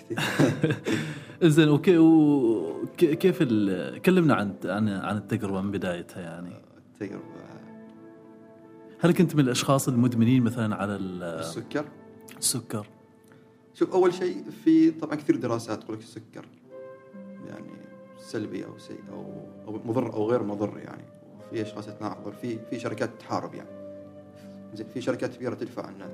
زين 1.44 1.70
وكي 1.70 1.98
وكيف 1.98 3.44
كلمنا 4.06 4.36
عن 4.36 4.56
عن 4.66 4.90
عن 4.90 5.18
التجربة 5.18 5.62
من 5.62 5.72
بدايتها 5.72 6.22
يعني. 6.22 6.54
التجربة. 6.78 7.24
هل 9.00 9.14
كنت 9.14 9.36
من 9.36 9.44
الأشخاص 9.44 9.88
المدمنين 9.88 10.44
مثلا 10.44 10.76
على 10.76 10.96
السكر؟ 10.96 11.86
السكر. 12.38 12.88
شوف 13.74 13.94
أول 13.94 14.14
شيء 14.14 14.44
في 14.64 14.92
طبعا 14.92 15.16
كثير 15.16 15.36
دراسات 15.36 15.84
تقول 15.84 15.98
لك 15.98 16.04
السكر 16.04 16.46
يعني 17.48 17.72
سلبي 18.18 18.66
أو 18.66 18.78
سيء 18.78 19.04
أو 19.12 19.26
أو 19.68 19.80
مضر 19.86 20.14
أو 20.14 20.30
غير 20.30 20.44
مضر 20.44 20.78
يعني. 20.78 21.04
وفي 21.52 21.62
اشخاص 21.62 21.88
يتناقضون 21.88 22.34
في 22.34 22.60
في 22.70 22.80
شركات 22.80 23.10
تحارب 23.20 23.54
يعني. 23.54 23.70
زين 24.74 24.88
في 24.88 25.02
شركات 25.02 25.36
كبيرة 25.36 25.56
تدفع 25.56 25.86
عن 25.86 26.10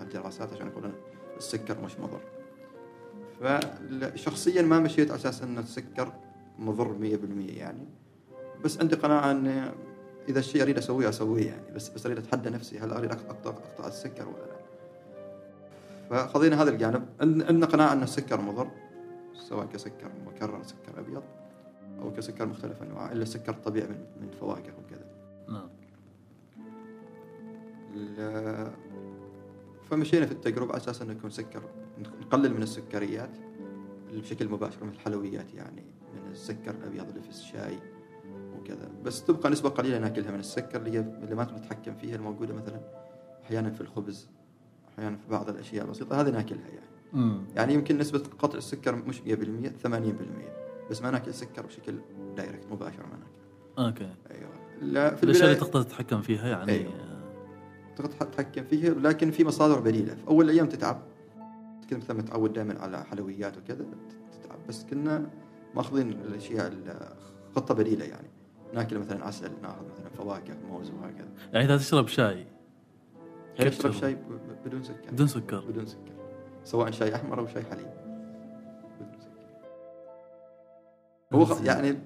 الدراسات 0.00 0.52
عشان 0.52 0.66
يقولون 0.66 0.92
السكر 1.36 1.80
مش 1.80 1.92
مضر. 2.00 2.20
فشخصيا 3.40 4.62
ما 4.62 4.78
مشيت 4.80 5.10
على 5.10 5.20
أساس 5.20 5.42
إن 5.42 5.58
السكر 5.58 6.12
مضر 6.58 6.94
100% 6.94 7.58
يعني. 7.58 7.86
بس 8.64 8.80
عندي 8.80 8.96
قناعة 8.96 9.30
إن 9.30 9.72
إذا 10.28 10.38
الشيء 10.38 10.62
أريد 10.62 10.78
أسويه 10.78 11.08
أسويه 11.08 11.46
يعني. 11.46 11.74
بس 11.74 11.88
بس 11.88 12.06
أريد 12.06 12.18
أتحدى 12.18 12.50
نفسي 12.50 12.78
هل 12.78 12.90
أريد 12.92 13.10
اقطع 13.10 13.50
أقطع 13.50 13.88
السكر 13.88 14.28
ولا 14.28 14.36
لا؟ 14.36 14.54
فخذينا 16.10 16.62
هذا 16.62 16.70
الجانب. 16.70 17.06
عندنا 17.20 17.66
قناعة 17.66 17.92
إن 17.92 18.02
السكر 18.02 18.40
مضر 18.40 18.70
سواء 19.34 19.66
كسكر 19.66 20.10
مكرر 20.26 20.62
سكر 20.62 21.00
أبيض. 21.00 21.22
أو 22.02 22.12
كسكر 22.12 22.46
مختلف 22.46 22.82
انواعه 22.82 23.12
إلا 23.12 23.22
السكر 23.22 23.52
الطبيعي 23.52 23.88
من 23.88 24.06
من 24.20 24.30
فواكه 24.40 24.72
وكذا. 24.78 25.06
نعم. 25.48 25.68
فمشينا 29.90 30.26
في 30.26 30.32
التجربة 30.32 30.72
على 30.72 30.80
أساس 30.80 31.02
أنه 31.02 31.12
يكون 31.12 31.30
سكر 31.30 31.62
نقلل 32.20 32.54
من 32.54 32.62
السكريات 32.62 33.36
بشكل 34.12 34.48
مباشر 34.48 34.84
مثل 34.84 34.94
الحلويات 34.94 35.54
يعني 35.54 35.82
من 36.14 36.30
السكر 36.30 36.70
الأبيض 36.70 37.08
اللي 37.08 37.22
في 37.22 37.28
الشاي 37.28 37.78
وكذا. 38.58 38.90
بس 39.04 39.24
تبقى 39.24 39.50
نسبة 39.50 39.68
قليلة 39.68 39.98
ناكلها 39.98 40.30
من 40.30 40.40
السكر 40.40 40.80
اللي 40.80 41.00
اللي 41.00 41.34
ما 41.34 41.44
نتحكم 41.44 41.94
فيها 41.94 42.16
الموجودة 42.16 42.54
مثلا. 42.54 42.80
أحيانا 43.44 43.70
في 43.70 43.80
الخبز 43.80 44.28
أحيانا 44.98 45.16
في 45.16 45.30
بعض 45.30 45.48
الأشياء 45.48 45.84
البسيطه 45.84 46.20
هذه 46.20 46.30
ناكلها 46.30 46.68
يعني. 46.68 46.86
امم 47.14 47.44
يعني 47.56 47.74
يمكن 47.74 47.98
نسبة 47.98 48.22
قطع 48.38 48.58
السكر 48.58 48.94
مش 48.94 49.20
100% 49.20 49.24
80% 49.24 50.63
بس 50.90 51.02
ما 51.02 51.10
ناكل 51.10 51.34
سكر 51.34 51.66
بشكل 51.66 51.94
direct 52.36 52.66
مباشر 52.70 53.02
ما 53.02 53.18
ناكل 53.18 53.44
okay. 53.78 54.14
أيوه. 54.30 54.50
لا 54.80 55.14
في 55.14 55.22
الأشياء 55.22 55.44
اللي 55.44 55.60
تقدر 55.60 55.82
تتحكم 55.82 56.22
فيها 56.22 56.48
يعني. 56.48 56.72
أيوة. 56.72 56.92
تقدر 57.96 58.10
تتحكم 58.10 58.64
فيها 58.64 58.94
لكن 58.94 59.30
في 59.30 59.44
مصادر 59.44 59.80
بديله 59.80 60.14
في 60.14 60.28
أول 60.28 60.44
الأيام 60.44 60.68
تتعب. 60.68 61.02
كنت 61.90 61.94
مثلا 61.94 62.16
متعود 62.16 62.52
دائما 62.52 62.80
على 62.80 63.04
حلويات 63.04 63.56
وكذا 63.58 63.84
تتعب. 64.32 64.58
بس 64.68 64.84
كنا 64.84 65.30
ماخذين 65.74 66.12
الأشياء 66.12 66.72
خطة 67.56 67.74
بديلة 67.74 68.04
يعني. 68.04 68.28
ناكل 68.74 68.98
مثلا 68.98 69.24
عسل 69.24 69.50
ناخذ 69.62 69.84
مثلا 69.90 70.08
فواكه 70.16 70.54
موز 70.70 70.90
وهكذا. 70.90 71.28
يعني 71.52 71.64
إذا 71.64 71.76
تشرب 71.76 72.08
شاي. 72.08 72.46
يعني 73.58 73.68
اشرب 73.70 73.90
تشرب؟ 73.90 73.92
شاي 73.92 74.16
بدون 74.66 74.82
سكر. 74.82 75.10
بدون 75.12 75.26
سكر. 75.26 75.60
بدون 75.60 75.86
سكر. 75.86 76.12
سواء 76.64 76.90
شاي 76.90 77.14
أحمر 77.14 77.40
أو 77.40 77.46
شاي 77.46 77.62
حليب. 77.62 78.03
هو 81.34 81.44
خ- 81.44 81.62
يعني 81.64 81.98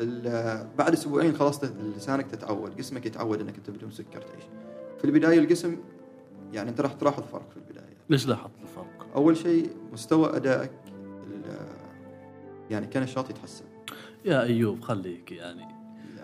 ال- 0.00 0.66
بعد 0.78 0.92
أسبوعين 0.92 1.36
خلاص 1.36 1.64
لسانك 1.96 2.26
تتعود 2.30 2.76
جسمك 2.76 3.06
يتعود 3.06 3.40
إنك 3.40 3.54
أنت 3.56 3.70
بدون 3.70 3.90
سكر 3.90 4.20
تعيش. 4.22 4.44
في 4.98 5.04
البداية 5.04 5.38
الجسم 5.38 5.76
يعني 6.52 6.70
أنت 6.70 6.80
راح 6.80 6.92
تلاحظ 6.92 7.22
فرق 7.32 7.50
في 7.50 7.56
البداية. 7.56 7.96
ليش 8.10 8.26
لاحظت 8.28 8.50
الفرق؟ 8.62 9.06
أول 9.16 9.36
شيء 9.36 9.70
مستوى 9.92 10.36
أدائك 10.36 10.70
ال- 11.26 11.66
يعني 12.70 12.86
كنشاط 12.86 13.30
يتحسن. 13.30 13.64
يا 14.24 14.42
أيوب 14.42 14.80
خليك 14.80 15.32
يعني. 15.32 15.64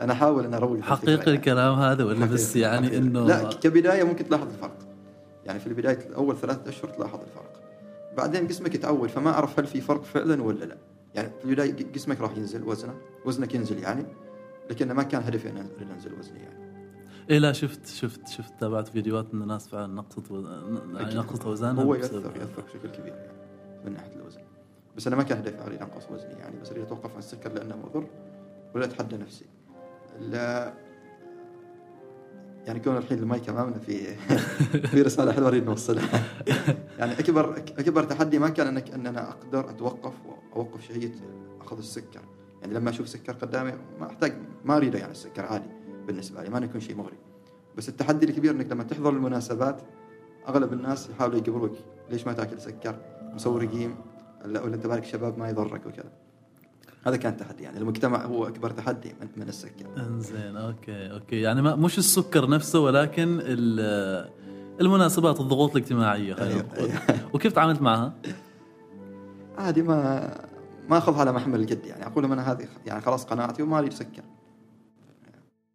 أنا 0.00 0.12
أحاول 0.12 0.44
إن 0.44 0.54
اروج 0.54 0.80
حقيقي 0.80 1.12
يعني. 1.12 1.30
الكلام 1.30 1.74
هذا 1.74 2.04
ولا 2.04 2.26
بس 2.26 2.56
يعني 2.56 2.86
حقيقي. 2.86 2.98
إنه 3.02 3.26
لا 3.26 3.42
كبداية 3.52 4.04
ممكن 4.04 4.24
تلاحظ 4.28 4.46
الفرق. 4.46 4.78
يعني 5.46 5.58
في 5.60 5.66
البداية 5.66 5.98
اول 6.16 6.36
ثلاثة 6.36 6.68
أشهر 6.70 6.90
تلاحظ 6.90 7.20
الفرق. 7.20 7.62
بعدين 8.16 8.46
جسمك 8.46 8.74
يتعود 8.74 9.08
فما 9.08 9.30
أعرف 9.30 9.58
هل 9.58 9.66
في 9.66 9.80
فرق 9.80 10.02
فعلا 10.02 10.42
ولا 10.42 10.64
لا. 10.64 10.76
يعني 11.18 11.32
في 11.38 11.44
البدايه 11.44 11.72
جسمك 11.72 12.20
راح 12.20 12.36
ينزل 12.36 12.62
وزنه 12.62 12.94
وزنك 13.24 13.54
ينزل 13.54 13.78
يعني 13.78 14.06
لكن 14.70 14.92
ما 14.92 15.02
كان 15.02 15.22
هدفي 15.22 15.48
ان 15.48 15.90
أنزل 15.94 16.14
وزني 16.18 16.38
يعني 16.38 16.68
إيه 17.30 17.38
لا 17.38 17.52
شفت 17.52 17.86
شفت 17.86 18.28
شفت 18.28 18.52
تابعت 18.60 18.88
فيديوهات 18.88 19.26
إن 19.34 19.42
الناس 19.42 19.68
فعلا 19.68 19.86
نقصت 19.86 20.30
و... 20.30 20.40
يعني. 20.40 21.14
نقصت 21.14 21.44
اوزانها 21.44 21.84
هو 21.84 21.94
يأثر 21.94 22.18
هذا. 22.18 22.26
يأثر 22.26 22.62
بشكل 22.62 22.88
كبير 22.88 23.14
يعني 23.14 23.32
من 23.84 23.92
ناحية 23.92 24.16
الوزن 24.16 24.40
بس 24.96 25.06
أنا 25.06 25.16
ما 25.16 25.22
كان 25.22 25.38
هدفي 25.38 25.66
أريد 25.66 25.82
أنقص 25.82 26.10
وزني 26.10 26.32
يعني 26.32 26.60
بس 26.60 26.70
أريد 26.70 26.82
أتوقف 26.82 27.12
عن 27.12 27.18
السكر 27.18 27.52
لأنه 27.52 27.76
مضر 27.76 28.06
ولا 28.74 28.84
أتحدى 28.84 29.16
نفسي 29.16 29.44
لا 30.20 30.74
يعني 32.66 32.80
كون 32.80 32.96
الحين 32.96 33.18
المايك 33.18 33.48
أمامنا 33.48 33.78
في 33.78 34.14
في 34.90 35.02
رسالة 35.02 35.32
حلوة 35.32 35.48
أريد 35.48 35.64
نوصلها 35.64 36.24
يعني 36.98 37.12
اكبر 37.12 37.56
أكبر 37.78 38.02
تحدي 38.04 38.38
ما 38.38 38.48
كان 38.48 38.66
انك 38.66 38.90
أن 38.90 39.06
أنا 39.06 39.28
أقدر 39.30 39.70
أتوقف 39.70 40.12
وأوقف 40.52 40.88
شهية 40.88 41.12
أخذ 41.60 41.78
السكر. 41.78 42.20
يعني 42.62 42.74
لما 42.74 42.90
أشوف 42.90 43.08
سكر 43.08 43.32
قدامي 43.32 43.72
ما 44.00 44.06
احتاج 44.06 44.34
ما 44.64 44.76
اريده 44.76 44.98
يعني 44.98 45.12
السكر 45.12 45.44
عادي 45.46 45.68
بالنسبة 46.06 46.42
لي 46.42 46.50
ما 46.50 46.58
يكون 46.58 46.80
شيء 46.80 46.96
مغري. 46.96 47.16
بس 47.76 47.88
التحدي 47.88 48.26
الكبير 48.26 48.50
أنك 48.50 48.72
لما 48.72 48.84
تحضر 48.84 49.10
المناسبات 49.10 49.82
أغلب 50.48 50.72
الناس 50.72 51.10
يحاولوا 51.10 51.36
يقبلوك. 51.38 51.76
ليش 52.10 52.26
ما 52.26 52.32
تأكل 52.32 52.60
سكر؟ 52.60 52.96
مسوي 53.34 53.66
رجيم 53.66 53.94
ولا 54.44 54.62
ولا 54.62 54.74
أنت 54.74 54.86
بعدك 54.86 55.04
شباب 55.04 55.38
ما 55.38 55.48
يضرك 55.48 55.86
وكذا. 55.86 56.12
هذا 57.06 57.16
كان 57.16 57.36
تحدي. 57.36 57.62
يعني 57.62 57.78
المجتمع 57.78 58.24
هو 58.24 58.46
أكبر 58.46 58.70
تحدي 58.70 59.14
من, 59.20 59.28
من 59.36 59.48
السكر. 59.48 59.86
إنزين 59.96 60.56
okay 60.56 61.12
okay. 61.12 61.40
يعني 61.40 61.62
ما 61.62 61.76
مش 61.76 61.98
السكر 61.98 62.50
نفسه 62.50 62.80
ولكن 62.80 63.38
ال- 63.42 64.30
المناسبات 64.80 65.40
الضغوط 65.40 65.76
الاجتماعية 65.76 66.34
خلينا 66.34 66.54
أيوة، 66.54 66.62
نقول. 66.62 66.90
وكيف 67.34 67.52
تعاملت 67.52 67.82
معها؟ 67.82 68.12
عادي 69.58 69.82
ما 69.82 70.28
ما 70.88 70.98
اخذها 70.98 71.20
على 71.20 71.32
محمل 71.32 71.60
الجد 71.60 71.86
يعني 71.86 72.06
أقول 72.06 72.22
لهم 72.24 72.32
أنا 72.32 72.52
هذه 72.52 72.68
يعني 72.86 73.00
خلاص 73.00 73.24
قناعتي 73.24 73.62
وما 73.62 73.78
أريد 73.78 73.92
سكر. 73.92 74.22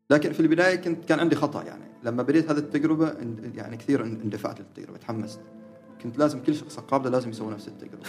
لكن 0.10 0.32
في 0.32 0.40
البداية 0.40 0.76
كنت 0.76 1.06
كان 1.06 1.20
عندي 1.20 1.36
خطأ 1.36 1.64
يعني 1.64 1.84
لما 2.04 2.24
بديت 2.24 2.52
هذه 2.52 2.58
التجربة 2.58 3.14
يعني 3.56 3.78
كثير 3.78 4.04
ان- 4.04 4.22
اندفعت 4.24 4.60
للتجربة 4.60 4.98
تحمست. 4.98 5.40
كنت 6.04 6.18
لازم 6.18 6.44
كل 6.44 6.56
شخص 6.56 6.78
اقابله 6.78 7.10
لازم 7.12 7.30
يسوي 7.30 7.54
نفس 7.54 7.68
التجربة. 7.68 8.04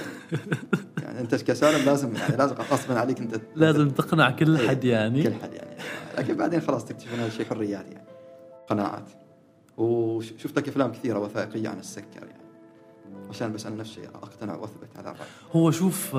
يعني 1.02 1.20
أنت 1.20 1.34
كسالم 1.34 1.84
لازم 1.86 2.16
يعني 2.16 2.36
لازم 2.36 2.54
غصبا 2.54 2.98
عليك 2.98 3.18
أنت 3.20 3.40
لازم 3.56 3.90
تقنع 3.90 4.30
كل 4.30 4.56
إيه، 4.56 4.68
حد 4.68 4.84
يعني. 4.84 5.22
كل 5.22 5.34
حد 5.34 5.52
يعني. 5.54 5.76
لكن 6.18 6.34
بعدين 6.36 6.60
خلاص 6.60 6.84
تكتشف 6.84 7.14
ان 7.14 7.18
هذا 7.18 7.26
الشيء 7.26 7.46
حريات 7.46 7.86
يعني 7.92 8.06
قناعات. 8.68 9.04
وشفت 9.78 10.58
لك 10.58 10.68
أفلام 10.68 10.92
كثيرة 10.92 11.18
وثائقية 11.18 11.68
عن 11.68 11.78
السكر 11.78 12.24
يعني. 12.26 12.44
عشان 13.30 13.52
بس 13.52 13.66
أنا 13.66 13.76
نفسي 13.76 14.00
أقتنع 14.14 14.56
وأثبت 14.56 14.88
على 14.96 15.10
الرأي. 15.10 15.26
هو 15.52 15.70
شوف 15.70 16.16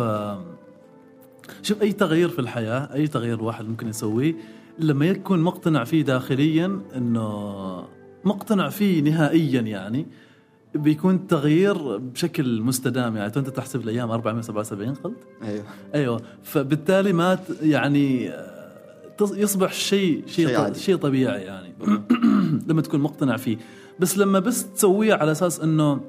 شوف 1.61 1.81
أي 1.81 1.91
تغيير 1.91 2.29
في 2.29 2.39
الحياة 2.39 2.93
أي 2.93 3.07
تغيير 3.07 3.35
الواحد 3.35 3.65
ممكن 3.65 3.87
يسويه 3.87 4.35
لما 4.79 5.05
يكون 5.05 5.39
مقتنع 5.39 5.83
فيه 5.83 6.01
داخليا 6.01 6.81
إنه 6.95 7.87
مقتنع 8.25 8.69
فيه 8.69 9.01
نهائيا 9.01 9.61
يعني 9.61 10.07
بيكون 10.75 11.27
تغيير 11.27 11.97
بشكل 11.97 12.61
مستدام 12.61 13.17
يعني. 13.17 13.31
تو 13.31 13.39
أنت 13.39 13.49
تحسب 13.49 13.81
الأيام 13.81 14.11
477 14.11 14.93
قلت؟ 14.93 15.17
أيوه. 15.43 15.63
أيوه. 15.95 16.21
فبالتالي 16.43 17.13
ما 17.13 17.39
يعني 17.61 18.29
آه، 18.29 18.54
يصبح 19.21 19.73
شيء 19.73 20.23
شيء 20.27 20.47
شيء 20.47 20.59
عادي. 20.59 20.79
شيء 20.79 20.95
طبيعي 20.95 21.41
يعني. 21.41 21.73
لما 22.67 22.81
تكون 22.81 22.99
مقتنع 22.99 23.37
فيه. 23.37 23.57
بس 23.99 24.17
لما 24.17 24.39
بس 24.39 24.73
تسويه 24.73 25.13
على 25.13 25.31
أساس 25.31 25.59
إنه 25.59 26.01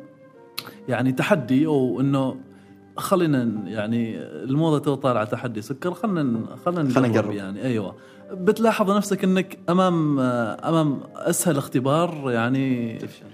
يعني 0.89 1.13
تحدي 1.13 1.67
أو 1.67 2.01
إنه 2.01 2.37
خلينا 2.97 3.43
يعني 3.67 4.19
الموضة 4.23 4.79
تو 4.79 4.95
طالعة 4.95 5.25
تحدي 5.25 5.63
سكر 5.63 5.95
خلينا 5.95 6.41
خلينا 6.65 6.83
نجرب 6.83 7.05
نجرب. 7.07 7.33
يعني. 7.33 7.63
أيوه. 7.63 7.95
بتلاحظ 8.33 8.91
نفسك 8.91 9.25
إنك 9.25 9.59
أمام 9.69 10.19
أمام 10.21 11.01
أسهل 11.17 11.57
اختبار 11.57 12.31
يعني 12.31 12.99
تفشل. 12.99 13.25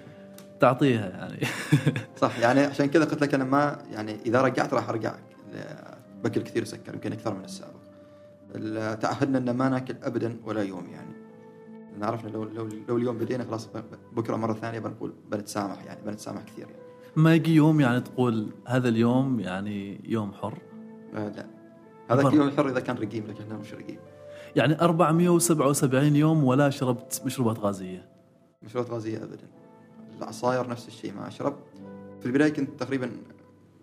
تعطيها 0.61 1.09
يعني. 1.09 1.47
صح. 2.23 2.39
يعني 2.39 2.61
عشان 2.61 2.87
كذا 2.87 3.05
قلت 3.05 3.23
لك 3.23 3.35
أنا 3.35 3.45
ما 3.45 3.79
يعني 3.93 4.17
إذا 4.27 4.41
رجعت 4.43 4.75
راح 4.75 4.89
أرجع 4.89 5.15
بأكل 6.23 6.41
كثير 6.43 6.65
سكر 6.65 6.95
يمكن 6.95 7.13
أكثر 7.13 7.35
من 7.35 7.45
السابق. 7.45 7.71
ال- 7.71 7.82
تعهدنا 9.01 9.39
إن 9.39 9.51
ما 9.57 9.69
نأكل 9.69 9.95
ابدا 10.03 10.37
ولا 10.45 10.63
يوم 10.63 10.87
يعني. 10.87 11.13
لأن 11.93 12.05
عرفنا 12.05 12.31
لو 12.31 12.45
لو 12.45 12.69
لو 12.89 12.97
اليوم 12.97 13.19
بدينا 13.19 13.45
خلاص 13.45 13.69
بكرة 14.13 14.37
مرة 14.37 14.53
ثانية 14.53 14.79
بنقول 14.79 15.13
بنتسامح 15.31 15.85
يعني 15.85 16.01
بنتسامح 16.07 16.43
كثير 16.43 16.67
يعني. 16.67 16.83
ما 17.17 17.35
يجي 17.35 17.55
يوم 17.55 17.81
يعني 17.81 18.01
تقول 18.01 18.49
هذا 18.67 18.89
اليوم 18.89 19.41
يعني 19.41 20.01
يوم 20.05 20.33
حر؟ 20.33 20.59
آه 21.15 21.29
لا. 21.29 21.47
برا. 22.11 22.29
اليوم 22.29 22.49
الحر 22.49 22.69
إذا 22.69 22.81
كان 22.81 22.97
رقيم 22.97 23.27
لكن 23.27 23.43
إحنا 23.43 23.57
مش 23.57 23.75
رقيم 23.75 23.99
يعني 24.57 24.81
477 24.81 26.17
يوم 26.17 26.45
ولا 26.45 26.71
شربت 26.71 27.23
مشروبات 27.27 27.59
غازية؟ 27.59 28.09
مشروبات 28.63 28.91
غازية 28.91 29.19
ابدا. 29.19 29.49
العصاير 30.19 30.69
نفس 30.69 30.89
الشيء 30.89 31.13
ما 31.15 31.29
أشرب. 31.29 31.57
في 32.21 32.27
البداية 32.27 32.53
كنت 32.53 32.81
تقريبا 32.81 33.11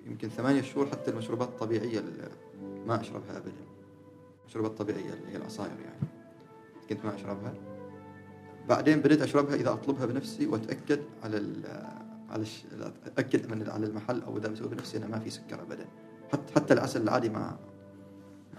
يمكن 0.07 0.29
ثمانية 0.29 0.61
شهور 0.61 0.87
حتى 0.87 1.11
المشروبات 1.11 1.47
الطبيعية 1.47 2.03
ما 2.87 3.01
أشربها 3.01 3.37
ابدا. 3.37 3.68
المشروبات 4.49 4.71
الطبيعية 4.71 5.13
اللي 5.13 5.31
هي 5.31 5.35
العصاير 5.35 5.69
يعني. 5.71 6.07
كنت 6.89 7.05
ما 7.05 7.15
أشربها. 7.15 7.53
بعدين 8.69 8.99
بديت 8.99 9.21
أشربها 9.21 9.55
إذا 9.55 9.71
أطلبها 9.73 10.05
بنفسي 10.05 10.47
وأتأكد 10.47 10.99
على 11.23 11.37
ال 11.37 11.53
على 12.29 12.41
الش... 12.41 12.63
أتأكد 13.05 13.51
من 13.51 13.69
على 13.69 13.85
المحل 13.85 14.21
أو 14.21 14.37
إذا 14.37 14.47
بسوي 14.47 14.67
بنفسي 14.67 14.97
إنه 14.97 15.07
ما 15.07 15.19
في 15.19 15.29
سكر 15.29 15.61
ابدا. 15.61 15.85
حتى 16.33 16.53
حتى 16.55 16.73
العسل 16.73 17.01
العادي 17.01 17.29
ما 17.29 17.57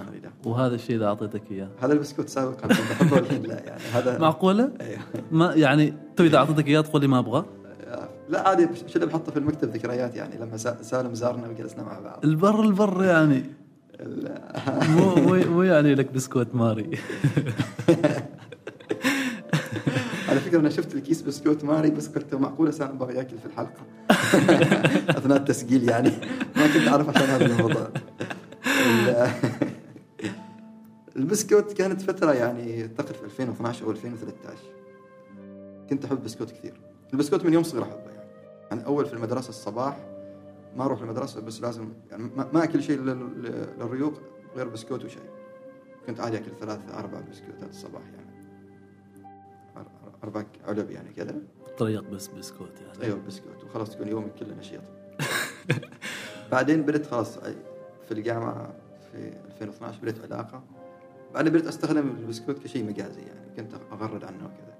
اللي 0.00 0.18
داخل 0.20 0.34
وهذا 0.46 0.74
الشيء 0.74 0.96
إذا 0.96 1.06
أعطيتك 1.06 1.42
إياه. 1.50 1.68
هذا 1.80 1.92
البسكوت 1.92 2.28
سابقا 2.28 2.60
كنت 2.68 2.72
احبه 2.72 3.16
والحين 3.16 3.42
لا 3.42 3.60
يعني 3.64 3.80
هذا 3.82 4.18
معقولة؟ 4.28 4.72
أيوه. 4.80 5.00
ما 5.30 5.54
يعني 5.54 5.94
تو 6.16 6.24
إذا 6.24 6.36
أعطيتك 6.38 6.66
إياه 6.66 6.80
تقول 6.80 7.00
لي 7.02 7.08
ما 7.08 7.18
أبغى؟ 7.18 7.44
لا 8.28 8.48
عادي 8.48 8.68
شو 8.86 8.94
اللي 8.94 9.06
بحطه 9.06 9.32
في 9.32 9.38
المكتب 9.38 9.68
ذكريات 9.70 10.14
يعني 10.16 10.38
لما 10.38 10.56
سا- 10.56 10.82
سالم 10.82 11.14
زارنا 11.14 11.48
وجلسنا 11.48 11.82
مع 11.82 11.98
بعض. 12.00 12.24
البر 12.24 12.60
البر 12.60 13.04
يعني. 13.04 13.44
مو 14.88 15.14
مو 15.54 15.62
يعني 15.62 15.94
لك 15.94 16.12
بسكوت 16.12 16.54
ماري. 16.54 16.90
على 20.28 20.40
فكرة 20.40 20.58
أنا 20.60 20.70
شفت 20.70 20.94
الكيس 20.94 21.22
بسكوت 21.22 21.64
ماري 21.64 21.90
بس 21.90 22.08
قلت 22.08 22.34
معقولة 22.34 22.70
سالم 22.70 22.98
بغى 22.98 23.14
ياكل 23.14 23.38
في 23.38 23.46
الحلقة. 23.46 23.80
أثناء 25.18 25.38
التسجيل 25.38 25.88
يعني. 25.88 26.10
ما 26.56 26.66
كنت 26.66 26.88
أعرف 26.88 27.08
عشان 27.08 27.22
هذا 27.28 27.46
الموضوع. 27.46 27.88
ال- 28.66 29.30
البسكوت 31.16 31.72
كانت 31.72 32.02
فترة 32.02 32.32
يعني 32.32 32.82
أعتقد 32.82 33.14
في 33.14 33.24
2012 33.24 33.84
أو 33.84 33.90
2013 33.90 34.58
كنت 35.90 36.04
أحب 36.04 36.16
البسكوت 36.18 36.50
كثير. 36.50 36.74
البسكوت 37.12 37.44
من 37.44 37.52
يوم 37.52 37.62
صغير 37.62 37.82
أحبه 37.82 38.10
يعني. 38.14 38.30
يعني 38.70 38.86
أول 38.86 39.06
في 39.06 39.12
المدرسة 39.12 39.48
الصباح 39.48 39.96
ما 40.76 40.84
أروح 40.84 41.00
المدرسة 41.02 41.40
بس 41.40 41.60
لازم 41.60 41.88
يعني 42.10 42.30
ما 42.52 42.64
أكل 42.64 42.82
شيء 42.82 42.98
لل- 42.98 43.06
لل- 43.06 43.66
للريوق 43.78 44.20
غير 44.56 44.68
بسكوت 44.68 45.04
وشاي. 45.04 45.22
كنت 46.06 46.20
عادي 46.20 46.36
أكل 46.36 46.50
ثلاث 46.60 46.94
أربع 46.94 47.20
بسكوتات 47.20 47.70
الصباح 47.70 48.02
يعني. 48.02 48.30
أربع 50.24 50.44
علب 50.68 50.90
يعني 50.90 51.12
كذا. 51.12 51.34
طريق 51.78 52.10
بس 52.10 52.26
بسكوت 52.28 52.80
يعني. 52.80 53.02
أيوه 53.04 53.18
بسكوت. 53.26 53.64
وخلاص 53.64 53.90
تكون 53.90 54.08
يومك 54.08 54.34
كله 54.34 54.54
نشيط. 54.54 54.80
بعدين 56.52 56.82
بدأت 56.82 57.06
خلاص 57.06 57.38
في 58.08 58.12
الجامعة 58.12 58.74
في 59.12 59.32
2012 59.46 59.98
بدأت 60.02 60.32
علاقة. 60.32 60.62
بعدين 61.34 61.52
بدأت 61.52 61.66
أستخدم 61.66 62.08
البسكوت 62.20 62.58
كشيء 62.58 62.84
مجازي 62.86 63.20
يعني. 63.20 63.40
كنت 63.56 63.72
أغرد 63.92 64.24
عنه 64.24 64.44
وكذا. 64.44 64.74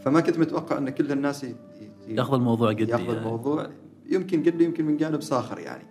فما 0.00 0.20
كنت 0.20 0.38
متوقع 0.38 0.78
إن 0.78 0.90
كل 0.90 1.12
الناس 1.12 1.44
ي- 1.44 1.46
ي- 2.08 2.14
ياخذ 2.14 2.34
الموضوع 2.34 2.68
قدي 2.70 2.82
ياخذ 2.90 3.02
يعني. 3.04 3.18
الموضوع. 3.18 3.70
يمكن 4.10 4.42
قد 4.42 4.60
يمكن 4.60 4.84
من 4.84 4.96
جانب 4.96 5.22
ساخر 5.22 5.58
يعني. 5.58 5.84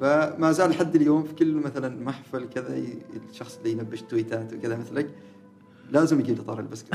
فما 0.00 0.52
زال 0.52 0.70
لحد 0.70 0.94
اليوم 0.96 1.22
في 1.22 1.34
كل 1.34 1.54
مثلا 1.54 2.04
محفل 2.04 2.48
كذا 2.48 2.76
الشخص 3.30 3.56
اللي 3.58 3.72
ينبش 3.72 4.02
تويتات 4.02 4.52
وكذا 4.52 4.76
مثلك 4.76 5.10
لازم 5.90 6.20
يجيب 6.20 6.36
لي 6.36 6.42
طار 6.44 6.60
البسكوت. 6.60 6.94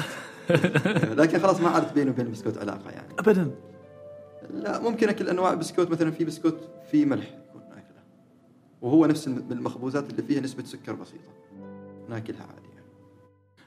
لكن 1.19 1.39
خلاص 1.39 1.59
ما 1.61 1.69
عادت 1.69 1.93
بيني 1.93 2.09
وبين 2.09 2.25
البسكوت 2.25 2.57
علاقة 2.57 2.89
يعني. 2.91 3.13
ابدا. 3.19 3.51
لا 4.53 4.79
ممكن 4.79 5.09
أكل 5.09 5.29
أنواع 5.29 5.53
بسكوت 5.53 5.91
مثلا 5.91 6.11
في 6.11 6.25
بسكوت 6.25 6.57
فيه 6.91 7.05
ملح 7.05 7.25
يكون 7.49 7.61
ناكله. 7.69 8.01
وهو 8.81 9.05
نفس 9.05 9.27
الم- 9.27 9.47
المخبوزات 9.51 10.09
اللي 10.09 10.23
فيها 10.23 10.41
نسبة 10.41 10.63
سكر 10.63 10.93
بسيطة. 10.95 11.31
ناكلها 12.09 12.41
عادي 12.41 12.67
يعني. 12.75 12.85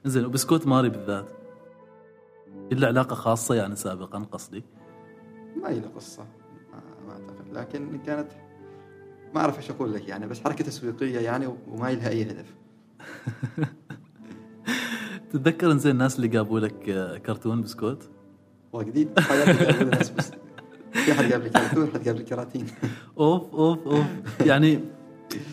زين 0.04 0.24
وبسكوت 0.24 0.66
ماري 0.66 0.88
بالذات؟ 0.88 1.26
إلا 2.72 2.86
علاقة 2.86 3.14
خاصة 3.14 3.54
يعني 3.54 3.76
سابقا 3.76 4.18
قصدي؟ 4.18 4.62
ما 5.62 5.68
هي 5.70 5.80
قصة. 5.80 6.24
أعتقد. 7.18 7.52
لكن 7.52 7.98
كانت 8.06 8.28
ما 9.34 9.40
أعرف 9.40 9.56
إيش 9.56 9.70
أقول 9.70 9.94
لك 9.94 10.08
يعني 10.08 10.26
بس 10.26 10.40
حركة 10.40 10.64
تسويقية 10.64 11.18
يعني 11.18 11.46
وما 11.46 11.90
لها 11.92 12.08
أي 12.08 12.22
هدف. 12.22 12.54
تتذكر 15.32 15.76
زين 15.76 15.92
الناس 15.92 16.16
اللي 16.16 16.28
جابوا 16.28 16.60
لك 16.60 16.74
كرتون 17.26 17.62
بسكوت؟ 17.62 18.08
حياتي 19.18 19.82
الناس 19.82 20.10
بس 20.10 20.30
في 20.92 21.14
حد 21.14 21.24
جاب 21.24 21.42
لي 21.42 21.50
كرتون 21.50 21.88
حد 21.94 22.02
جاب 22.02 22.16
لي 22.16 22.24
كراتين. 22.24 22.66
أوف 23.18 23.54
أوف 23.54 23.86
أوف. 23.86 24.06
يعني 24.46 24.80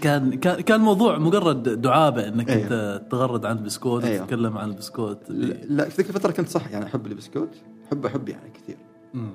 كان 0.01 0.39
كان 0.39 0.61
كان 0.61 0.81
موضوع 0.81 1.17
مجرد 1.17 1.81
دعابة 1.81 2.27
إنك 2.27 2.49
أيوه. 2.49 2.63
أنت 2.63 3.01
تغرد 3.11 3.45
عن 3.45 3.57
البسكوت 3.57 4.03
أيوه. 4.03 4.23
وتتكلم 4.23 4.57
عن 4.57 4.69
البسكوت. 4.69 5.19
لا 5.29 5.89
في 5.89 5.97
ذيك 5.97 6.09
الفترة 6.09 6.31
كنت 6.31 6.49
صح 6.49 6.71
يعني 6.71 6.85
أحب 6.85 7.07
البسكوت 7.07 7.55
احب 7.87 8.05
احب 8.05 8.29
يعني 8.29 8.49
كثير. 8.49 8.77
مم. 9.13 9.33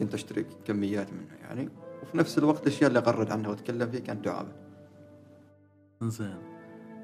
كنت 0.00 0.14
اشتري 0.14 0.46
كميات 0.66 1.12
منه 1.12 1.34
يعني 1.42 1.68
وفي 2.02 2.16
نفس 2.18 2.38
الوقت 2.38 2.62
الاشياء 2.62 2.88
اللي 2.88 2.98
أغرد 2.98 3.30
عنها 3.32 3.50
وأتكلم 3.50 3.90
فيه 3.90 3.98
كانت 3.98 4.24
دعابة. 4.24 4.52
زين 6.02 6.38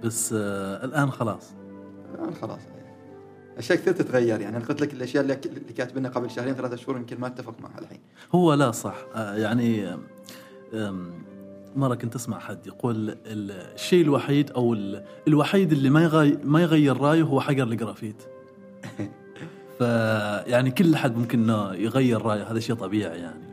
بس 0.04 0.32
آه 0.38 0.84
الآن 0.84 1.10
خلاص. 1.10 1.52
الآن 2.14 2.34
خلاص 2.34 2.60
يعني. 2.66 2.84
أشياء 3.58 3.78
كثير 3.78 3.92
تتغير 3.92 4.40
يعني. 4.40 4.56
أنا 4.56 4.64
قلت 4.64 4.80
لك 4.80 4.92
الأشياء 4.94 5.22
اللي 5.22 5.34
كاتبينها 5.76 6.10
قبل 6.10 6.30
شهرين 6.30 6.54
ثلاثة 6.54 6.76
شهور 6.76 6.96
يمكن 6.96 7.20
ما 7.20 7.26
أتفق 7.26 7.60
معها 7.60 7.78
الحين. 7.78 8.00
هو 8.34 8.54
لا 8.54 8.70
صح. 8.70 8.96
آه 9.14 9.34
يعني 9.36 9.96
مرة 11.76 11.94
كنت 11.94 12.14
أسمع 12.14 12.38
حد 12.38 12.66
يقول 12.66 13.08
ال- 13.08 13.50
الشيء 13.74 14.04
الوحيد 14.04 14.50
ال- 14.58 15.04
الوحيد 15.28 15.72
اللي 15.72 15.90
ما 15.90 16.02
يغير 16.02 16.38
ما 16.44 16.62
يغير 16.62 16.96
رأيه 17.00 17.22
هو 17.22 17.40
حجر 17.40 17.62
الجرافيت. 17.64 18.22
فيعني 19.84 20.70
كل 20.70 20.96
حد 20.96 21.16
ممكن 21.16 21.48
يغير 21.72 22.22
رأيه 22.22 22.42
هذا 22.42 22.60
شيء 22.60 22.74
طبيعي 22.76 23.18
يعني. 23.18 23.44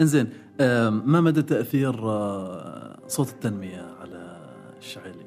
إنزين 0.00 0.32
ما 1.04 1.20
مدى 1.20 1.42
تأثير 1.42 2.10
آه، 2.10 2.98
صوت 3.08 3.28
التنمية 3.28 3.94
على 4.00 4.38
الشعيلي 4.78 5.26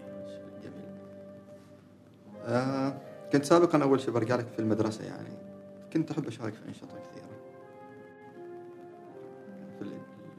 جميل. 0.64 0.86
آه 2.46 3.02
كنت 3.34 3.46
سابقا 3.46 3.84
أول 3.84 4.02
شيء 4.02 4.14
برجع 4.14 4.36
لك 4.36 4.48
في 4.48 4.60
المدرسة 4.60 5.04
يعني. 5.04 5.38
كنت 5.94 6.12
أحب 6.12 6.28
أشارك 6.28 6.54
في 6.54 6.68
أنشطة 6.70 6.88
كثيرة. 6.88 7.30
في 9.80 9.86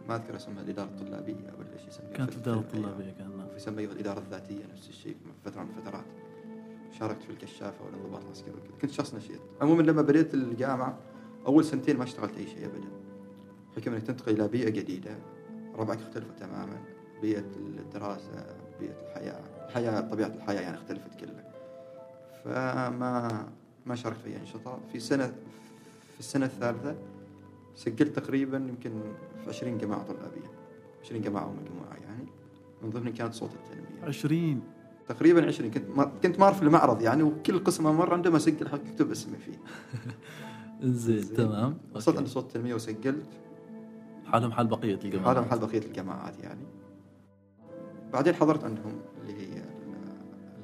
ما 0.08 0.16
أذكر 0.16 0.36
اسمها 0.36 0.62
الإدارة 0.62 0.88
الطلابية 0.88 1.52
ولا 1.58 1.72
إيش 1.72 1.88
يسميها. 1.88 2.12
كانت 2.16 2.32
الإدارة. 2.32 2.58
الطلابية 2.58 3.12
كان 3.18 3.30
في 3.50 3.56
يسميها 3.56 3.92
الإدارة 3.92 4.18
الذاتية 4.18 4.64
نفس 4.72 4.88
الشيء 4.88 5.16
في 5.44 5.50
فترة 5.50 5.62
من 5.62 5.68
الفترات 5.78 6.04
شاركت 6.99 7.22
في 7.22 7.30
الكشافة 7.30 7.84
والانضباط 7.84 8.24
العسكري 8.24 8.51
وكذا. 8.51 8.78
كنت 8.82 8.91
شخص 8.91 9.14
نشيط. 9.14 9.41
عموما 9.61 9.82
لما 9.82 10.03
بديت 10.03 10.34
الجامعة 10.34 10.99
أول 11.47 11.64
سنتين 11.64 11.97
ما 11.97 12.05
اشتغلت 12.05 12.36
أي 12.36 12.47
شيء 12.47 12.66
ابدا. 12.66 12.88
حكم 13.76 13.93
إنك 13.93 14.03
تنتقل 14.03 14.32
إلى 14.32 14.49
بيئة 14.49 14.70
جديدة 14.70 15.18
ربعك 15.74 15.99
اختلفوا 15.99 16.34
تماما. 16.41 16.78
بيئة 17.22 17.45
الدراسة 17.57 18.47
بيئة 18.80 18.95
الحياة 19.11 19.41
الحياة 19.66 20.01
طبيعة 20.01 20.28
الحياة 20.28 20.61
يعني 20.61 20.76
اختلفت 20.76 21.20
كلها. 21.20 21.53
فما 22.45 23.49
ما 23.86 23.95
شاركت 23.95 24.20
في 24.20 24.28
أي 24.28 24.36
أنشطة. 24.36 24.78
في 24.93 25.01
سنة 25.01 25.26
في 26.14 26.20
السنة 26.20 26.47
الثالثة 26.47 26.97
سجلت 27.76 28.18
تقريبا 28.18 28.57
يمكن 28.57 28.91
في 29.45 29.49
20 29.49 29.78
جماعة 29.78 30.03
طلابية. 30.03 30.51
20 31.05 31.22
جماعة 31.22 31.47
ومجموعه 31.47 31.97
يعني. 32.03 32.26
من 32.82 32.91
ضمنهم 32.91 33.14
كانت 33.14 33.34
صوت 33.34 33.51
التنمية. 33.55 34.05
20 34.09 34.62
تقريبا 35.14 35.46
20 35.46 35.70
كنت 35.70 35.84
ما 35.96 36.12
كنت 36.22 36.38
مار 36.40 36.54
في 36.54 36.62
المعرض 36.62 37.02
يعني 37.02 37.22
وكل 37.22 37.64
قسم 37.64 37.84
مرة 37.84 38.12
عندما 38.14 38.36
اسجل 38.36 38.68
حق 38.68 38.78
اكتب 38.92 39.11
اسمي 39.11 39.36
فيه. 39.36 39.58
زين. 40.88 41.34
تمام. 41.34 41.74
وصلت. 41.94 42.16
عند 42.16 42.26
صوت 42.26 42.44
التنمية 42.44 42.74
وسجلت. 42.74 43.26
حالهم 44.26 44.52
حال 44.52 44.66
بقية 44.66 44.98
الجماعه 45.04 45.26
حالهم 45.26 45.44
حال 45.44 45.58
بقية 45.58 45.78
الجماعات 45.86 46.38
يعني. 46.38 46.61
بعدين 48.12 48.34
حضرت 48.34 48.64
عندهم 48.64 48.92
اللي 49.22 49.32
هي 49.42 49.62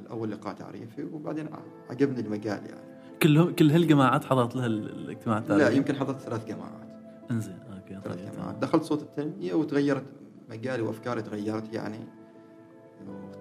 الأول 0.03 0.31
لقاء 0.31 0.55
تعريفي 0.55 1.05
وبعدين 1.05 1.49
عجبني 1.91 2.21
المجال 2.21 2.67
يعني. 2.67 2.87
كلهم 3.23 3.55
كل 3.55 3.71
هالجماعات 3.71 4.25
حضرت 4.25 4.57
لها 4.57 4.67
ال- 4.67 4.91
الاجتماع 4.91 5.39
لا 5.39 5.43
التالي 5.55 5.77
يمكن 5.77 5.97
حضرت 5.97 6.21
ثلاث 6.21 6.47
جماعات. 6.47 6.89
إنزين 7.31 7.59
أوكي 7.77 8.01
ثلاث 8.05 8.17
طيب 8.17 8.33
جماعات. 8.33 8.35
تمام. 8.37 8.61
دخلت 8.61 8.83
صوت 8.83 9.03
التنمية 9.03 9.55
وتغيرت 9.55 10.05
مجالي 10.51 10.83
وأفكاري 10.83 11.23
تغيرت 11.23 11.73
يعني. 11.73 11.99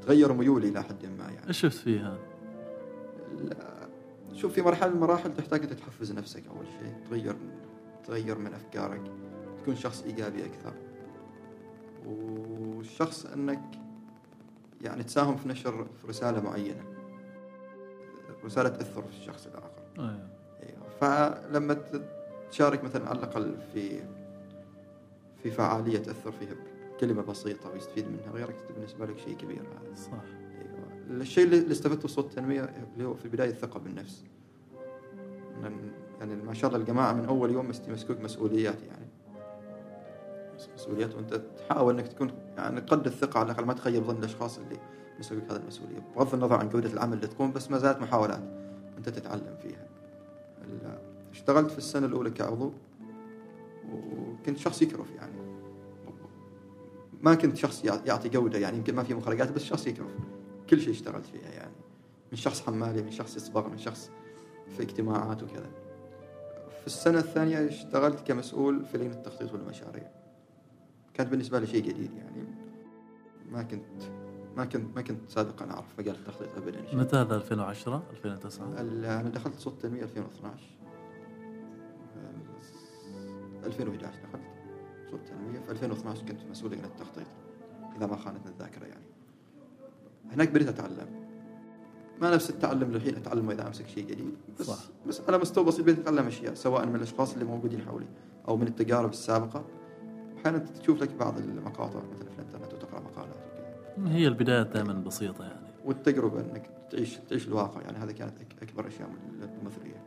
تغير 0.01 0.33
ميولي 0.33 0.69
إلى 0.69 0.83
حد 0.83 1.05
ما 1.05 1.23
يعني. 1.23 1.47
إيش 1.47 1.59
شفت 1.59 1.77
فيها؟ 1.77 2.17
لا. 3.37 3.55
شوف 4.33 4.53
في 4.53 4.61
مرحله 4.61 4.89
من 4.89 4.95
المراحل 4.95 5.33
تحتاج 5.33 5.61
انت 5.63 5.73
تحفز 5.73 6.11
نفسك 6.11 6.43
أول 6.47 6.65
شيء 6.79 6.93
تغير 7.09 7.35
تغير 8.07 8.37
من 8.37 8.53
أفكارك 8.53 9.01
تكون 9.61 9.75
شخص 9.75 10.03
إيجابي 10.03 10.45
أكثر. 10.45 10.73
والشخص 12.05 13.25
إنك 13.25 13.61
يعني 14.81 15.03
تساهم 15.03 15.35
في 15.35 15.49
نشر 15.49 15.85
في 16.01 16.07
رسالة 16.07 16.41
معينة 16.41 16.83
رسالة 18.45 18.69
تأثر 18.69 19.01
في 19.01 19.17
الشخص 19.21 19.47
الآخر. 19.47 19.71
أيوه. 19.99 20.27
أيوه. 20.63 20.89
فلما 21.01 21.73
ت- 21.73 22.01
تشارك 22.51 22.83
مثلا 22.83 23.09
على 23.09 23.17
الأقل 23.19 23.55
في 23.73 23.99
في 25.43 25.51
فعالية 25.51 25.97
تأثر 25.97 26.31
فيها. 26.31 26.55
بكلمه 26.97 27.21
بسيطة 27.21 27.69
ويستفيد 27.73 28.05
منها 28.07 28.31
غيرك 28.33 28.55
بالنسبة 28.75 29.05
لك 29.05 29.17
شيء 29.17 29.33
كبير. 29.37 29.61
هذا 29.61 29.95
صح. 29.95 30.11
أيوة. 30.11 31.21
الشيء 31.21 31.43
اللي 31.43 31.71
استفدته 31.71 32.07
صوت 32.07 32.25
التنمية 32.25 32.61
اللي 32.93 33.05
هو 33.07 33.13
في 33.13 33.25
البداية 33.25 33.49
الثقة 33.49 33.79
بالنفس. 33.79 34.23
يعني 36.19 36.35
ما 36.35 36.53
شاء 36.53 36.67
الله 36.71 36.81
الجماعة 36.81 37.13
من 37.13 37.25
أول 37.25 37.51
يوم 37.51 37.71
يمسكوك 37.87 38.21
مسؤوليات 38.21 38.81
يعني. 38.83 39.05
مس- 40.55 40.69
مسؤوليات 40.75 41.15
وأنت 41.15 41.41
تحاول 41.57 41.93
إنك 41.99 42.07
تكون 42.07 42.31
يعني 42.57 42.79
قد 42.79 43.05
الثقة 43.07 43.39
على 43.39 43.51
الأقل 43.51 43.65
ما 43.65 43.73
تخيب 43.73 44.03
ظن 44.03 44.17
الأشخاص 44.17 44.57
اللي 44.57 44.77
مسكوك 45.19 45.43
هذه 45.51 45.55
المسؤولية. 45.55 45.99
بغض 46.15 46.33
النظر 46.33 46.55
عن 46.55 46.69
جودة 46.69 46.89
العمل 46.93 47.13
اللي 47.13 47.27
تقوم 47.27 47.51
بس 47.51 47.71
ما 47.71 47.77
زالت 47.77 48.01
محاولات 48.01 48.41
أنت 48.97 49.09
تتعلم 49.09 49.55
فيها. 49.61 49.87
اشتغلت 51.31 51.71
في 51.71 51.77
السنة 51.77 52.05
الأولى 52.07 52.29
كعضو 52.29 52.71
وكنت 53.93 54.57
شخص 54.57 54.81
يكرف 54.81 55.11
يعني. 55.15 55.44
ما 57.21 57.35
كنت 57.35 57.57
شخص 57.57 57.85
يعطي 57.85 58.29
جودة 58.29 58.57
يعني 58.59 58.77
يمكن 58.77 58.95
ما 58.95 59.03
في 59.03 59.13
مخرجات 59.13 59.51
بس 59.51 59.63
شخص 59.63 59.87
يكرف 59.87 60.11
كل 60.69 60.81
شيء 60.81 60.93
اشتغلت 60.93 61.25
فيها 61.25 61.49
يعني. 61.49 61.75
من 62.31 62.37
شخص 62.37 62.61
حمالي 62.61 63.01
من 63.03 63.11
شخص 63.11 63.35
يصبغ 63.35 63.69
من 63.69 63.77
شخص 63.77 64.11
في 64.77 64.83
اجتماعات 64.83 65.43
وكذا. 65.43 65.69
في 66.81 66.87
السنة 66.87 67.19
الثانية 67.19 67.67
اشتغلت 67.67 68.27
كمسؤول 68.27 68.85
في 68.85 68.97
لجنة 68.97 69.13
التخطيط 69.13 69.53
والمشاريع 69.53 70.11
كانت 71.13 71.29
بالنسبة 71.29 71.59
لي 71.59 71.67
شيء 71.67 71.83
جديد 71.83 72.13
يعني. 72.13 72.47
ما 73.51 73.63
كنت 73.63 74.03
ما 74.57 74.65
كنت 74.65 74.95
ما 74.95 75.01
كنت 75.01 75.29
سابقا 75.29 75.71
أعرف 75.71 75.99
مجال 75.99 76.15
التخطيط 76.15 76.47
ابدا 76.57 76.81
متى 76.93 77.15
هذا؟ 77.15 77.35
2010 77.35 78.03
2009 78.11 78.79
أنا 78.79 79.29
دخلت 79.29 79.59
صوت 79.59 79.73
التنميه 79.73 80.03
2012 80.03 80.63
2011 83.65 84.19
دخلت. 84.23 84.54
صوت 85.15 85.31
التنميه 85.31 85.59
في 85.59 85.71
2012 85.71 86.25
كنت 86.25 86.39
مسؤول 86.51 86.71
لجنه 86.71 86.87
التخطيط 86.87 87.27
إذا 87.97 88.05
ما 88.05 88.15
خانتني 88.15 88.51
الذاكرة 88.51 88.85
يعني. 88.85 89.05
هناك 90.31 90.49
بديت 90.49 90.67
أتعلم. 90.67 91.25
ما 92.21 92.35
نفس 92.35 92.49
التعلم 92.49 92.91
للحين 92.91 93.15
أتعلمه 93.15 93.53
إذا 93.53 93.67
أمسك 93.67 93.87
شيء 93.87 94.05
جديد. 94.05 94.37
بس 94.59 94.65
صح. 94.65 94.83
بس 95.07 95.21
على 95.27 95.37
مستوى 95.37 95.65
بسيط 95.65 95.81
بديت 95.81 95.99
أتعلم 95.99 96.27
أشياء 96.27 96.53
سواء 96.53 96.85
من 96.85 96.95
الأشخاص 96.95 97.33
اللي 97.33 97.45
موجودين 97.45 97.81
حولي 97.81 98.05
أو 98.47 98.57
من 98.57 98.67
التجارب 98.67 99.09
السابقة. 99.09 99.65
أحيانا 100.37 100.57
تشوف 100.57 101.01
لك 101.01 101.13
بعض 101.13 101.37
المقاطع 101.37 101.99
مثلا 101.99 102.29
في 102.29 102.39
الإنترنت 102.39 102.73
وتقرأ 102.73 102.99
مقالات 102.99 103.35
وكذا. 103.97 104.11
هي 104.11 104.27
البدايات 104.27 104.67
دائما 104.67 104.93
بسيطة 104.93 105.43
يعني. 105.43 105.67
والتجربة 105.85 106.39
إنك 106.39 106.69
تعيش 106.91 107.17
تعيش 107.29 107.47
الواقع 107.47 107.81
يعني 107.81 107.97
هذه 107.97 108.11
كانت 108.11 108.33
أكبر 108.61 108.87
أشياء 108.87 109.09
المثريه 109.61 110.03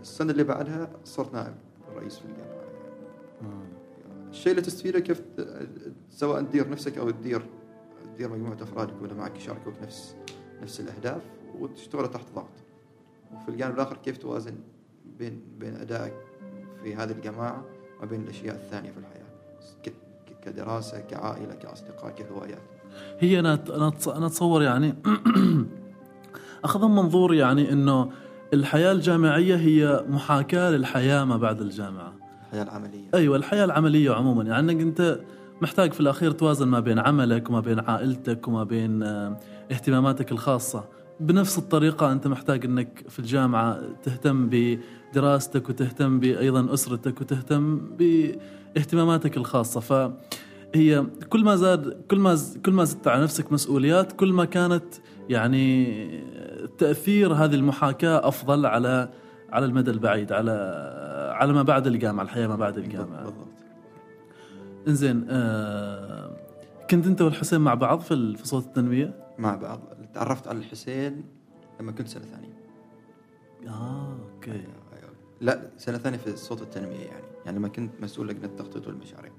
السنة 0.00 0.32
اللي 0.32 0.44
بعدها 0.44 0.90
صرت 1.04 1.34
نائب 1.34 1.54
رئيس 1.96 2.18
في 2.18 2.24
الجامعة. 2.24 2.54
يعني. 2.54 2.63
الشيء 4.30 4.52
اللي 4.52 4.62
تستفيده 4.62 5.00
كيف 5.00 5.22
سواء 6.10 6.42
تدير 6.42 6.70
نفسك 6.70 6.98
أو 6.98 7.10
تدير 7.10 7.42
تدير 8.14 8.28
مجموعة 8.28 8.56
افراد 8.62 8.88
يكونوا 8.88 9.16
معك 9.16 9.36
يشاركوك 9.36 9.74
نفس 9.82 10.16
نفس 10.62 10.80
الأهداف 10.80 11.22
وتشتغل 11.58 12.10
تحت 12.10 12.26
ضغط. 12.34 12.50
وفي 13.34 13.48
الجانب 13.48 13.74
الآخر 13.74 13.96
كيف 13.96 14.18
توازن 14.18 14.54
بين 15.18 15.42
بين 15.58 15.76
أدائك 15.76 16.14
في 16.82 16.94
هذه 16.94 17.10
الجماعة 17.10 17.64
وبين 18.02 18.22
الأشياء 18.22 18.54
الثانية 18.54 18.90
في 18.90 18.98
الحياة؟ 18.98 19.24
كدراسة 20.44 21.00
كعائلة 21.00 21.54
كأصدقاء 21.54 22.10
كهوايات. 22.10 22.62
هي 23.18 23.40
أنا 23.40 23.64
أنا 24.16 24.26
أتصور 24.26 24.62
يعني 24.62 24.94
أخذ 26.64 26.84
منظور 26.88 27.34
يعني 27.34 27.72
إنه 27.72 28.10
الحياة 28.54 28.92
الجامعية 28.92 29.56
هي 29.56 30.04
محاكاة 30.08 30.70
للحياة 30.70 31.24
ما 31.24 31.36
بعد 31.36 31.60
الجامعة. 31.60 32.23
الحياة 32.54 32.62
العملية. 32.62 33.08
أيوه 33.14 33.36
الحياة 33.36 33.64
العملية 33.64 34.10
عموما. 34.10 34.44
يعني 34.44 34.72
إنك 34.72 34.80
أنت 34.80 35.20
محتاج 35.62 35.92
في 35.92 36.00
الأخير 36.00 36.30
توازن 36.30 36.68
ما 36.68 36.80
بين 36.80 36.98
عملك 36.98 37.50
وما 37.50 37.60
بين 37.60 37.80
عائلتك 37.80 38.48
وما 38.48 38.64
بين 38.64 39.02
آه، 39.02 39.40
اهتماماتك 39.72 40.32
الخاصة. 40.32 40.84
بنفس 41.20 41.58
الطريقة 41.58 42.12
أنت 42.12 42.26
محتاج 42.26 42.64
أنك 42.64 43.04
في 43.08 43.18
الجامعة 43.18 43.80
تهتم 44.02 44.48
بدراستك 44.50 45.68
وتهتم 45.68 46.20
بأيضا 46.20 46.74
أسرتك 46.74 47.20
وتهتم 47.20 47.78
باهتماماتك 47.78 49.36
الخاصة. 49.36 49.80
فهي 49.80 51.06
كل 51.28 51.44
ما 51.44 51.56
زاد 51.56 52.02
كل 52.10 52.18
ما 52.18 52.38
كل 52.64 52.72
ما 52.72 52.84
زدت 52.84 53.08
على 53.08 53.22
نفسك 53.22 53.52
مسؤوليات 53.52 54.12
كل 54.12 54.32
ما 54.32 54.44
كانت 54.44 54.84
يعني 55.28 55.94
تأثير 56.78 57.32
هذه 57.32 57.54
المحاكاة 57.54 58.28
أفضل 58.28 58.66
على 58.66 59.08
على 59.52 59.66
المدى 59.66 59.90
البعيد 59.90 60.32
على 60.32 60.52
على 61.34 61.52
ما 61.52 61.62
بعد 61.62 61.86
الجامعة 61.86 62.24
الحياة 62.24 62.46
ما 62.46 62.56
بعد 62.56 62.78
الجامعة. 62.78 63.24
بالضبط. 63.24 63.46
إنزين 64.88 65.26
آه 65.30 66.36
كنت 66.90 67.06
أنت 67.06 67.22
والحسين 67.22 67.60
مع 67.60 67.74
بعض 67.74 68.00
في 68.00 68.36
في 68.36 68.48
صوت 68.48 68.66
التنمية؟ 68.66 69.24
مع 69.38 69.56
بعض. 69.56 69.80
تعرفت 70.14 70.48
على 70.48 70.58
الحسين 70.58 71.24
لما 71.80 71.92
كنت 71.92 72.08
سنة 72.08 72.24
ثانية. 72.24 72.54
آه 73.68 74.18
أوكي. 74.34 74.50
أيوة. 74.50 74.62
أيوة. 74.62 75.10
لا 75.40 75.70
سنة 75.76 75.98
ثانية 75.98 76.18
في 76.18 76.36
صوت 76.36 76.62
التنمية 76.62 77.04
يعني. 77.04 77.26
يعني 77.46 77.58
لما 77.58 77.68
كنت 77.68 77.92
مسؤول 78.00 78.28
لجنة 78.28 78.44
التخطيط 78.44 78.86
والمشاريع. 78.86 79.32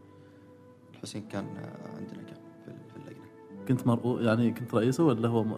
الحسين 0.94 1.28
كان 1.28 1.46
عندنا 1.96 2.24
كان 2.24 2.38
في, 2.66 2.96
اللجنة. 2.96 3.26
كنت 3.68 3.88
مرؤو 3.88 4.20
يعني 4.20 4.52
كنت 4.52 4.74
رئيسه 4.76 5.04
ولا 5.04 5.28
هو 5.28 5.44
م... 5.44 5.54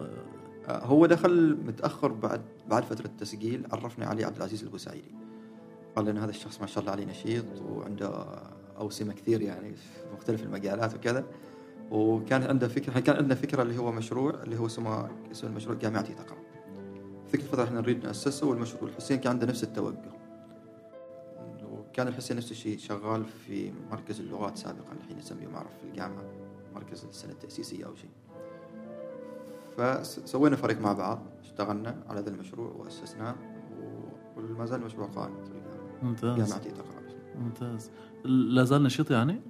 آه، 0.68 0.84
هو 0.84 1.06
دخل 1.06 1.58
متأخر 1.66 2.12
بعد 2.12 2.40
بعد 2.68 2.84
فترة 2.84 3.06
التسجيل 3.06 3.66
عرفني 3.72 4.04
علي 4.04 4.24
عبد 4.24 4.36
العزيز 4.36 4.62
البوسعيدي. 4.64 5.14
قال 5.98 6.06
لنا 6.06 6.24
هذا 6.24 6.30
الشخص 6.30 6.60
ما 6.60 6.66
شاء 6.66 6.80
الله 6.80 6.92
عليه 6.92 7.04
نشيط 7.04 7.44
وعنده 7.68 8.24
أوسمة 8.78 9.12
كثير 9.12 9.42
يعني 9.42 9.74
في 9.74 10.14
مختلف 10.14 10.42
المجالات 10.42 10.94
وكذا. 10.94 11.24
وكان 11.90 12.42
عنده 12.42 12.68
فكرة 12.68 13.00
كان 13.00 13.16
عندنا 13.16 13.34
فكرة 13.34 13.62
اللي 13.62 13.78
هو 13.78 13.92
مشروع 13.92 14.34
اللي 14.42 14.58
هو 14.58 14.66
اسمه 14.66 15.08
اسم 15.32 15.46
المشروع 15.46 15.76
جامعتي 15.76 16.12
تقرا 16.14 16.38
ذيك 17.32 17.40
الفترة 17.40 17.64
إحنا 17.64 17.80
نريد 17.80 18.06
نأسسه 18.06 18.46
والمشروع 18.46 18.90
الحسين 18.90 19.18
كان 19.18 19.32
عنده 19.32 19.46
نفس 19.46 19.64
التوجه 19.64 20.10
وكان 21.72 22.08
الحسين 22.08 22.36
نفس 22.36 22.50
الشيء 22.50 22.78
شغال 22.78 23.24
في 23.24 23.72
مركز 23.90 24.20
اللغات 24.20 24.56
سابقا 24.56 24.92
الحين 25.02 25.18
يسميه 25.18 25.46
معرف 25.46 25.70
في 25.82 25.88
الجامعة 25.90 26.24
مركز 26.74 27.04
السنة 27.04 27.32
التأسيسية 27.32 27.86
أو 27.86 27.94
شيء. 27.94 28.10
فسوينا 29.76 30.56
فريق 30.56 30.80
مع 30.80 30.92
بعض 30.92 31.22
اشتغلنا 31.44 31.96
على 32.08 32.20
هذا 32.20 32.30
المشروع 32.30 32.72
وأسسناه 32.72 33.34
وما 34.36 34.66
زال 34.66 34.80
المشروع 34.80 35.06
قائم. 35.06 35.34
ممتاز. 36.02 36.36
جامعتي 36.36 36.70
تقرا 36.70 37.02
ممتاز. 37.40 37.90
لا 38.24 38.64
زال 38.64 38.82
نشيط 38.82 39.10
يعني؟ 39.10 39.40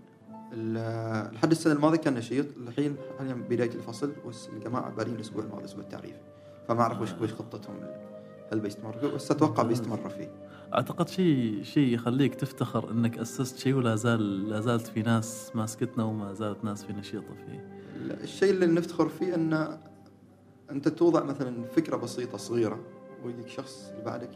لحد 0.52 1.50
السنة 1.50 1.72
الماضية 1.72 1.98
كان 1.98 2.14
نشيط. 2.14 2.46
الحين 2.56 2.96
حاليا 3.18 3.34
بداية 3.34 3.70
الفصل 3.70 4.12
والجماعة 4.24 4.90
بادين 4.90 5.14
الأسبوع 5.14 5.44
الماضي 5.44 5.60
الأسبوع 5.60 5.84
التعريفي 5.84 6.20
فما 6.68 6.80
أعرف 6.80 7.00
وش 7.00 7.12
وش 7.20 7.32
خطتهم 7.32 7.76
هل 8.52 8.60
بيستمر؟ 8.60 8.96
بس 9.14 9.30
أتوقع 9.30 9.62
بيستمر 9.62 10.08
فيه. 10.08 10.30
أعتقد 10.74 11.08
شيء 11.08 11.62
شيء 11.62 11.94
يخليك 11.94 12.34
تفتخر 12.34 12.90
إنك 12.90 13.18
أسست 13.18 13.58
شيء 13.58 13.74
ولا 13.74 13.96
زال 13.96 14.48
لا 14.48 14.60
زالت 14.60 14.86
في 14.86 15.02
ناس 15.02 15.50
ماسكتنا 15.54 16.04
وما 16.04 16.32
زالت 16.32 16.64
ناس 16.64 16.84
في 16.84 16.92
نشيطة 16.92 17.34
فيه. 17.46 17.78
الشيء 18.22 18.50
اللي 18.50 18.66
نفتخر 18.66 19.08
فيه 19.08 19.34
إن 19.34 19.78
أنت 20.70 20.88
توضع 20.88 21.24
مثلا 21.24 21.64
فكرة 21.64 21.96
بسيطة 21.96 22.38
صغيرة 22.38 22.80
ويجيك 23.24 23.48
شخص 23.48 23.90
اللي 23.90 24.04
بعدك 24.04 24.30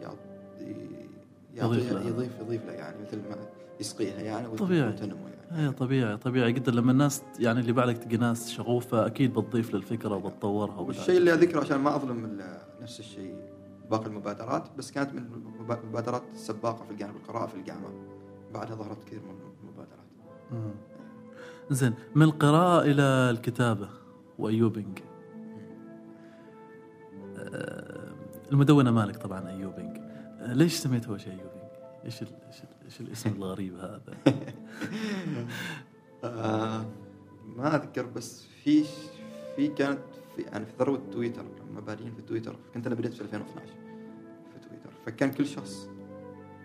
يضيف 1.54 1.92
يضيف 1.92 2.40
يضيف 2.40 2.66
له 2.66 2.72
يعني 2.72 2.96
مثل 3.02 3.16
ما 3.16 3.36
يسقيها 3.80 4.20
يعني 4.20 4.48
طبيعي. 4.48 4.88
وتنمو 4.88 5.16
يعني. 5.50 5.66
اي 5.66 5.72
طبيعي 5.72 6.16
طبيعي. 6.16 6.52
جدا 6.52 6.72
لما 6.72 6.92
الناس 6.92 7.22
يعني 7.38 7.60
اللي 7.60 7.72
بعدك 7.72 7.98
تلقى 7.98 8.16
ناس 8.16 8.50
شغوفة 8.50 9.06
أكيد 9.06 9.34
بتضيف 9.34 9.74
للفكره 9.74 10.14
وبتطورها 10.14 10.80
والشيء 10.80 11.16
اللي 11.16 11.32
أذكره 11.34 11.60
عشان 11.60 11.76
ما 11.76 11.96
أظلم 11.96 12.38
نفس 12.82 13.00
الشيء 13.00 13.36
باقي 13.90 14.06
المبادرات 14.06 14.64
بس 14.78 14.90
كانت 14.90 15.12
من 15.12 15.18
المبادرات 15.84 16.22
السباقه 16.32 16.84
في 16.84 16.90
الجانب 16.90 17.16
القراءة 17.16 17.46
في 17.46 17.54
الجامعة. 17.54 17.92
بعدها 18.54 18.74
ظهرت 18.76 19.04
كثير 19.04 19.20
من 19.20 19.34
المبادرات. 19.62 20.72
زين 21.70 21.94
من 22.14 22.22
القراءة 22.22 22.82
إلى 22.84 23.02
الكتابة 23.02 23.88
وايوبنج 24.38 24.98
آه، 27.38 28.12
المدونة 28.52 28.90
مالك 28.90 29.16
طبعا 29.16 29.48
ايوبنج 29.48 29.96
ليش 30.42 30.74
سميته 30.74 31.08
أول 31.08 31.20
شيء 31.20 31.32
ايوبنج؟ 31.32 31.62
إيش 32.04 32.22
إيش 32.22 32.62
إيش 32.84 33.00
الاسم 33.00 33.30
الغريب 33.38 33.76
هذا؟ 33.76 34.14
آه 36.24 36.86
ما 37.56 37.76
أذكر 37.76 38.06
بس 38.06 38.44
في 38.64 38.84
في 39.56 39.68
كانت 39.68 39.98
في 40.36 40.42
يعني 40.42 40.66
في 40.66 40.72
ذروه 40.80 41.02
تويتر 41.12 41.44
لما 41.70 41.80
بادين 41.80 42.14
في 42.14 42.22
تويتر 42.22 42.56
كنت 42.74 42.86
أنا 42.86 42.94
بديت 42.94 43.14
في 43.14 43.20
2012 43.20 43.66
في 44.52 44.68
تويتر 44.68 44.90
فكان 45.06 45.30
كل 45.30 45.46
شخص 45.46 45.88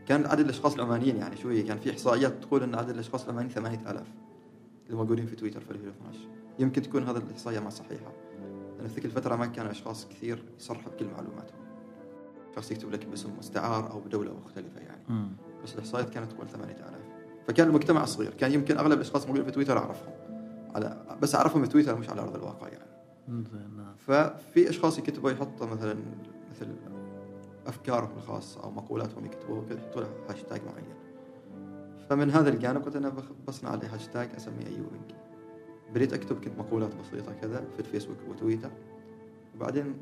كان 0.07 0.25
عدد 0.25 0.39
الأشخاص 0.39 0.73
العمانيين 0.73 1.17
يعني 1.17 1.37
شوية 1.37 1.65
كان 1.65 1.77
في 1.77 1.91
إحصائيات 1.91 2.43
تقول 2.43 2.63
إن 2.63 2.75
عدد 2.75 2.89
الأشخاص 2.89 3.23
العمانيين 3.23 3.53
8000 3.53 4.07
اللي 4.85 4.97
موجودين 4.97 5.25
في 5.25 5.35
تويتر 5.35 5.61
في 5.61 5.71
2012 5.71 6.19
يمكن 6.59 6.81
تكون 6.81 7.03
هذه 7.03 7.17
الإحصائية 7.17 7.59
ما 7.59 7.69
صحيحة 7.69 8.11
لأن 8.77 8.87
في 8.87 8.95
ذيك 8.95 9.05
الفترة 9.05 9.35
ما 9.35 9.45
كان 9.45 9.67
أشخاص 9.67 10.07
كثير 10.07 10.43
يصرحوا 10.59 10.91
بكل 10.91 11.05
معلوماتهم 11.05 11.66
شخص 12.57 12.71
يكتب 12.71 12.91
لك 12.91 13.05
باسم 13.05 13.29
مستعار 13.37 13.91
أو 13.91 13.99
بدولة 13.99 14.33
مختلفة 14.33 14.81
يعني. 14.81 15.01
م. 15.09 15.27
بس 15.63 15.73
الإحصائيات 15.73 16.09
كانت 16.09 16.31
تقول 16.31 16.47
8000 16.47 16.95
فكان 17.47 17.67
المجتمع 17.67 18.05
صغير. 18.05 18.33
كان 18.33 18.51
يمكن 18.51 18.77
أغلب 18.77 18.93
الأشخاص 18.93 19.21
الموجودين 19.21 19.45
في 19.45 19.51
تويتر 19.51 19.77
أعرفهم. 19.77 20.13
على 20.75 21.17
بس 21.21 21.35
أعرفهم 21.35 21.63
في 21.63 21.69
تويتر 21.69 21.97
مش 21.97 22.09
على 22.09 22.21
أرض 22.21 22.35
الواقع 22.35 22.67
يعني. 22.67 22.89
نعم. 23.27 23.95
ففي 23.97 24.69
أشخاص 24.69 24.97
يكتبوا 24.97 25.31
يحطوا 25.31 25.67
مثلا 25.67 25.95
مثل 26.51 26.67
أفكارهم 27.67 28.17
الخاصه 28.17 28.63
أو 28.63 28.71
مقولاتهم 28.71 29.25
يكتبوها 29.25 29.65
كذا 29.69 29.79
يحطوا 29.79 30.01
لها 30.01 30.09
هاشتاج 30.29 30.61
معين. 30.65 30.95
فمن 32.09 32.31
هذا 32.31 32.49
الجانب 32.49 32.83
قلت 32.83 32.95
أنا 32.95 33.13
بصنع 33.47 33.75
لي 33.75 33.87
هاشتاج 33.87 34.29
أسميه 34.37 34.65
ايوبنج 34.67 35.11
بديت 35.93 36.13
أكتب 36.13 36.43
كنت 36.43 36.59
مقولات 36.59 36.95
بسيطة 36.95 37.33
كذا 37.33 37.63
في 37.73 37.79
الفيسبوك 37.79 38.17
وتويتر. 38.29 38.71
وبعدين 39.55 39.93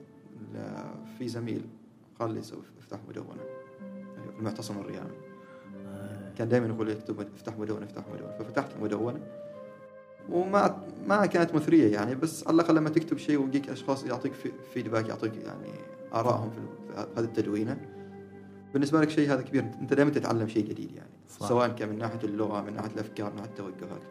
في 1.18 1.28
زميل 1.28 1.66
قال 2.20 2.34
لي 2.34 2.40
افتح 2.80 3.00
مدونة. 3.10 3.42
المعتصم 4.40 4.78
الرياضي 4.80 5.16
كان 6.38 6.50
دائما 6.50 6.68
يقول 6.68 6.90
اكتب 6.92 7.20
افتح 7.36 7.58
مدونة 7.58 7.86
افتح 7.86 8.04
مدونة. 8.14 8.32
ففتحت 8.40 8.70
مدونة. 8.82 9.20
وما 10.30 10.84
ما 11.08 11.26
كانت 11.26 11.56
مثرية 11.56 11.94
يعني 11.94 12.16
بس 12.16 12.48
على 12.48 12.56
الأقل 12.56 12.76
لما 12.76 12.90
تكتب 12.90 13.18
شيء 13.18 13.42
ويجيك 13.42 13.70
أشخاص 13.70 14.04
يعطيك 14.06 14.34
في- 14.34 14.52
فيدباك 14.74 15.10
يعطيك 15.10 15.34
يعني 15.38 15.70
آرائهم 16.14 16.50
في 16.50 16.58
في 16.94 17.08
هذه 17.20 17.26
التدوينة. 17.26 17.78
بالنسبة 18.74 19.02
لك 19.02 19.10
شيء 19.10 19.34
هذا 19.34 19.42
كبير. 19.42 19.64
أنت 19.82 19.94
دائما 19.94 20.12
تتعلم 20.12 20.48
شيء 20.48 20.66
جديد 20.70 20.92
يعني. 20.96 21.10
صح. 21.30 21.50
سواء 21.50 21.68
كان 21.68 21.90
من 21.90 21.98
ناحية 21.98 22.20
اللغة 22.24 22.62
من 22.62 22.74
ناحية 22.74 22.90
الأفكار 22.94 23.30
من 23.30 23.36
ناحية 23.36 23.50
التوجهات. 23.50 24.02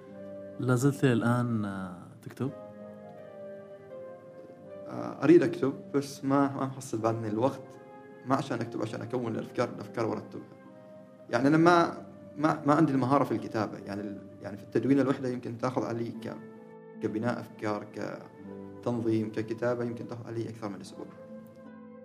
لا 0.61 0.75
زلت 0.75 1.05
الآن 1.05 1.65
آه، 1.65 1.97
تكتب؟ 2.23 2.51
آه، 4.89 5.25
أريد 5.25 5.43
أكتب 5.43 5.73
بس 5.95 6.25
ما 6.25 6.57
ما 6.57 6.67
محصل 6.67 6.99
بعدني 6.99 7.29
الوقت. 7.29 7.61
ما 8.27 8.37
عشان 8.37 8.61
أكتب 8.61 8.83
عشان 8.83 9.03
أكون 9.03 9.33
الأفكار 9.35 9.69
الأفكار 9.69 10.07
وارتبها 10.07 10.47
يعني 11.31 11.49
أنا 11.49 11.57
ما 11.57 12.05
ما 12.39 12.63
ما 12.67 12.75
عندي 12.75 12.93
المهارة 12.93 13.25
في 13.25 13.33
الكتابة. 13.33 13.79
يعني 13.79 14.19
يعني 14.43 14.57
في 14.57 14.63
التدوين 14.63 15.01
الوحدة 15.01 15.29
يمكن 15.29 15.59
تأخذ 15.59 15.85
علي 15.85 16.11
ك 16.11 16.35
كبناء 17.03 17.41
أفكار 17.41 17.87
كتنظيم 18.83 19.33
ككتابة 19.33 19.85
يمكن 19.85 20.09
تأخذ 20.09 20.27
علي 20.27 20.49
أكثر 20.49 20.69
من 20.69 20.81
أسبوع. 20.81 21.07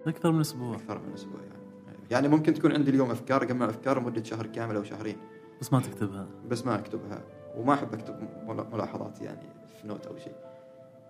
أكثر 0.08 0.32
من 0.32 0.40
أسبوع. 0.40 0.76
أكثر 0.76 1.00
من 1.08 1.14
أسبوع 1.14 1.40
يعني. 1.42 2.00
يعني 2.12 2.28
ممكن 2.28 2.54
تكون 2.54 2.72
عندي 2.72 2.92
اليوم 2.92 3.12
أفكار 3.12 3.44
أجمع 3.44 3.70
أفكار 3.70 4.00
لمدة 4.00 4.24
شهر 4.24 4.46
كامل 4.48 4.76
أو 4.76 4.84
شهرين. 4.84 5.18
بس 5.62 5.74
ما 5.74 5.80
تكتبها. 5.80 6.28
بس 6.50 6.66
ما 6.66 6.76
أكتبها. 6.76 7.22
وما 7.58 7.74
أحب 7.74 7.94
أكتب 7.94 8.16
ملا- 8.48 8.66
ملاحظات 8.74 9.22
يعني 9.22 9.48
في 9.82 9.88
نوت 9.88 10.06
أو 10.06 10.18
شيء. 10.18 10.36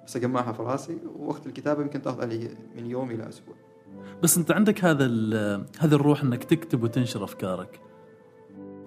بس 0.06 0.16
أجمعها 0.16 0.52
في 0.52 0.62
راسي 0.62 0.98
ووقت 1.20 1.48
الكتابة 1.48 1.82
يمكن 1.82 2.02
تأخذ 2.02 2.22
علي 2.22 2.50
من 2.76 2.86
يوم 2.86 3.12
إلى 3.12 3.30
أسبوع. 3.30 3.56
بس 4.24 4.38
انت 4.38 4.52
عندك 4.52 4.84
هذا 4.86 5.06
هذه 5.80 5.94
الروح 5.94 6.24
انك 6.24 6.44
تكتب 6.44 6.84
وتنشر 6.84 7.24
افكارك. 7.24 7.80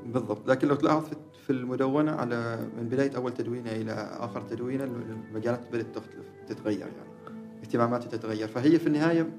بالضبط. 0.07 0.49
لكن 0.51 0.69
لو 0.69 0.75
تلاحظ 0.75 1.05
في- 1.47 1.51
المدونة 1.53 2.13
على 2.13 2.69
من 2.79 2.89
بداية 2.89 3.17
أول 3.17 3.35
تدوينة 3.35 3.73
إلى 3.73 3.93
آخر 4.21 4.41
تدوينة 4.43 4.85
المجالات 4.85 5.61
بدأت 5.73 5.95
تختلف 5.95 6.27
تتغير 6.49 6.79
يعني. 6.81 7.39
اهتماماتي 7.63 8.09
تتغير. 8.09 8.49
فهي 8.49 8.79
في 8.79 8.87
النهاية 8.87 9.31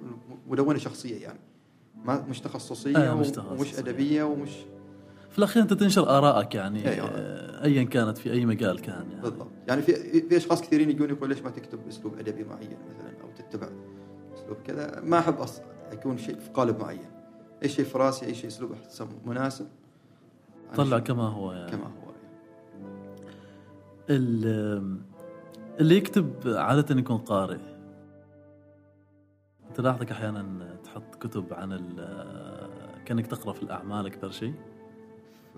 مدونة 0.47 0.79
شخصية 0.79 1.21
يعني. 1.21 1.39
ما 2.05 2.25
مش 2.29 2.39
تخصصية 2.41 2.97
آه، 2.97 3.13
مش 3.15 3.27
ومش 3.27 3.31
تخصصية. 3.31 3.79
أدبية 3.79 4.23
ومش 4.23 4.49
في 5.29 5.39
الأخير 5.39 5.63
أنت 5.63 5.73
تنشر 5.73 6.09
آرائك 6.17 6.55
يعني 6.55 6.89
أيوة. 6.91 7.07
ايا 7.63 7.83
كانت 7.83 8.17
في 8.17 8.31
أي 8.31 8.45
مجال 8.45 8.79
كان 8.81 9.05
يعني. 9.11 9.21
بالضبط. 9.21 9.47
يعني 9.67 9.81
في 9.81 10.21
في 10.29 10.37
أشخاص 10.37 10.61
كثيرين 10.61 10.89
يجون 10.89 11.09
يقول 11.09 11.29
ليش 11.29 11.41
ما 11.41 11.49
تكتب 11.49 11.79
باسلوب 11.85 12.17
أدبي 12.19 12.43
معين 12.43 12.77
مثلا 12.89 13.09
أو 13.23 13.27
تتبع 13.37 13.67
اسلوب 14.53 14.67
كذا 14.67 15.01
ما 15.01 15.19
أحب 15.19 15.35
أص... 15.39 15.61
يكون 15.93 16.17
شيء 16.17 16.39
في 16.39 16.49
قالب 16.49 16.79
معين. 16.79 17.09
أي 17.63 17.69
شيء 17.69 17.85
في 17.85 17.97
رأسي 17.97 18.25
أي 18.25 18.35
شيء 18.35 18.47
أسلوب 18.47 18.71
أحسه 18.71 19.07
مناسب. 19.25 19.67
طلع 20.75 20.99
كما 20.99 21.23
هو 21.23 21.51
يعني. 21.51 21.71
كما 21.71 21.83
هو 21.85 22.11
ال- 24.09 24.97
اللي 25.79 25.95
يكتب 25.97 26.33
عادة 26.45 26.95
يكون 26.99 27.17
قارئ. 27.17 27.59
تلاحظك 29.75 30.11
أحيانا 30.11 30.75
تحط 30.83 31.15
كتب 31.15 31.53
عن 31.53 31.69
كأنك 33.05 33.27
تقرأ 33.27 33.53
في 33.53 33.63
الأعمال 33.63 34.05
أكثر 34.05 34.31
شيء؟ 34.31 34.53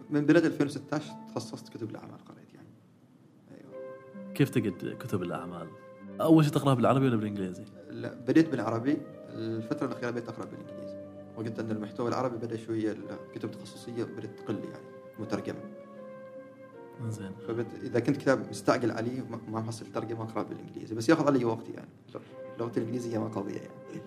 من 0.10 0.26
بداية 0.26 0.46
2016 0.46 1.14
تخصصت 1.30 1.70
كتب 1.70 1.90
الأعمال 1.90 2.26
قريت 2.26 2.54
يعني. 2.54 2.68
أيوه. 3.52 4.34
كيف 4.34 4.50
تجد 4.50 4.98
كتب 4.98 5.24
الأعمال؟ 5.24 5.68
أول 6.22 6.44
شيء 6.44 6.54
تقرأها 6.54 6.74
بالعربي 6.74 7.06
ولا 7.08 7.16
بالإنجليزي؟ 7.16 7.64
لا 7.92 8.14
بديت 8.28 8.50
بالعربي. 8.50 8.98
الفترة 9.30 9.88
الأخيرة 9.88 10.12
بديت 10.12 10.30
أقرأ 10.30 10.46
بالإنجليزي. 10.46 10.96
وقلت 11.38 11.60
أن 11.60 11.72
المحتوى 11.72 12.10
العربي 12.10 12.38
بدأ 12.38 12.58
شوية 12.58 12.92
الكتب 12.92 13.50
التخصصية 13.50 14.04
بدأت 14.04 14.40
تقل 14.40 14.56
يعني 14.56 14.86
مترجمة. 15.20 15.60
زين 17.10 17.32
فبت... 17.48 17.66
إذا 17.84 18.00
كنت 18.00 18.18
كتاب 18.18 18.50
مستعجل 18.50 18.92
عليه 18.92 19.22
ما- 19.30 19.60
محصل 19.62 19.86
ترجمة 19.86 20.24
أقرأ 20.24 20.44
بالإنجليزي. 20.44 20.96
بس 20.96 21.10
ياخذ 21.10 21.28
علي 21.28 21.46
وقت 21.46 21.70
يعني. 21.70 21.90
لغتي 22.60 22.80
الإنجليزية 22.80 23.18
ما 23.18 23.28
قويه 23.28 23.54
يعني. 23.56 24.02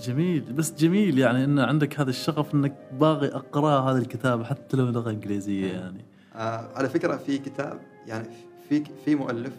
جميل. 0.00 0.52
بس 0.52 0.72
جميل 0.74 1.18
يعني 1.18 1.44
إن 1.44 1.58
عندك 1.58 2.00
هذا 2.00 2.10
الشغف 2.10 2.54
إنك 2.54 2.76
باغي 3.00 3.28
أقرأ 3.28 3.80
هذا 3.80 3.98
الكتاب 3.98 4.42
حتى 4.42 4.76
لو 4.76 4.84
لغة 4.86 5.10
إنجليزية 5.10 5.72
يعني. 5.72 6.04
آه 6.34 6.68
على 6.76 6.88
فكرة 6.88 7.16
في 7.16 7.38
كتاب 7.38 7.80
يعني 8.06 8.28
في 8.68 8.84
في 9.04 9.14
مؤلف 9.14 9.52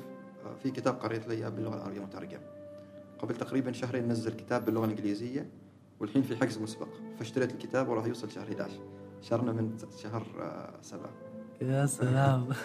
في 0.63 0.71
كتاب 0.71 0.93
قريت 0.93 1.27
لي 1.27 1.51
باللغة 1.51 1.75
العربية 1.75 2.01
مترجم. 2.01 2.39
قبل 3.19 3.35
تقريبا 3.35 3.71
شهرين 3.71 4.07
نزل 4.07 4.31
كتاب 4.31 4.65
باللغة 4.65 4.85
الإنجليزية 4.85 5.49
والحين 5.99 6.21
في 6.21 6.35
حجز 6.35 6.57
مسبق. 6.57 6.87
فاشتريت 7.19 7.51
الكتاب 7.51 7.89
وراح 7.89 8.05
يوصل 8.05 8.31
شهر 8.31 8.43
11 8.43 8.73
شهرنا 9.21 9.51
من 9.51 9.77
شهر 9.97 10.25
آه 10.39 10.73
سبعة. 10.81 11.11
يا 11.61 11.85
سلام. 11.85 12.47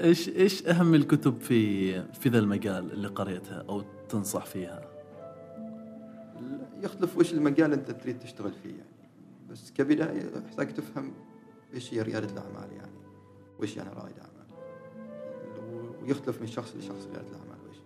إيش 0.00 0.28
إيش 0.28 0.66
أهم 0.66 0.94
الكتب 0.94 1.40
في 1.40 1.92
في 2.12 2.28
ذا 2.28 2.38
المجال 2.38 2.92
اللي 2.92 3.08
قريتها 3.08 3.64
أو 3.68 3.84
تنصح 4.08 4.46
فيها؟ 4.46 4.90
يختلف 6.82 7.16
وش 7.16 7.32
المجال 7.32 7.72
أنت 7.72 7.90
تريد 7.90 8.18
تشتغل 8.18 8.52
فيه 8.62 8.70
يعني. 8.70 9.10
بس 9.50 9.70
كبداية 9.70 10.30
يحتاج 10.46 10.74
تفهم 10.74 11.12
إيش 11.74 11.94
هي 11.94 12.02
ريادة 12.02 12.32
الأعمال 12.32 12.72
يعني 12.72 12.92
وإيش 13.58 13.76
يعني 13.76 13.88
رائد 13.88 14.18
أعمال. 14.18 14.29
ويختلف 16.10 16.40
من 16.40 16.46
شخص 16.46 16.76
لشخص 16.76 17.06
رياده 17.06 17.28
الأعمال 17.28 17.58
وإيش 17.66 17.78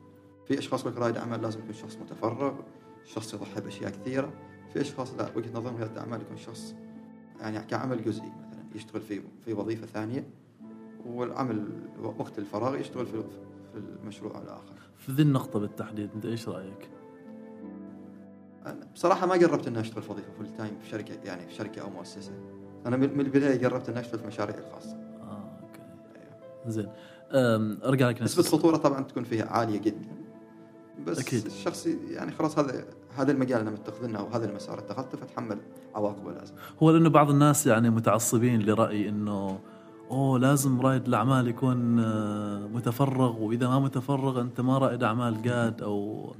في 0.46 0.58
أشخاص 0.58 0.86
يقول 0.86 0.98
رائد 0.98 1.16
أعمال 1.16 1.42
لازم 1.42 1.60
يكون 1.60 1.72
شخص 1.72 1.96
متفرغ 1.96 2.54
شخص 3.04 3.34
يضحي 3.34 3.60
بأشياء 3.60 3.90
كثيرة 3.90 4.32
في 4.72 4.80
أشخاص 4.80 5.14
لا 5.14 5.30
وجهة 5.36 5.50
نظرهم 5.54 5.76
رياده 5.76 5.92
الأعمال 5.92 6.20
يكون 6.20 6.36
شخص 6.36 6.74
يعني 7.40 7.58
كعمل 7.58 8.04
جزئي 8.04 8.32
مثلا 8.48 8.64
يشتغل 8.74 9.00
في 9.00 9.22
في 9.44 9.52
وظيفة 9.52 9.86
ثانية 9.86 10.26
والعمل 11.06 11.68
وقت 12.18 12.38
الفراغ 12.38 12.76
يشتغل 12.76 13.06
في 13.06 13.22
في 13.72 13.78
المشروع 13.78 14.38
الآخر 14.38 14.74
في 14.98 15.12
ذي 15.12 15.22
النقطة 15.22 15.58
بالتحديد 15.58 16.10
أنت 16.14 16.26
إيش 16.26 16.48
رأيك؟ 16.48 16.90
أنا 18.66 18.86
بصراحة 18.94 19.26
ما 19.26 19.36
جربت 19.36 19.66
إني 19.66 19.80
أشتغل 19.80 20.02
في 20.02 20.12
وظيفة 20.12 20.32
full 20.32 20.56
time 20.56 20.78
في 20.78 20.88
شركة 20.88 21.14
يعني 21.24 21.46
في 21.46 21.54
شركة 21.54 21.82
أو 21.82 21.90
مؤسسة. 21.90 22.32
أنا 22.86 22.96
من 22.96 23.20
البداية 23.20 23.56
جربت 23.56 23.88
إني 23.88 24.00
أشتغل 24.00 24.20
في 24.20 24.26
مشاريعي 24.26 24.58
الخاصة. 24.58 25.03
زين 26.66 26.88
أرجع 27.84 28.08
لك 28.08 28.22
نفس 28.22 28.38
نسبة 28.38 28.54
الخطورة 28.54 28.76
طبعا 28.76 29.02
تكون 29.02 29.24
فيها 29.24 29.46
عالية 29.46 29.78
جدا. 29.78 30.08
بس 31.06 31.18
أكيد. 31.18 31.46
الشخص 31.46 31.86
يعني 31.86 32.32
خلاص 32.32 32.58
هذا 32.58 32.84
هذا 33.16 33.32
المجال 33.32 33.60
أنا 33.60 33.70
متخذنه 33.70 34.18
أو 34.18 34.26
هذا 34.26 34.50
المسار 34.50 34.78
اتخذته 34.78 35.18
فأتحمل 35.18 35.58
عواقبه 35.94 36.32
لازم. 36.32 36.54
هو 36.82 36.90
لأنه 36.90 37.08
بعض 37.08 37.30
الناس 37.30 37.66
يعني 37.66 37.90
متعصبين 37.90 38.62
لرأي 38.62 39.08
إنه 39.08 39.58
أوه 40.10 40.38
لازم 40.38 40.80
رائد 40.80 41.06
الأعمال 41.06 41.48
يكون 41.48 41.98
آه، 41.98 42.66
متفرغ 42.66 43.42
وإذا 43.42 43.68
ما 43.68 43.78
متفرغ 43.78 44.40
أنت 44.40 44.60
ما 44.60 44.78
رائد 44.78 45.02
أعمال 45.02 45.50
قاد 45.50 45.82
أو 45.82 46.32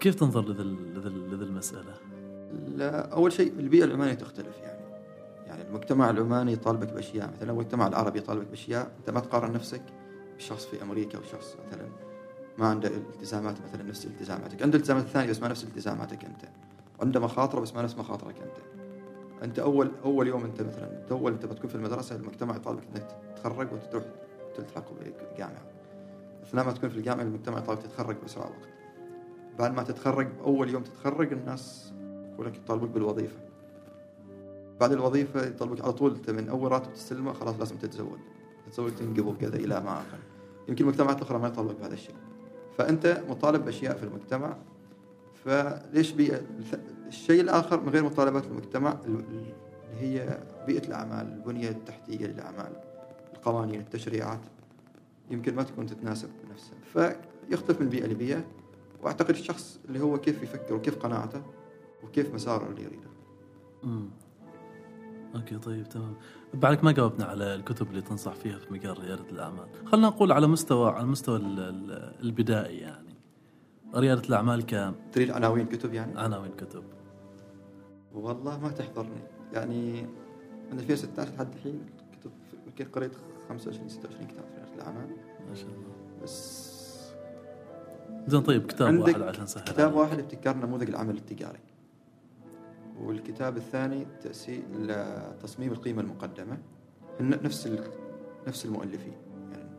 كيف 0.00 0.14
تنظر 0.14 0.48
لذا 0.48 0.62
لذا 1.08 1.44
المسألة؟ 1.44 1.94
لا 2.76 3.12
أول 3.12 3.32
شيء 3.32 3.52
البيئة 3.58 3.84
العمانية 3.84 4.14
تختلف 4.14 4.58
يعني. 4.58 4.73
يعني 5.54 5.68
المجتمع 5.68 6.10
العماني 6.10 6.52
يطالبك 6.52 6.92
بأشياء. 6.92 7.30
مثلا 7.36 7.50
المجتمع 7.52 7.86
العربي 7.86 8.18
يطالبك 8.18 8.46
بأشياء 8.46 8.90
أنت 9.00 9.10
ما 9.10 9.20
تقارن 9.20 9.52
نفسك 9.52 9.82
بشخص 10.36 10.66
في 10.66 10.82
أمريكا 10.82 11.18
وشخص 11.18 11.56
مثلا 11.66 11.88
ما 12.58 12.66
عنده 12.66 12.88
التزامات 12.88 13.56
مثلا 13.68 13.82
نفس 13.82 14.06
التزاماتك. 14.06 14.62
عنده 14.62 14.78
التزامات 14.78 15.04
ثانية 15.04 15.30
بس 15.30 15.40
ما 15.40 15.48
نفس 15.48 15.64
التزاماتك 15.64 16.24
أنت. 16.24 16.42
عنده 17.00 17.20
مخاطرة 17.20 17.60
بس 17.60 17.74
ما 17.74 17.82
نفس 17.82 17.98
مخاطرك 17.98 18.34
أنت. 18.42 18.84
أنت 19.42 19.58
أول 19.58 19.90
أول 20.04 20.26
يوم 20.26 20.44
أنت 20.44 20.62
مثلا 20.62 21.02
أول 21.10 21.32
أنت 21.32 21.46
بتكون 21.46 21.70
في 21.70 21.74
المدرسة 21.74 22.16
المجتمع 22.16 22.56
يطالبك 22.56 22.82
إنك 22.94 23.08
تتخرج 23.36 23.72
وتروح 23.72 24.04
تلتحق 24.56 24.84
بالجامعة 24.92 25.62
اثناء 26.42 26.64
ما 26.64 26.72
تكون 26.72 26.90
في 26.90 26.96
الجامعة 26.96 27.22
المجتمع 27.22 27.58
يطالبك 27.58 27.82
تتخرج 27.82 28.16
باسرع 28.22 28.44
وقت. 28.44 28.68
بعد 29.58 29.74
ما 29.74 29.82
تتخرج 29.82 30.28
أول 30.44 30.70
يوم 30.70 30.82
تتخرج 30.82 31.32
الناس 31.32 31.92
يقول 32.34 32.46
لك 32.46 32.56
يطالبوك 32.56 32.90
بالوظيفة. 32.90 33.43
بعد 34.80 34.92
الوظيفة 34.92 35.46
يطالبوك 35.46 35.80
على 35.80 35.92
طول 35.92 36.14
أنت 36.14 36.30
من 36.30 36.48
أول 36.48 36.72
راتب 36.72 36.92
تستلمه 36.92 37.32
خلاص 37.32 37.58
لازم 37.58 37.76
تتزوج. 37.76 38.18
تتزوج 38.66 38.92
تنقبض 38.92 39.36
كذا 39.36 39.56
إلى 39.56 39.80
ما 39.80 39.92
آخر. 39.92 40.18
يمكن 40.68 40.84
المجتمعات 40.84 41.16
الاخرى 41.16 41.38
ما 41.38 41.48
يطالبك 41.48 41.76
بهذا 41.76 41.94
الشيء. 41.94 42.14
فأنت 42.78 43.22
مطالب 43.28 43.64
بأشياء 43.64 43.96
في 43.96 44.02
المجتمع 44.02 44.56
فليش 45.44 46.10
بيئة؟ 46.10 46.40
الشيء 47.08 47.40
الآخر 47.40 47.80
من 47.80 47.88
غير 47.88 48.04
مطالبات 48.04 48.44
المجتمع 48.46 48.96
اللي 49.04 49.54
هي 49.98 50.38
بيئة 50.66 50.86
الأعمال 50.88 51.32
البنية 51.32 51.68
التحتية 51.68 52.26
للأعمال 52.26 52.72
القوانين 53.34 53.80
التشريعات. 53.80 54.40
يمكن 55.30 55.54
ما 55.54 55.62
تكون 55.62 55.86
تتناسب 55.86 56.28
نفسها. 56.50 56.78
فيختلف 57.48 57.80
من 57.80 57.88
بيئة 57.88 58.06
لبيئة. 58.06 58.44
وأعتقد 59.02 59.30
الشخص 59.30 59.78
اللي 59.88 60.00
هو 60.00 60.18
كيف 60.18 60.42
يفكر 60.42 60.74
وكيف 60.74 60.98
قناعته 60.98 61.42
وكيف 62.04 62.34
مساره 62.34 62.68
اللي 62.68 62.82
يريده. 62.82 63.08
أوكي 65.34 65.58
طيب 65.58 65.88
تمام. 65.88 66.14
بعدك 66.54 66.84
ما 66.84 66.92
جاوبنا 66.92 67.24
على 67.24 67.54
الكتب 67.54 67.90
اللي 67.90 68.02
تنصح 68.02 68.32
فيها 68.34 68.58
في 68.58 68.72
مجال 68.72 68.98
ريادة 69.04 69.30
الأعمال. 69.30 69.66
خلينا 69.86 70.06
نقول 70.06 70.32
على 70.32 70.46
مستوى 70.46 70.90
على 70.90 71.00
المستوى 71.04 71.36
ال- 71.36 71.60
ال- 71.60 72.14
البدائي 72.22 72.78
يعني. 72.78 73.14
ريادة 73.94 74.28
الأعمال 74.28 74.66
تريد 75.12 75.30
عناوين 75.30 75.66
كتب 75.66 75.94
يعني؟ 75.94 76.12
كعناوين 76.14 76.50
كتب. 76.58 76.82
والله 78.14 78.58
ما 78.60 78.68
تحضرني. 78.68 79.22
يعني 79.52 80.02
من 80.72 80.78
2016 80.78 81.30
لحد 81.34 81.54
الحين 81.54 81.80
كتب 82.20 82.30
يمكن 82.66 82.84
قريت 82.84 83.12
25 83.48 83.88
26 83.88 84.26
كتاب 84.26 84.44
في 84.44 84.56
ريادة 84.60 84.74
الأعمال. 84.74 85.08
ما 85.48 85.54
شاء 85.54 85.68
الله. 85.68 85.94
بس 86.22 86.64
زين 88.26 88.40
طيب 88.42 88.66
كتاب 88.66 88.98
واحد 88.98 89.22
عشان 89.22 89.46
سهل 89.46 89.64
كتاب. 89.64 89.94
واحد 89.94 90.18
ابتكار 90.18 90.56
نموذج 90.56 90.88
العمل 90.88 91.16
التجاري. 91.16 91.58
والكتاب 93.00 93.56
الثاني 93.56 94.06
تأسيس 94.22 94.60
تصميم 95.42 95.72
القيمة 95.72 96.02
المقدمة 96.02 96.58
نفس. 97.20 97.68
نفس 98.46 98.64
المؤلفين 98.64 99.16
يعني 99.52 99.70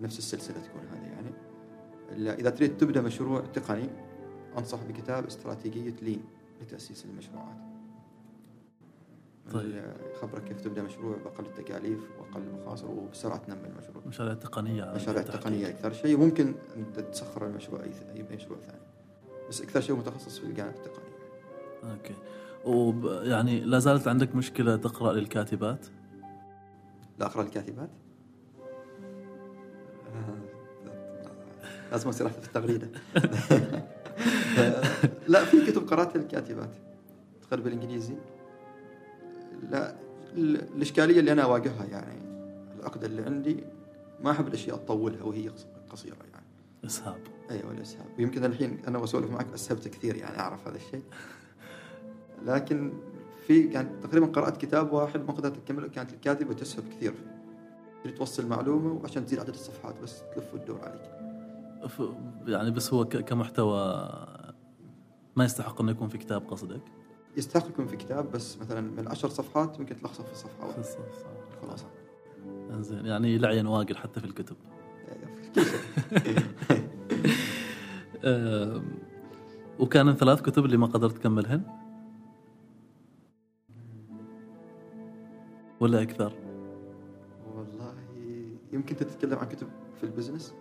نفس 0.00 0.18
السلسلة 0.18 0.56
تكون 0.60 0.82
هذه 0.92 1.06
يعني 1.06 1.30
إذا 2.40 2.50
تريد 2.50 2.76
تبدأ 2.76 3.00
مشروع 3.00 3.40
تقني 3.40 3.88
أنصح 4.58 4.82
بكتاب 4.82 5.26
استراتيجية 5.26 5.94
لين 6.02 6.22
لتأسيس 6.62 7.04
المشروعات 7.04 7.56
طيب. 9.52 9.82
يخبرك 10.14 10.44
كيف 10.44 10.60
تبدأ 10.60 10.82
مشروع 10.82 11.16
بأقل 11.16 11.44
التكاليف 11.44 12.00
وأقل 12.18 12.42
المخاطر 12.42 12.90
وبسرعة 12.90 13.38
تنمي 13.38 13.68
المشروع 13.68 14.06
مشاريع 14.06 14.34
تقنية 14.34 14.92
مشاريع. 14.94 15.22
تقنية 15.22 15.68
أكثر 15.68 15.92
شيء 15.92 16.14
وممكن 16.14 16.54
أنت 16.76 17.00
تسخر 17.00 17.46
المشروع 17.46 17.82
أي 17.82 18.24
مشروع 18.36 18.58
ثاني 18.58 18.82
بس 19.48 19.62
أكثر 19.62 19.80
شيء 19.80 19.96
متخصص 19.96 20.38
في 20.38 20.46
الجانب 20.46 20.74
التقني 20.74 21.13
أوكي. 21.90 22.14
يعني 23.30 23.60
لا 23.60 23.78
زالت 23.78 24.08
عندك 24.08 24.34
مشكلة 24.34 24.76
تقرأ 24.76 25.12
للكاتبات؟ 25.12 25.86
لا 27.18 27.26
أقرأ 27.26 27.42
الكاتبات 27.42 27.90
لازم 31.92 32.08
أصير 32.08 32.26
أحذف 32.26 32.46
التغريدة 32.46 32.88
لا 35.28 35.44
في 35.44 35.66
كتب 35.66 35.88
قرأتها 35.88 36.18
للكاتبات. 36.22 36.70
تقريبا 37.42 37.70
بالإنجليزي. 37.70 38.14
لا 39.70 39.94
ال- 40.36 40.60
الإشكالية 40.76 41.20
اللي 41.20 41.32
أنا 41.32 41.42
أواجهها 41.42 41.84
يعني 41.84 42.18
العقدة 42.78 43.06
اللي 43.06 43.22
عندي 43.22 43.56
ما 44.22 44.30
أحب 44.30 44.48
الأشياء 44.48 44.76
أطولها 44.76 45.22
وهي 45.24 45.48
قص- 45.48 45.66
قصيرة 45.90 46.16
يعني. 46.32 46.44
إسهاب. 46.84 47.18
أيوه 47.50 47.70
الإسهاب. 47.72 48.06
ويمكن 48.18 48.44
الحين 48.44 48.78
أنا 48.88 48.98
وأسولف 48.98 49.30
معك 49.30 49.46
أسهبت 49.54 49.88
كثير 49.88 50.16
يعني 50.16 50.38
أعرف 50.38 50.68
هذا 50.68 50.76
الشيء. 50.76 51.02
لكن 52.44 52.92
في 53.46 53.66
يعني 53.66 53.88
تقريبا 54.02 54.26
قرأت 54.26 54.56
كتاب 54.56 54.92
واحد 54.92 55.20
ما 55.20 55.32
قدرت 55.32 55.56
أكمله 55.56 55.88
كانت 55.88 56.12
الكاتبه 56.12 56.54
تسهب 56.54 56.84
كثير. 56.90 57.14
فيه 58.02 58.10
توصل 58.10 58.46
معلومه 58.46 58.92
وعشان 58.92 59.26
تزيد 59.26 59.38
عدد 59.38 59.48
الصفحات 59.48 60.02
بس 60.02 60.22
تلف 60.34 60.54
وتدور 60.54 60.80
عليك. 60.80 61.10
يعني 62.46 62.70
بس 62.70 62.94
هو. 62.94 63.04
كمحتوى 63.04 64.08
ما 65.36 65.44
يستحق 65.44 65.80
إنه 65.80 65.90
يكون 65.90 66.08
في 66.08 66.18
كتاب 66.18 66.42
قصدك؟ 66.48 66.80
يستحق 67.36 67.68
يكون 67.68 67.86
في 67.86 67.96
كتاب 67.96 68.32
بس 68.32 68.58
مثلا 68.58 68.80
من 68.80 69.08
عشر 69.08 69.28
صفحات 69.28 69.80
ممكن 69.80 69.96
تلخصه 69.96 70.24
في 70.24 70.34
صفحة 70.34 70.66
واحدة. 70.66 70.82
خلاص. 71.62 71.84
زين 72.80 73.06
يعني 73.06 73.38
لعين 73.38 73.66
واقل 73.66 73.96
حتى 73.96 74.20
في 74.20 74.26
الكتب. 74.26 74.56
وكان 79.78 80.14
ثلاث 80.14 80.42
كتب 80.42 80.64
اللي 80.64 80.76
ما 80.76 80.86
قدرت 80.86 81.18
تكملهن؟ 81.18 81.83
ولا 85.80 86.02
أكثر؟ 86.02 86.32
والله 87.56 87.94
يمكن 88.72 88.96
تتكلم 88.96 89.38
عن 89.38 89.46
كتب 89.48 89.66
في 90.00 90.04
ال 90.04 90.09
business؟ 90.09 90.54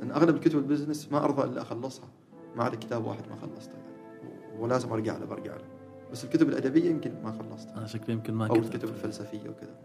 لأن 0.00 0.10
أغلب 0.10 0.34
الكتب 0.36 0.58
ال 0.58 0.64
business 0.64 1.12
ما 1.12 1.24
أرضى 1.24 1.42
إلا 1.48 1.62
أخلصها. 1.62 2.08
ما 2.56 2.64
عدا 2.64 2.76
كتاب 2.76 3.04
واحد 3.06 3.22
ما 3.30 3.36
خلصته. 3.36 3.72
يعني 3.72 4.58
ولازم 4.62 4.92
أرجع 4.92 5.16
له 5.18 5.26
برجع 5.26 5.54
له. 5.56 5.64
بس 6.12 6.24
الكتب 6.24 6.48
الأدبية 6.48 6.90
يمكن 6.90 7.12
ما 7.24 7.32
خلصتها. 7.32 7.76
أنا 7.78 7.86
شكلي 7.86 8.14
يمكن 8.14 8.34
ما 8.34 8.46
أو 8.46 8.54
الكتب 8.56 8.88
الفلسفية 8.88 9.48
وكذا. 9.48 9.76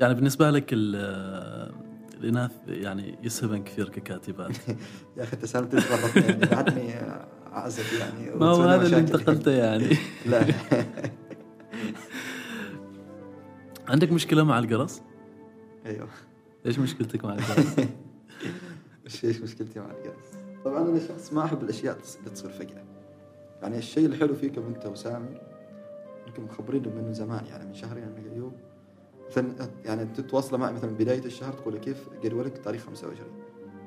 يعني 0.00 0.14
بالنسبة 0.14 0.50
لك 0.50 0.72
ال- 0.72 1.74
الإناث 2.20 2.50
يعني 2.68 3.18
يسهبن 3.22 3.62
كثير 3.62 3.88
ككاتبات. 3.88 4.56
يا 5.16 5.22
أخي 5.22 5.36
أنت 5.36 5.44
سألت 5.44 5.74
يعني 6.16 6.46
بعدني 6.46 6.94
اعزك 7.52 7.84
يعني 8.00 8.34
ما 8.38 8.46
هو 8.46 8.62
هذا 8.62 8.86
اللي. 8.86 8.98
انتقلته 8.98 9.50
يعني. 9.50 9.96
لا. 10.26 10.44
عندك 13.90 14.12
مشكلة 14.12 14.44
مع 14.44 14.58
القرص؟ 14.58 15.00
أيوه. 15.86 16.08
إيش 16.66 16.78
مشكلتك 16.78 17.24
مع 17.24 17.34
القرص؟ 17.34 17.78
إيش 19.06 19.24
إيش 19.24 19.40
مشكلتي 19.40 19.80
مع 19.80 19.86
القرص؟ 19.86 20.26
طبعا 20.64 20.88
أنا 20.88 21.00
شخص 21.08 21.32
ما 21.32 21.44
أحب 21.44 21.62
الأشياء 21.62 21.98
اللي 22.18 22.30
تصير 22.30 22.50
فجأة. 22.50 22.84
يعني 23.62 23.78
الشيء 23.78 24.06
الحلو 24.06 24.34
فيكم 24.34 24.62
أنت 24.66 24.86
وسامي 24.86 25.40
انكم 26.26 26.44
مخبرين 26.44 26.82
من 26.88 27.12
زمان 27.12 27.46
يعني 27.46 27.66
من 27.66 27.74
شهرين 27.74 28.04
انك 28.04 28.32
ايوب 28.32 28.52
مثلا 29.30 29.70
يعني 29.84 30.04
تتواصل 30.04 30.58
معي 30.58 30.72
مثلا 30.72 30.90
بداية 30.90 31.24
الشهر 31.24 31.52
تقول 31.52 31.78
كيف 31.78 32.08
جدولك 32.22 32.58
تاريخ 32.58 32.86
25 32.86 33.30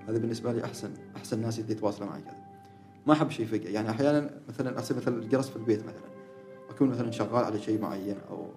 هذا 0.08 0.18
بالنسبة 0.18 0.54
لي 0.54 0.66
احسن 0.66 0.94
أحسن 1.16 1.42
ناس 1.42 1.60
اللي 1.60 1.72
يتواصلوا 1.72 2.10
معي 2.10 2.22
كذا. 2.22 2.38
ما 3.08 3.14
أحب 3.14 3.30
شيء 3.30 3.46
فجأة. 3.46 3.70
يعني 3.70 3.90
أحيانا 3.90 4.30
مثلا 4.50 4.80
اصير 4.80 4.98
مثلا 4.98 5.18
الجرس 5.18 5.50
في 5.50 5.56
البيت 5.56 5.80
مثلا. 5.80 6.14
أكون 6.70 6.90
مثلا 6.90 7.12
شغال 7.12 7.46
على 7.46 7.60
شيء 7.60 7.82
معين 7.82 8.18
أو 8.30 8.48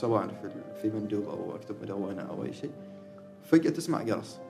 سواء 0.00 0.28
في 0.28 0.50
في 0.82 0.96
مندوب 0.96 1.28
أو 1.28 1.54
أكتب 1.54 1.82
مدونة 1.82 2.22
أو 2.22 2.44
أي 2.44 2.52
شيء 2.52 2.70
فجأة 3.44 3.70
تسمع 3.70 4.02
جرس 4.02 4.40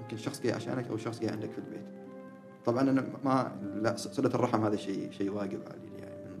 يمكن 0.00 0.16
شخص 0.16 0.42
جاي 0.42 0.52
عشانك 0.52 0.88
أو 0.90 0.96
شخص 0.96 1.20
جاي 1.20 1.30
عندك 1.30 1.50
في 1.50 1.58
البيت. 1.58 1.86
طبعا 2.64 2.80
أنا 2.80 3.04
ما 3.24 3.52
لا 3.74 3.96
صلة 3.96 4.34
الرحم 4.34 4.64
هذا 4.64 4.76
شيء 4.76 5.10
شيء 5.10 5.30
واجب 5.30 5.60
علي 5.66 6.02
يعني. 6.02 6.38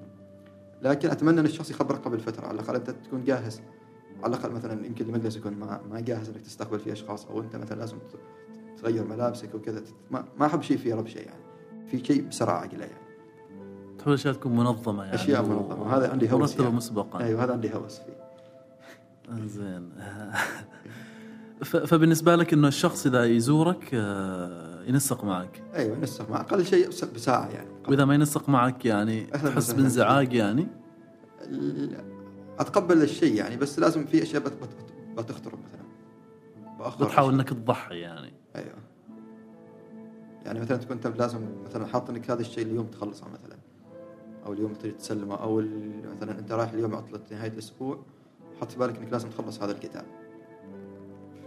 لكن 0.82 1.10
أتمنى 1.10 1.40
إن 1.40 1.44
الشخص 1.44 1.70
يخبرك 1.70 1.98
قبل 1.98 2.20
فترة 2.20 2.46
على 2.46 2.54
الأقل 2.54 2.74
أنت 2.74 2.90
تكون 2.90 3.24
جاهز. 3.24 3.60
على 4.22 4.36
الأقل 4.36 4.52
مثلا 4.52 4.86
يمكن 4.86 5.04
المجلس 5.04 5.36
يكون 5.36 5.52
ما 5.52 5.80
ما 5.90 6.00
جاهز 6.00 6.28
إنك 6.28 6.40
تستقبل 6.40 6.78
فيه 6.78 6.92
أشخاص 6.92 7.26
أو 7.26 7.40
أنت 7.40 7.56
مثلا 7.56 7.78
لازم 7.78 7.96
تغير 8.82 9.04
ملابسك 9.04 9.54
وكذا 9.54 9.82
ما, 10.10 10.24
ما 10.38 10.46
أحب 10.46 10.62
شيء 10.62 10.76
فيه 10.76 10.94
ربشه 10.94 11.18
يعني. 11.18 11.42
في 11.86 12.04
شيء 12.04 12.28
بسرعة 12.28 12.58
عقله 12.58 12.84
يعني. 12.84 13.08
تحب 13.98 14.08
الاشياء 14.08 14.34
تكون 14.34 14.56
منظمة 14.56 15.04
يعني. 15.04 15.14
أشياء 15.14 15.42
منظمة. 15.42 15.96
هذا 15.96 16.10
عندي 16.10 16.32
هوس 16.32 16.50
مرتبه 16.50 16.64
يعني. 16.64 16.76
مسبقا. 16.76 17.20
أيوه 17.20 17.44
هذا 17.44 17.52
عندي 17.52 17.74
هوس 17.74 17.98
فيه. 17.98 18.17
زين 19.46 19.90
فبالنسبة 21.64 22.36
لك 22.36 22.52
إنه 22.52 22.68
الشخص 22.68 23.06
إذا 23.06 23.24
يزورك 23.24 23.90
آه، 23.94 24.84
ينسق 24.84 25.24
معك؟ 25.24 25.62
أيوه 25.74 25.98
نسخ 25.98 26.30
مع 26.30 26.40
أقل 26.40 26.64
شيء 26.66 26.88
بس- 26.88 27.04
بساعة 27.04 27.48
يعني. 27.48 27.68
وإذا 27.88 28.04
ما 28.04 28.14
ينسق 28.14 28.48
معك 28.48 28.84
يعني 28.84 29.20
تحس. 29.20 29.72
بانزعاج 29.72 30.32
يعني؟ 30.32 30.66
أتقبل 32.58 33.02
الشيء 33.02 33.34
يعني 33.34 33.56
بس 33.56 33.78
لازم 33.78 34.04
في 34.06 34.22
أشياء 34.22 34.42
بت- 34.42 34.52
بت- 34.52 35.18
بتخترب 35.24 35.58
مثلا. 35.64 36.96
بتحاول. 37.06 37.34
إنك 37.34 37.48
تضحي 37.48 37.98
يعني. 38.00 38.32
أيوه. 38.56 38.74
يعني 40.44 40.60
مثلا 40.60 40.76
تكون 40.76 40.96
انت 40.96 41.06
لازم 41.06 41.40
مثلا 41.64 41.86
حاط 41.86 42.10
إنك 42.10 42.30
هذا 42.30 42.40
الشيء 42.40 42.64
اليوم 42.66 42.86
تخلصه 42.86 43.24
مثلا 43.28 43.56
أو 44.46 44.52
اليوم 44.52 44.72
تريد 44.72 44.96
تسلمه 44.96 45.34
أو 45.34 45.62
مثلا 46.16 46.38
أنت 46.38 46.52
رايح 46.52 46.70
اليوم 46.72 46.94
عطلة 46.94 47.20
نهاية 47.30 47.50
الأسبوع 47.50 47.98
حط 48.60 48.70
في 48.70 48.78
بالك 48.78 48.96
إنك 48.96 49.12
لازم 49.12 49.30
تخلص 49.30 49.62
هذا 49.62 49.72
الكتاب. 49.72 50.04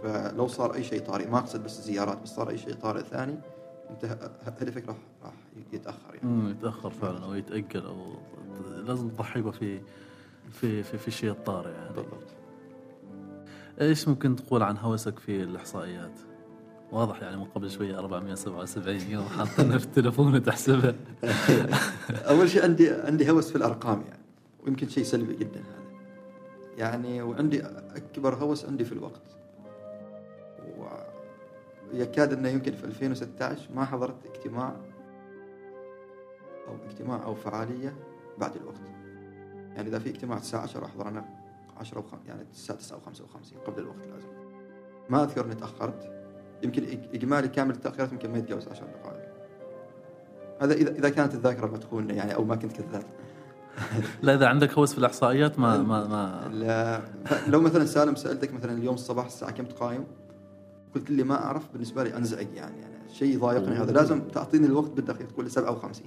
فلو 0.02 0.48
صار 0.48 0.74
أي 0.74 0.84
شيء 0.84 1.00
طارئ 1.00 1.28
ما 1.28 1.38
أقصد 1.38 1.64
بس 1.64 1.80
زيارات 1.80 2.22
بس 2.22 2.28
صار 2.28 2.50
أي 2.50 2.58
شيء 2.58 2.74
طارئ 2.74 3.02
ثاني 3.02 3.38
أنت 3.90 4.30
هدفك 4.42 4.88
راح 4.88 4.96
راح 5.24 5.32
يتأخر 5.72 6.14
يعني. 6.14 6.50
يتأخر 6.50 6.90
فعلا 6.90 7.24
أو 7.24 7.34
يتأجل 7.34 7.86
أو 7.86 8.16
لازم 8.86 9.08
تضحي 9.08 9.40
به 9.40 9.50
في 9.50 9.80
في 10.50 10.82
في, 10.82 10.98
في 10.98 11.08
الشيء 11.08 11.30
الطارئ 11.30 11.70
يعني. 11.70 11.94
بالضبط. 11.94 12.28
إيش 13.80 14.08
ممكن 14.08 14.36
تقول 14.36 14.62
عن 14.62 14.76
هوسك 14.76 15.18
في 15.18 15.42
الإحصائيات؟ 15.42 16.20
واضح 16.92 17.22
يعني 17.22 17.36
من 17.36 17.44
قبل 17.44 17.70
شوية 17.70 17.98
477 17.98 19.00
يوم 19.10 19.24
حاطينها 19.24 19.78
في 19.78 19.84
التليفون 19.84 20.34
وتحسبها 20.34 20.94
أول 22.30 22.50
شيء 22.50 22.62
عندي 22.62 22.90
عندي 22.90 23.30
هوس 23.30 23.50
في 23.50 23.56
الأرقام 23.56 24.02
يعني 24.08 24.22
ويمكن 24.64 24.88
شيء 24.88 25.04
سلبي 25.04 25.36
جدا 25.36 25.60
هذا. 25.60 25.81
يعني 26.78 27.22
وعندي 27.22 27.62
أكبر 27.96 28.34
هوس 28.34 28.64
عندي 28.64 28.84
في 28.84 28.92
الوقت. 28.92 29.22
ويكاد 31.92 32.32
أنه 32.32 32.48
يمكن 32.48 32.72
في 32.72 32.84
2016 32.84 33.68
ما 33.74 33.84
حضرت 33.84 34.14
اجتماع 34.26 34.76
أو 36.68 36.74
اجتماع 36.90 37.24
أو 37.24 37.34
فعالية 37.34 37.94
بعد 38.38 38.56
الوقت. 38.56 38.80
يعني 39.76 39.88
إذا 39.88 39.98
في 39.98 40.10
اجتماع 40.10 40.38
الساعة 40.38 40.62
10 40.62 40.84
احضر 40.86 41.08
أنا 41.08 41.24
10 41.76 41.98
وخم... 41.98 42.18
يعني 42.28 42.42
الساعة 42.50 42.78
9 42.78 42.98
و55 42.98 43.66
قبل 43.66 43.82
الوقت 43.82 44.06
لازم. 44.14 44.28
ما 45.10 45.22
أذكر 45.24 45.44
إني 45.44 45.54
تأخرت. 45.54 46.12
يمكن 46.62 46.82
إج- 46.82 47.14
إجمالي 47.14 47.48
كامل 47.48 47.74
التأخيرات 47.74 48.12
يمكن 48.12 48.30
ما 48.32 48.38
يتجاوز 48.38 48.68
10 48.68 48.86
دقائق. 48.86 49.32
هذا 50.60 50.74
اذا 50.74 50.90
إذا 50.90 51.08
كانت 51.08 51.34
الذاكرة 51.34 51.66
ما 51.66 51.78
تخون 51.78 52.10
يعني 52.10 52.34
أو 52.34 52.44
ما 52.44 52.56
كنت 52.56 52.72
كذاب. 52.80 53.04
لا 54.22 54.34
إذا 54.34 54.46
عندك 54.46 54.72
هوس 54.72 54.92
في 54.92 54.98
الإحصائيات 54.98 55.58
ما 55.58 55.78
ما 55.78 56.06
ما 56.08 56.48
لا. 56.52 57.00
لو 57.48 57.60
مثلا 57.60 57.84
سالم 57.84 58.14
سألتك 58.14 58.54
مثلا 58.54 58.72
اليوم 58.72 58.94
الصباح 58.94 59.26
الساعة 59.26 59.50
كم 59.50 59.64
تقايم؟ 59.64 60.04
قلت 60.94 61.10
لي 61.10 61.22
ما 61.22 61.44
أعرف 61.44 61.62
بالنسبة 61.72 62.04
لي 62.04 62.16
أنزعج 62.16 62.46
يعني, 62.54 62.80
يعني 62.80 62.94
شيء 63.12 63.34
يضايقني 63.34 63.74
هذا. 63.76 63.92
لازم 63.92 64.20
تعطيني 64.20 64.66
الوقت 64.66 64.90
بالدقيقة 64.90 65.28
تقول 65.28 65.44
لي 65.44 65.50
57 65.50 66.06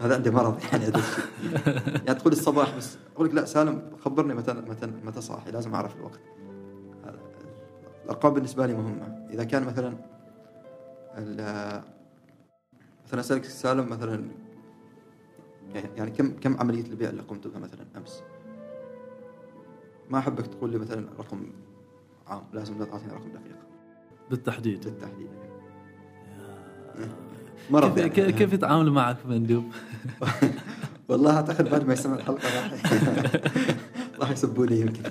هذا 0.00 0.14
عندي 0.14 0.30
مرض 0.30 0.58
يعني 0.72 0.84
هذا 0.84 0.98
الشيء. 0.98 1.24
يعني 2.06 2.18
تقول 2.18 2.32
الصباح 2.32 2.76
بس 2.76 2.96
أقول 3.16 3.26
لك 3.26 3.34
لا 3.34 3.44
سالم 3.44 3.82
خبرني 4.04 4.34
متى 4.34 4.52
متى 4.52 4.86
متى 5.04 5.20
صاحي 5.20 5.50
لازم 5.50 5.74
أعرف 5.74 5.96
الوقت. 5.96 6.20
الأرقام 8.04 8.34
بالنسبة 8.34 8.66
لي 8.66 8.74
مهمة. 8.74 9.26
إذا 9.30 9.44
كان 9.44 9.64
مثلا 9.64 9.94
مثلا 13.06 13.20
أسألك 13.20 13.44
سالم 13.44 13.88
مثلا 13.88 14.24
يعني 15.74 16.10
كم 16.10 16.30
كم 16.40 16.56
عملية 16.60 16.84
البيع 16.84 17.10
اللي 17.10 17.22
قمت 17.22 17.46
بها 17.46 17.58
مثلا؟ 17.58 17.86
أمس. 17.96 18.22
ما 20.10 20.18
أحبك 20.18 20.46
تقول 20.46 20.70
لي 20.70 20.78
مثلا 20.78 21.06
رقم 21.18 21.46
عام 22.26 22.42
لازم 22.52 22.78
لا 22.78 22.84
تعطيني 22.84 23.12
رقم 23.12 23.28
دقيق. 23.28 23.56
بالتحديد. 24.30 24.84
بالتحديد. 24.84 25.28
مرض 27.70 28.00
كيف, 28.00 28.18
يعني. 28.18 28.32
كيف 28.32 28.52
يتعاملوا 28.52 28.92
معك 28.92 29.16
مندوب؟ 29.26 29.64
والله 31.08 31.36
أعتقد 31.36 31.70
بعد 31.70 31.86
ما 31.86 31.92
يسمع 31.92 32.14
الحلقة 32.14 32.60
راح 32.60 32.72
راح 34.20 34.30
يسبوني 34.30 34.80
يمكن. 34.80 35.02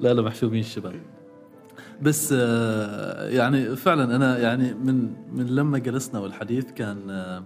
لا 0.00 0.14
لا 0.14 0.22
محشومين 0.22 0.60
الشباب. 0.60 1.00
بس 2.02 2.34
آه، 2.36 3.28
يعني 3.28 3.76
فعلا 3.76 4.16
أنا 4.16 4.38
يعني 4.38 4.74
من 4.74 5.12
من 5.32 5.46
لما 5.46 5.78
جلسنا 5.78 6.20
والحديث 6.20 6.72
كان 6.72 7.10
آه، 7.10 7.44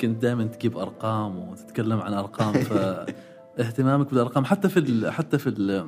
كنت 0.00 0.22
دائما 0.22 0.44
تجيب 0.44 0.78
أرقام 0.78 1.38
وتتكلم 1.48 2.00
عن 2.00 2.14
أرقام 2.14 2.52
فاهتمامك 2.52 4.06
بالأرقام 4.10 4.44
حتى 4.44 4.68
في 4.68 4.78
ال 4.80 5.12
حتى 5.12 5.38
في 5.38 5.46
ال 5.48 5.86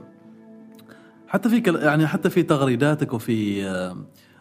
حتى 1.28 1.48
في 1.48 1.60
كل- 1.60 1.76
يعني 1.76 2.06
حتى 2.06 2.30
في 2.30 2.42
تغريداتك 2.42 3.12
وفي 3.12 3.64
آه، 3.66 3.96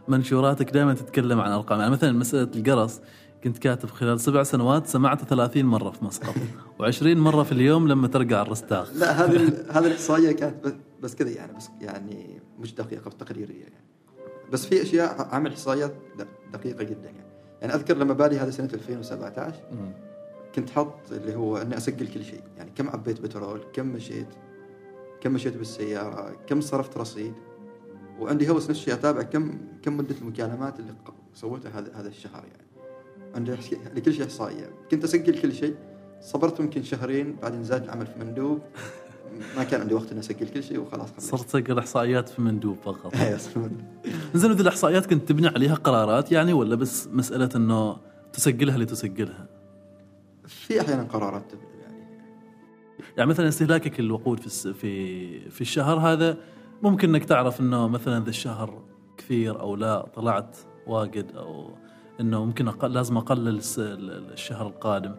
منشوراتك 0.07 0.71
دائما 0.71 0.93
تتكلم 0.93 1.39
عن 1.39 1.51
أرقام. 1.51 1.79
يعني 1.79 1.91
مثلا 1.91 2.11
مسألة 2.11 2.49
القرص 2.55 3.01
كنت 3.43 3.57
كاتب 3.57 3.89
خلال 3.89 4.19
سبع 4.19 4.43
سنوات 4.43 4.87
سمعته 4.87 5.25
30 5.25 5.65
مرة 5.65 5.89
في 5.91 6.05
مسقط 6.05 6.35
و20 6.81 7.03
مرة 7.03 7.43
في 7.43 7.51
اليوم 7.51 7.87
لما 7.87 8.07
ترجع 8.07 8.41
الرستاخ 8.41 8.91
لا 8.95 9.11
هذه 9.25 9.45
هذه 9.75 9.87
الإحصائية 9.87 10.31
كانت 10.31 10.75
بس- 11.03 11.15
كذا 11.15 11.29
يعني 11.29 11.53
بس 11.57 11.69
يعني 11.81 12.41
مش 12.59 12.75
دقيقة 12.75 13.09
تقريرية 13.09 13.61
يعني. 13.63 13.85
بس 14.51 14.65
في 14.65 14.81
أشياء 14.81 15.27
عامل 15.31 15.51
إحصائيات 15.51 15.93
دقيقة 16.53 16.83
جدا 16.83 17.05
يعني. 17.09 17.28
يعني 17.61 17.73
أذكر 17.73 17.97
لما 17.97 18.13
بالي 18.13 18.37
هذه 18.37 18.49
سنة 18.49 18.69
2017 18.73 19.55
مم. 19.71 19.91
كنت 20.55 20.69
حط 20.69 21.11
اللي 21.11 21.35
هو 21.35 21.57
إني 21.57 21.77
أسجل 21.77 22.07
كل 22.07 22.23
شيء. 22.23 22.41
يعني 22.57 22.71
كم 22.75 22.89
عبيت 22.89 23.21
بترول 23.21 23.61
كم 23.73 23.87
مشيت 23.87 24.27
كم 25.21 25.33
مشيت 25.33 25.57
بالسيارة 25.57 26.35
كم 26.47 26.61
صرفت 26.61 26.97
رصيد. 26.97 27.33
وعندي 28.19 28.49
هوس 28.49 28.69
نفس 28.69 28.79
الشيء 28.79 28.93
أتابع 28.93 29.21
كم 29.21 29.57
كم 29.81 29.97
مدة 29.97 30.15
المكالمات 30.21 30.79
اللي 30.79 30.93
سويتها 31.33 31.79
هذا 31.79 31.91
هذا 31.95 32.07
الشهر 32.07 32.43
يعني. 32.45 32.69
عندي 33.35 33.51
لكل 33.95 34.13
شيء 34.13 34.25
احصائيه 34.25 34.69
كنت 34.91 35.03
أسجل 35.03 35.41
كل 35.41 35.53
شيء. 35.53 35.75
صبرت 36.21 36.59
يمكن 36.59 36.83
شهرين 36.83 37.35
بعدين 37.41 37.63
زاد 37.63 37.83
العمل 37.83 38.07
في 38.07 38.19
مندوب. 38.19 38.59
ما 39.57 39.63
كان 39.63 39.81
عندي 39.81 39.93
وقت 39.93 40.11
إني 40.11 40.19
أسجل 40.19 40.47
كل 40.49 40.63
شيء 40.63 40.79
وخلاص 40.79 41.11
خلصت. 41.11 41.29
صرت 41.31 41.41
تسجل 41.45 41.79
إحصائيات 41.79 42.29
في 42.29 42.41
مندوب 42.41 42.77
فقط. 42.83 43.15
صرت- 43.15 43.71
زين 44.33 44.51
وذي 44.51 44.61
الإحصائيات 44.61 45.05
كنت 45.05 45.29
تبني 45.29 45.47
عليها 45.47 45.75
قرارات 45.75 46.31
يعني 46.31 46.53
ولا 46.53 46.75
بس 46.75 47.07
مسألة 47.07 47.49
إنه 47.55 47.97
تسجلها 48.33 48.77
لتسجلها؟ 48.77 49.47
في 50.47 50.81
أحيانا 50.81 51.03
قرارات 51.03 51.43
تبدأ 51.51 51.63
يعني. 51.81 52.03
يعني 53.17 53.29
مثلا 53.29 53.47
استهلاكك 53.47 53.99
للوقود 53.99 54.39
في 54.39 54.73
في 54.73 55.49
في 55.49 55.61
الشهر 55.61 55.99
هذا 55.99 56.37
ممكن 56.83 57.09
إنك 57.09 57.25
تعرف 57.25 57.59
إنه 57.61 57.87
مثلا 57.87 58.23
ذا 58.23 58.29
الشهر 58.29 58.81
كثير 59.17 59.59
أو 59.59 59.75
لا 59.75 60.05
طلعت 60.15 60.57
واجد 60.87 61.31
أو 61.35 61.69
إنه 62.19 62.45
ممكن 62.45 62.67
أقل 62.67 62.93
لازم 62.93 63.17
أقلل 63.17 63.59
الشهر 64.33 64.67
القادم. 64.67 65.15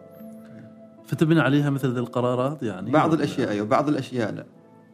فتبني 1.11 1.39
عليها 1.39 1.69
مثل 1.69 1.93
ذي 1.93 1.99
القرارات 1.99 2.63
يعني؟ 2.63 2.91
بعض 2.91 3.13
الأشياء 3.13 3.49
أيوه 3.49 3.65
بعض 3.67 3.89
الأشياء 3.89 4.31
لا. 4.31 4.45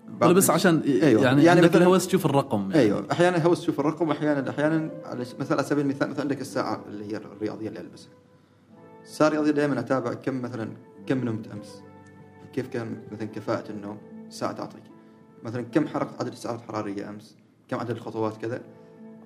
بعض 0.07 0.29
ولا 0.29 0.37
بس 0.37 0.47
الأشياء- 0.47 0.51
عشان 0.53 0.81
أيوة. 0.85 1.21
يعني, 1.23 1.43
يعني 1.43 1.59
عندك 1.59 1.73
مثلاً- 1.73 1.75
الهوس 1.75 2.07
تشوف 2.07 2.25
الرقم 2.25 2.61
يعني. 2.61 2.75
أيوه 2.83 3.05
أحيانا 3.11 3.43
هوس 3.45 3.61
تشوف 3.61 3.79
الرقم 3.79 4.09
واحيانا 4.09 4.49
أحيانا 4.49 4.89
على 5.05 5.25
مثلا 5.39 5.57
على 5.57 5.63
سبيل 5.67 5.83
المثال 5.85 6.09
مثلا 6.09 6.21
عندك 6.21 6.41
الساعة 6.41 6.81
اللي 6.87 7.11
هي 7.13 7.17
الرياضية 7.17 7.67
اللي 7.69 7.79
ألبسها. 7.79 8.09
الساعة 9.03 9.27
الرياضية 9.27 9.51
دائما 9.51 9.79
أتابع 9.79 10.13
كم 10.13 10.41
مثلا 10.41 10.69
كم 11.07 11.17
نمت 11.17 11.47
أمس؟ 11.47 11.81
كيف 12.53 12.67
كان 12.67 12.97
مثلا 13.11 13.27
كفاءة 13.27 13.71
النوم؟ 13.71 13.97
ساعه 14.29 14.51
تعطيك. 14.51 14.83
مثلا 15.43 15.61
كم 15.61 15.87
حرقت 15.87 16.19
عدد 16.21 16.31
الساعات 16.31 16.59
الحرارية 16.59 17.09
أمس؟ 17.09 17.35
كم 17.69 17.77
عدد 17.79 17.91
الخطوات 17.91 18.37
كذا؟ 18.37 18.61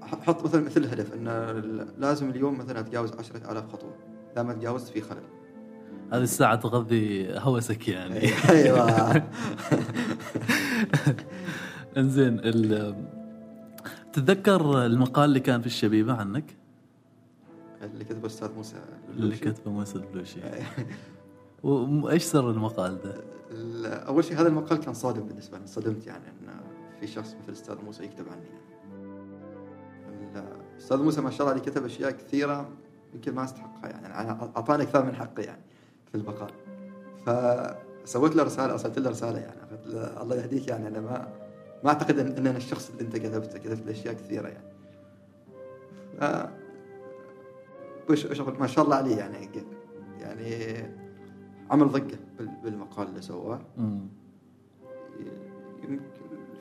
ح- 0.02 0.22
حط 0.22 0.44
مثلا 0.46 0.62
مثل 0.66 0.86
هدف 0.86 1.14
إن 1.14 1.28
لازم 1.98 2.30
اليوم 2.30 2.58
مثلا 2.58 2.80
أتجاوز 2.80 3.12
10000 3.20 3.64
خطوة. 3.74 3.94
إذا 4.34 4.44
ما 4.44 4.54
تجاوزت 4.54 4.88
في 4.88 5.02
خلل. 5.02 5.24
هذه 6.14 6.24
الساعة 6.24 6.56
تغذي 6.56 7.28
هوسك 7.40 7.88
يعني 7.88 8.30
أيوه 8.50 9.12
إنزين 11.98 12.40
ال- 12.40 13.06
تتذكر 14.14 14.86
المقال 14.86 15.26
اللي 15.26 15.40
كان 15.40 15.62
في 15.62 15.68
الشبيبة 15.68 16.14
عنك 16.14 16.56
اللي 17.82 18.04
كتبه 18.06 18.20
الاستاذ 18.20 18.52
موسى 18.56 18.76
اللي. 19.10 19.36
كتبه 19.36 19.72
موسى 19.72 19.96
البلوشي 19.98 20.40
وايش 21.64 22.24
سر 22.24 22.52
المقال 22.52 22.98
ده؟ 23.02 23.16
أول 24.08 24.24
شيء 24.24 24.40
هذا 24.40 24.48
المقال 24.48 24.78
كان 24.80 24.94
صادم 24.94 25.22
بالنسبة 25.28 25.58
لي 25.58 25.68
صدمت 25.68 26.08
يعني 26.08 26.24
إن 26.28 26.50
في 27.00 27.08
شخص 27.08 27.28
مثل 27.42 27.48
الاستاذ 27.50 27.76
موسى 27.86 28.04
يكتب 28.04 28.26
عني 28.32 28.46
يعني. 28.46 28.62
الاستاذ 30.76 30.98
موسى 30.98 31.22
ما 31.22 31.30
شاء 31.30 31.42
الله 31.42 31.52
عليه 31.52 31.62
كتب 31.72 31.86
أشياء 31.86 32.12
كثيرة 32.12 32.70
يمكن 33.14 33.36
ما 33.36 33.44
أستحقها 33.44 33.90
يعني 33.90 34.08
أعطاني 34.58 34.84
أكثر 34.84 35.06
من 35.06 35.16
حقي 35.16 35.44
يعني 35.44 35.62
في 36.12 36.18
المقال 36.18 36.52
فسويت 38.06 38.36
له 38.36 38.44
رسالة 38.44 38.74
ارسلت 38.74 39.00
له 39.00 39.10
رسالة 39.10 39.40
يعني. 39.40 39.62
قلت 39.72 39.88
له 39.88 40.22
الله 40.22 40.36
يهديك 40.36 40.68
يعني. 40.68 40.88
أنا 40.88 41.00
ما 41.02 41.28
ما 41.84 41.90
أعتقد 41.90 42.20
ان 42.20 42.28
إن 42.28 42.48
أنا 42.48 42.58
الشخص 42.58 42.90
اللي 42.90 43.02
أنت 43.02 43.18
كتبته. 43.18 43.60
كتبت 43.60 43.88
أشياء 43.88 44.14
كثيرة 44.14 44.48
يعني. 44.48 44.72
ف 46.20 46.48
وش 48.12 48.28
شغل 48.34 48.60
ما 48.60 48.68
شاء 48.68 48.86
الله 48.86 48.96
عليه 48.96 49.18
يعني. 49.18 49.50
يعني 50.20 50.76
عمل 51.72 51.88
ضجة 51.88 52.18
بال- 52.40 52.58
بالمقال 52.64 53.08
اللي 53.08 53.22
سواه. 53.22 53.62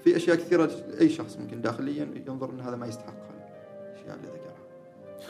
في 0.05 0.17
أشياء 0.17 0.37
كثيرة 0.37 0.71
أي 1.01 1.09
شخص 1.09 1.37
ممكن 1.37 1.61
داخليا 1.61 2.09
ينظر 2.29 2.51
إن 2.51 2.61
هذا 2.61 2.77
ما 2.77 2.87
يستحق. 2.87 3.15
الأشياء 3.95 4.17
اللي 4.17 4.29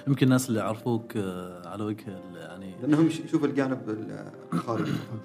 يمكن 0.08 0.26
الناس 0.26 0.48
اللي 0.48 0.60
يعرفوك 0.60 1.16
آه، 1.16 1.68
على 1.68 1.84
وجه 1.84 2.04
يعني 2.34 2.74
لأنهم 2.82 3.06
يشوفوا 3.06 3.46
الجانب 3.48 3.78
الخارجي. 4.52 4.92
فقط 4.92 5.20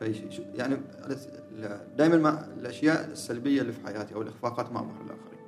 فأي 0.00 0.14
شيء 0.14 0.46
يعني 0.54 0.76
دائما 1.96 2.16
ما 2.16 2.46
الأشياء 2.60 3.04
السلبية 3.12 3.60
اللي 3.60 3.72
في 3.72 3.86
حياتي 3.86 4.14
أو 4.14 4.22
الإخفاقات 4.22 4.72
ما 4.72 4.78
أظهر 4.80 4.92
للاخرين 5.02 5.42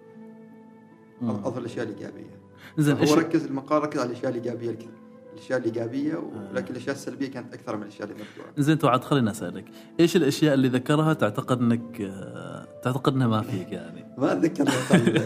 مم. 1.20 1.30
أظهر 1.30 1.58
الأشياء 1.60 1.86
الإيجابية. 1.86 2.38
زين 2.78 2.96
هو 2.96 3.14
ركز 3.14 3.44
المقال 3.44 3.82
ركز 3.82 3.98
على 4.00 4.10
الأشياء 4.10 4.30
الإيجابية 4.30 4.70
الك- 4.70 4.88
الأشياء 5.32 5.58
الإيجابية 5.58 6.14
آه. 6.14 6.50
ولكن 6.52 6.70
الأشياء 6.74 6.94
السلبية 6.96 7.30
كانت 7.30 7.54
أكثر 7.54 7.76
من 7.76 7.82
الأشياء 7.82 8.08
اللي 8.08 8.14
مذكورة. 8.22 8.52
زين 8.62 8.78
تو 8.78 8.88
عاد 8.88 9.04
خليني 9.04 9.30
أسألك. 9.30 9.64
إيش 10.00 10.16
الأشياء 10.16 10.54
اللي 10.54 10.68
ذكرها 10.68 11.12
تعتقد 11.12 11.60
إنك 11.60 12.00
آه، 12.00 12.66
تعتقد 12.82 13.14
إنها 13.14 13.26
ما 13.26 13.42
فيك 13.42 13.72
يعني؟ 13.72 14.04
ما 14.18 14.32
اتذكر 14.32 14.70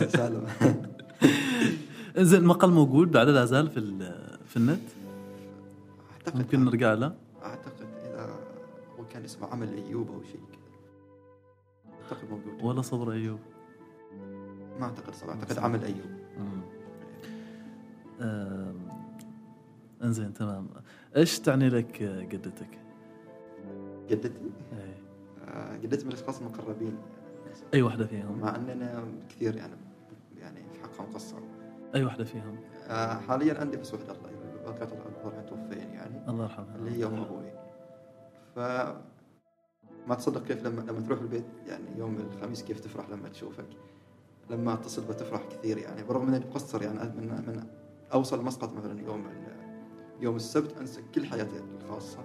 سالم. 0.09 0.43
زين 2.19 2.41
المقال 2.41 2.71
موجود 2.71 3.11
بعد 3.11 3.29
لا 3.29 3.45
زال 3.45 3.71
في 3.71 3.81
في 4.47 4.57
النت؟ 4.57 4.81
أعتقد 6.13 6.37
ممكن 6.37 6.65
نرجع 6.65 6.95
له؟ 6.95 7.15
أعتقد 7.43 7.87
إذا 8.05 8.31
هو 8.99 9.05
كان 9.05 9.25
اسمه 9.25 9.47
عمل 9.49 9.75
أيوب 9.75 10.11
أو 10.11 10.23
شيء. 10.23 10.41
كذا 10.53 10.59
أعتقد 12.03 12.31
موجود. 12.31 12.63
ولا 12.63 12.83
صبر 12.83 13.13
أيوب. 13.13 13.39
ما 14.81 14.85
أعتقد 14.87 15.15
صراحة 15.15 15.39
أعتقد 15.39 15.59
عمل 15.59 15.85
أيوب. 15.85 16.19
إنزين 20.03 20.35
تمام. 20.35 20.69
إيش 21.17 21.39
تعني 21.39 21.69
لك 21.69 22.03
جدتك؟ 22.03 22.79
جدتي؟ 24.11 24.51
اي 24.73 24.95
آه، 25.49 25.77
جدتي 25.77 26.05
من 26.05 26.13
الأشخاص 26.13 26.39
المقربين. 26.41 26.97
أي 27.75 27.83
واحدة 27.83 28.07
فيهم؟ 28.07 28.39
مع 28.41 28.57
إننا 28.57 29.05
كثير 29.29 29.57
يعني 29.57 29.77
يعني 30.41 30.61
في 30.73 30.81
حقها 30.83 31.07
مقصر 31.11 31.37
أي 31.95 32.05
واحدة 32.05 32.25
فيهم؟ 32.25 32.59
آه، 32.89 33.15
حاليا 33.15 33.61
عندي 33.61 33.77
بس 33.77 33.95
وحده 33.95 34.13
الله 34.13 34.31
الباقيات 34.59 34.93
الله 34.93 35.43
توفين 35.49 35.91
يعني 35.91 36.29
الله 36.29 36.45
يرحمها. 36.45 36.77
اللي 36.77 36.91
هي 36.91 37.07
أم 37.07 37.15
أبوي. 37.15 37.53
ف 38.55 38.59
ما 40.09 40.15
تصدق 40.15 40.45
كيف 40.45 40.67
لما 40.67 40.81
لما 40.81 41.01
تروح 41.01 41.21
البيت 41.21 41.45
يعني 41.67 41.99
يوم 41.99 42.17
الخميس 42.17 42.63
كيف 42.63 42.81
تفرح 42.81 43.11
لما 43.11 43.29
تشوفك؟ 43.29 43.69
لما 44.51 44.75
اتصل 44.75 45.03
بتفرح 45.05 45.43
كثير 45.51 45.79
يعني 45.79 46.03
برغم 46.03 46.35
إني 46.35 46.39
مقصر 46.39 46.83
يعني 46.83 46.99
من 46.99 47.29
من 47.29 47.67
أوصل 48.13 48.45
مسقط 48.45 48.73
مثلا 48.73 49.01
يوم 49.01 49.27
يوم 50.21 50.37
السبت 50.37 50.77
أنسى 50.77 51.03
كل 51.15 51.27
حياتي 51.27 51.63
الخاصة 51.83 52.19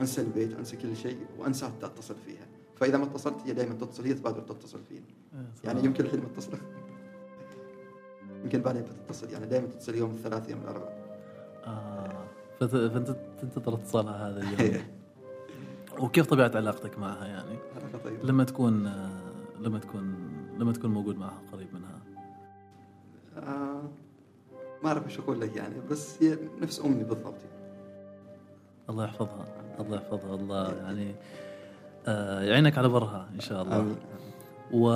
أنسى 0.00 0.20
البيت 0.20 0.58
أنسى 0.58 0.76
كل 0.76 0.96
شيء 0.96 1.26
وأنسى 1.38 1.66
حتى 1.66 1.86
أتصل 1.86 2.14
فيها. 2.26 2.46
فإذا 2.76 2.98
ما 2.98 3.04
اتصلت 3.04 3.36
هي 3.46 3.52
دائما 3.52 3.74
تتصل 3.74 4.04
هي 4.04 4.14
تبادر 4.14 4.40
تتصل 4.40 4.80
فيني. 4.88 5.14
إيه، 5.34 5.46
يعني. 5.64 5.84
يمكن 5.84 6.04
الحين 6.04 6.20
متصله 6.20 6.58
يمكن 8.46 8.60
بعدين 8.62 8.82
بتتصل 8.82 9.30
يعني 9.30 9.46
دائما 9.46 9.66
تتصل 9.66 9.94
يوم 9.94 10.10
الثلاث 10.10 10.50
يوم 10.50 10.60
الأربعاء. 10.62 11.06
فت- 12.60 12.92
فانت 12.92 13.16
تنتظر 13.42 13.74
اتصالها 13.74 14.28
هذا 14.30 14.40
اليوم. 14.40 14.82
وكيف 16.02 16.26
طبيعة 16.26 16.50
علاقتك 16.54 16.98
معها 16.98 17.26
يعني؟ 17.26 17.58
علاقة 17.76 17.98
طيبة. 18.04 18.24
لما 18.24 18.44
تكون 18.44 18.86
آه، 18.86 19.10
لما 19.60 19.78
تكون 19.78 20.14
لما 20.58 20.72
تكون 20.72 20.90
موجود 20.90 21.18
معها 21.18 21.38
قريب 21.52 21.68
منها. 21.74 21.98
آه 23.48 23.82
ما 24.82 24.88
أعرف 24.88 25.04
إيش 25.06 25.18
أقول 25.18 25.40
لك 25.40 25.56
يعني 25.56 25.74
بس 25.90 26.22
هي 26.22 26.38
نفس 26.60 26.80
امي 26.80 27.04
بالضبط. 27.04 27.34
الله 28.90 29.04
يحفظها 29.04 29.46
الله 29.80 29.96
يحفظها 29.96 30.34
الله 30.34 30.72
يعني 30.72 31.14
آه 32.06 32.40
يعينك 32.42 32.78
على 32.78 32.88
برها 32.88 33.28
إن 33.34 33.40
شاء 33.40 33.62
الله. 33.62 33.76
آمين. 33.80 33.96
و 34.72 34.90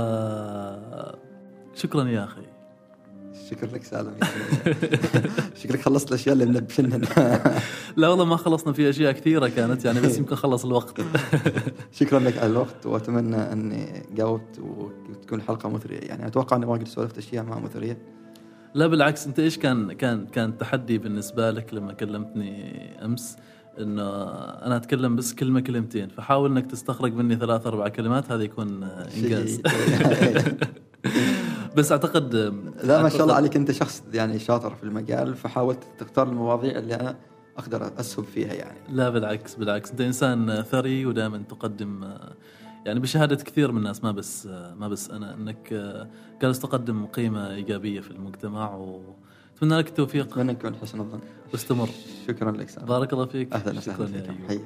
شكرا 1.75 2.05
يا 2.05 2.25
أخي. 2.25 2.43
شكرا 3.51 3.69
لك 3.69 3.85
سالم 3.85 4.15
شكلك 5.63 5.81
خلصت 5.81 6.09
الأشياء 6.09 6.33
اللي 6.35 6.47
منبشنن 6.47 7.05
لا 7.97 8.09
والله 8.09 8.25
ما 8.25 8.37
خلصنا 8.37 8.73
في 8.73 8.91
أشياء 8.91 9.13
كثيرة 9.13 9.49
كانت 9.49 9.85
يعني 9.85 10.01
بس 10.01 10.19
يمكن 10.19 10.37
خلص 10.37 10.65
الوقت. 10.65 11.01
شكرا 12.01 12.19
لك 12.21 12.39
على 12.39 12.51
الوقت 12.51 12.87
وأتمنى 12.87 13.37
أني 13.37 14.07
جاوبت 14.15 14.59
وتكون 14.59 15.39
الحلقة 15.39 15.69
مثرية. 15.69 15.99
يعني 16.01 16.27
أتوقع 16.27 16.57
أني 16.57 16.67
ما 16.67 16.73
قد 16.73 16.89
سولفت 16.89 17.19
أشياء 17.19 17.45
ما 17.45 17.61
مثرية. 17.61 17.99
لا 18.75 18.87
بالعكس 18.87 19.27
أنت 19.27 19.39
إيش 19.39 19.59
كان 19.59 19.93
كان 19.93 20.27
كان 20.27 20.59
تحدي 20.59 20.99
بالنسبة 20.99 21.51
لك 21.51 21.75
لما 21.75 21.93
كلمتني 21.93 23.05
أمس؟ 23.05 23.37
إنه 23.79 24.03
أنا 24.39 24.77
أتكلم 24.77 25.17
بس 25.17 25.35
كلمة 25.35 25.61
كلمتين 25.61 26.09
فحاول 26.09 26.51
إنك 26.51 26.71
تستخرج 26.71 27.15
مني 27.15 27.37
ثلاث 27.37 27.67
أربع 27.67 27.89
كلمات 27.89 28.33
هذا 28.33 28.43
يكون 28.43 28.85
إنجاز. 28.85 29.63
بس 31.77 31.93
أعتقد 31.93 32.35
لا 32.85 33.03
ما 33.03 33.09
شاء 33.09 33.23
الله 33.23 33.35
عليك. 33.35 33.57
أنت 33.57 33.71
شخص 33.71 34.03
يعني 34.13 34.39
شاطر 34.39 34.75
في 34.75 34.85
المجال 34.85 35.35
فحاولت 35.35 35.79
تختار 35.99 36.29
المواضيع 36.29 36.79
اللي 36.79 36.95
أنا 36.95 37.17
أقدر 37.59 37.91
اسهب 38.01 38.25
فيها 38.25 38.53
يعني. 38.53 38.79
لا 38.93 39.11
بالعكس 39.11 39.55
بالعكس. 39.55 39.91
أنت 39.91 40.01
إنسان 40.01 40.63
ثري 40.63 41.07
ودائما 41.07 41.43
تقدم 41.49 42.05
يعني 42.87 43.01
بشهادة 43.01 43.37
كثير 43.37 43.73
من 43.73 43.79
الناس. 43.79 44.05
ما 44.05 44.13
بس 44.13 44.47
ما 44.77 44.89
بس 44.89 45.11
أنا 45.11 45.35
أنك 45.35 45.73
جالس 46.43 46.59
تقدم 46.61 47.07
قيمة 47.07 47.51
إيجابية 47.51 48.01
في 48.01 48.11
المجتمع 48.11 48.75
وأتمنى 48.75 49.79
لك 49.79 49.89
التوفيق. 49.89 50.39
أتمنى 50.39 50.77
حسن 50.83 51.01
الظن. 51.01 51.21
واستمر. 51.53 51.89
شكرا 52.29 52.51
لك 52.51 52.69
سالم 52.69 52.87
بارك 52.87 53.13
الله 53.13 53.27
فيك. 53.27 53.53
أهلا 53.53 53.79
وسهلا 53.79 54.07
فيك. 54.07 54.31
حياك 54.49 54.61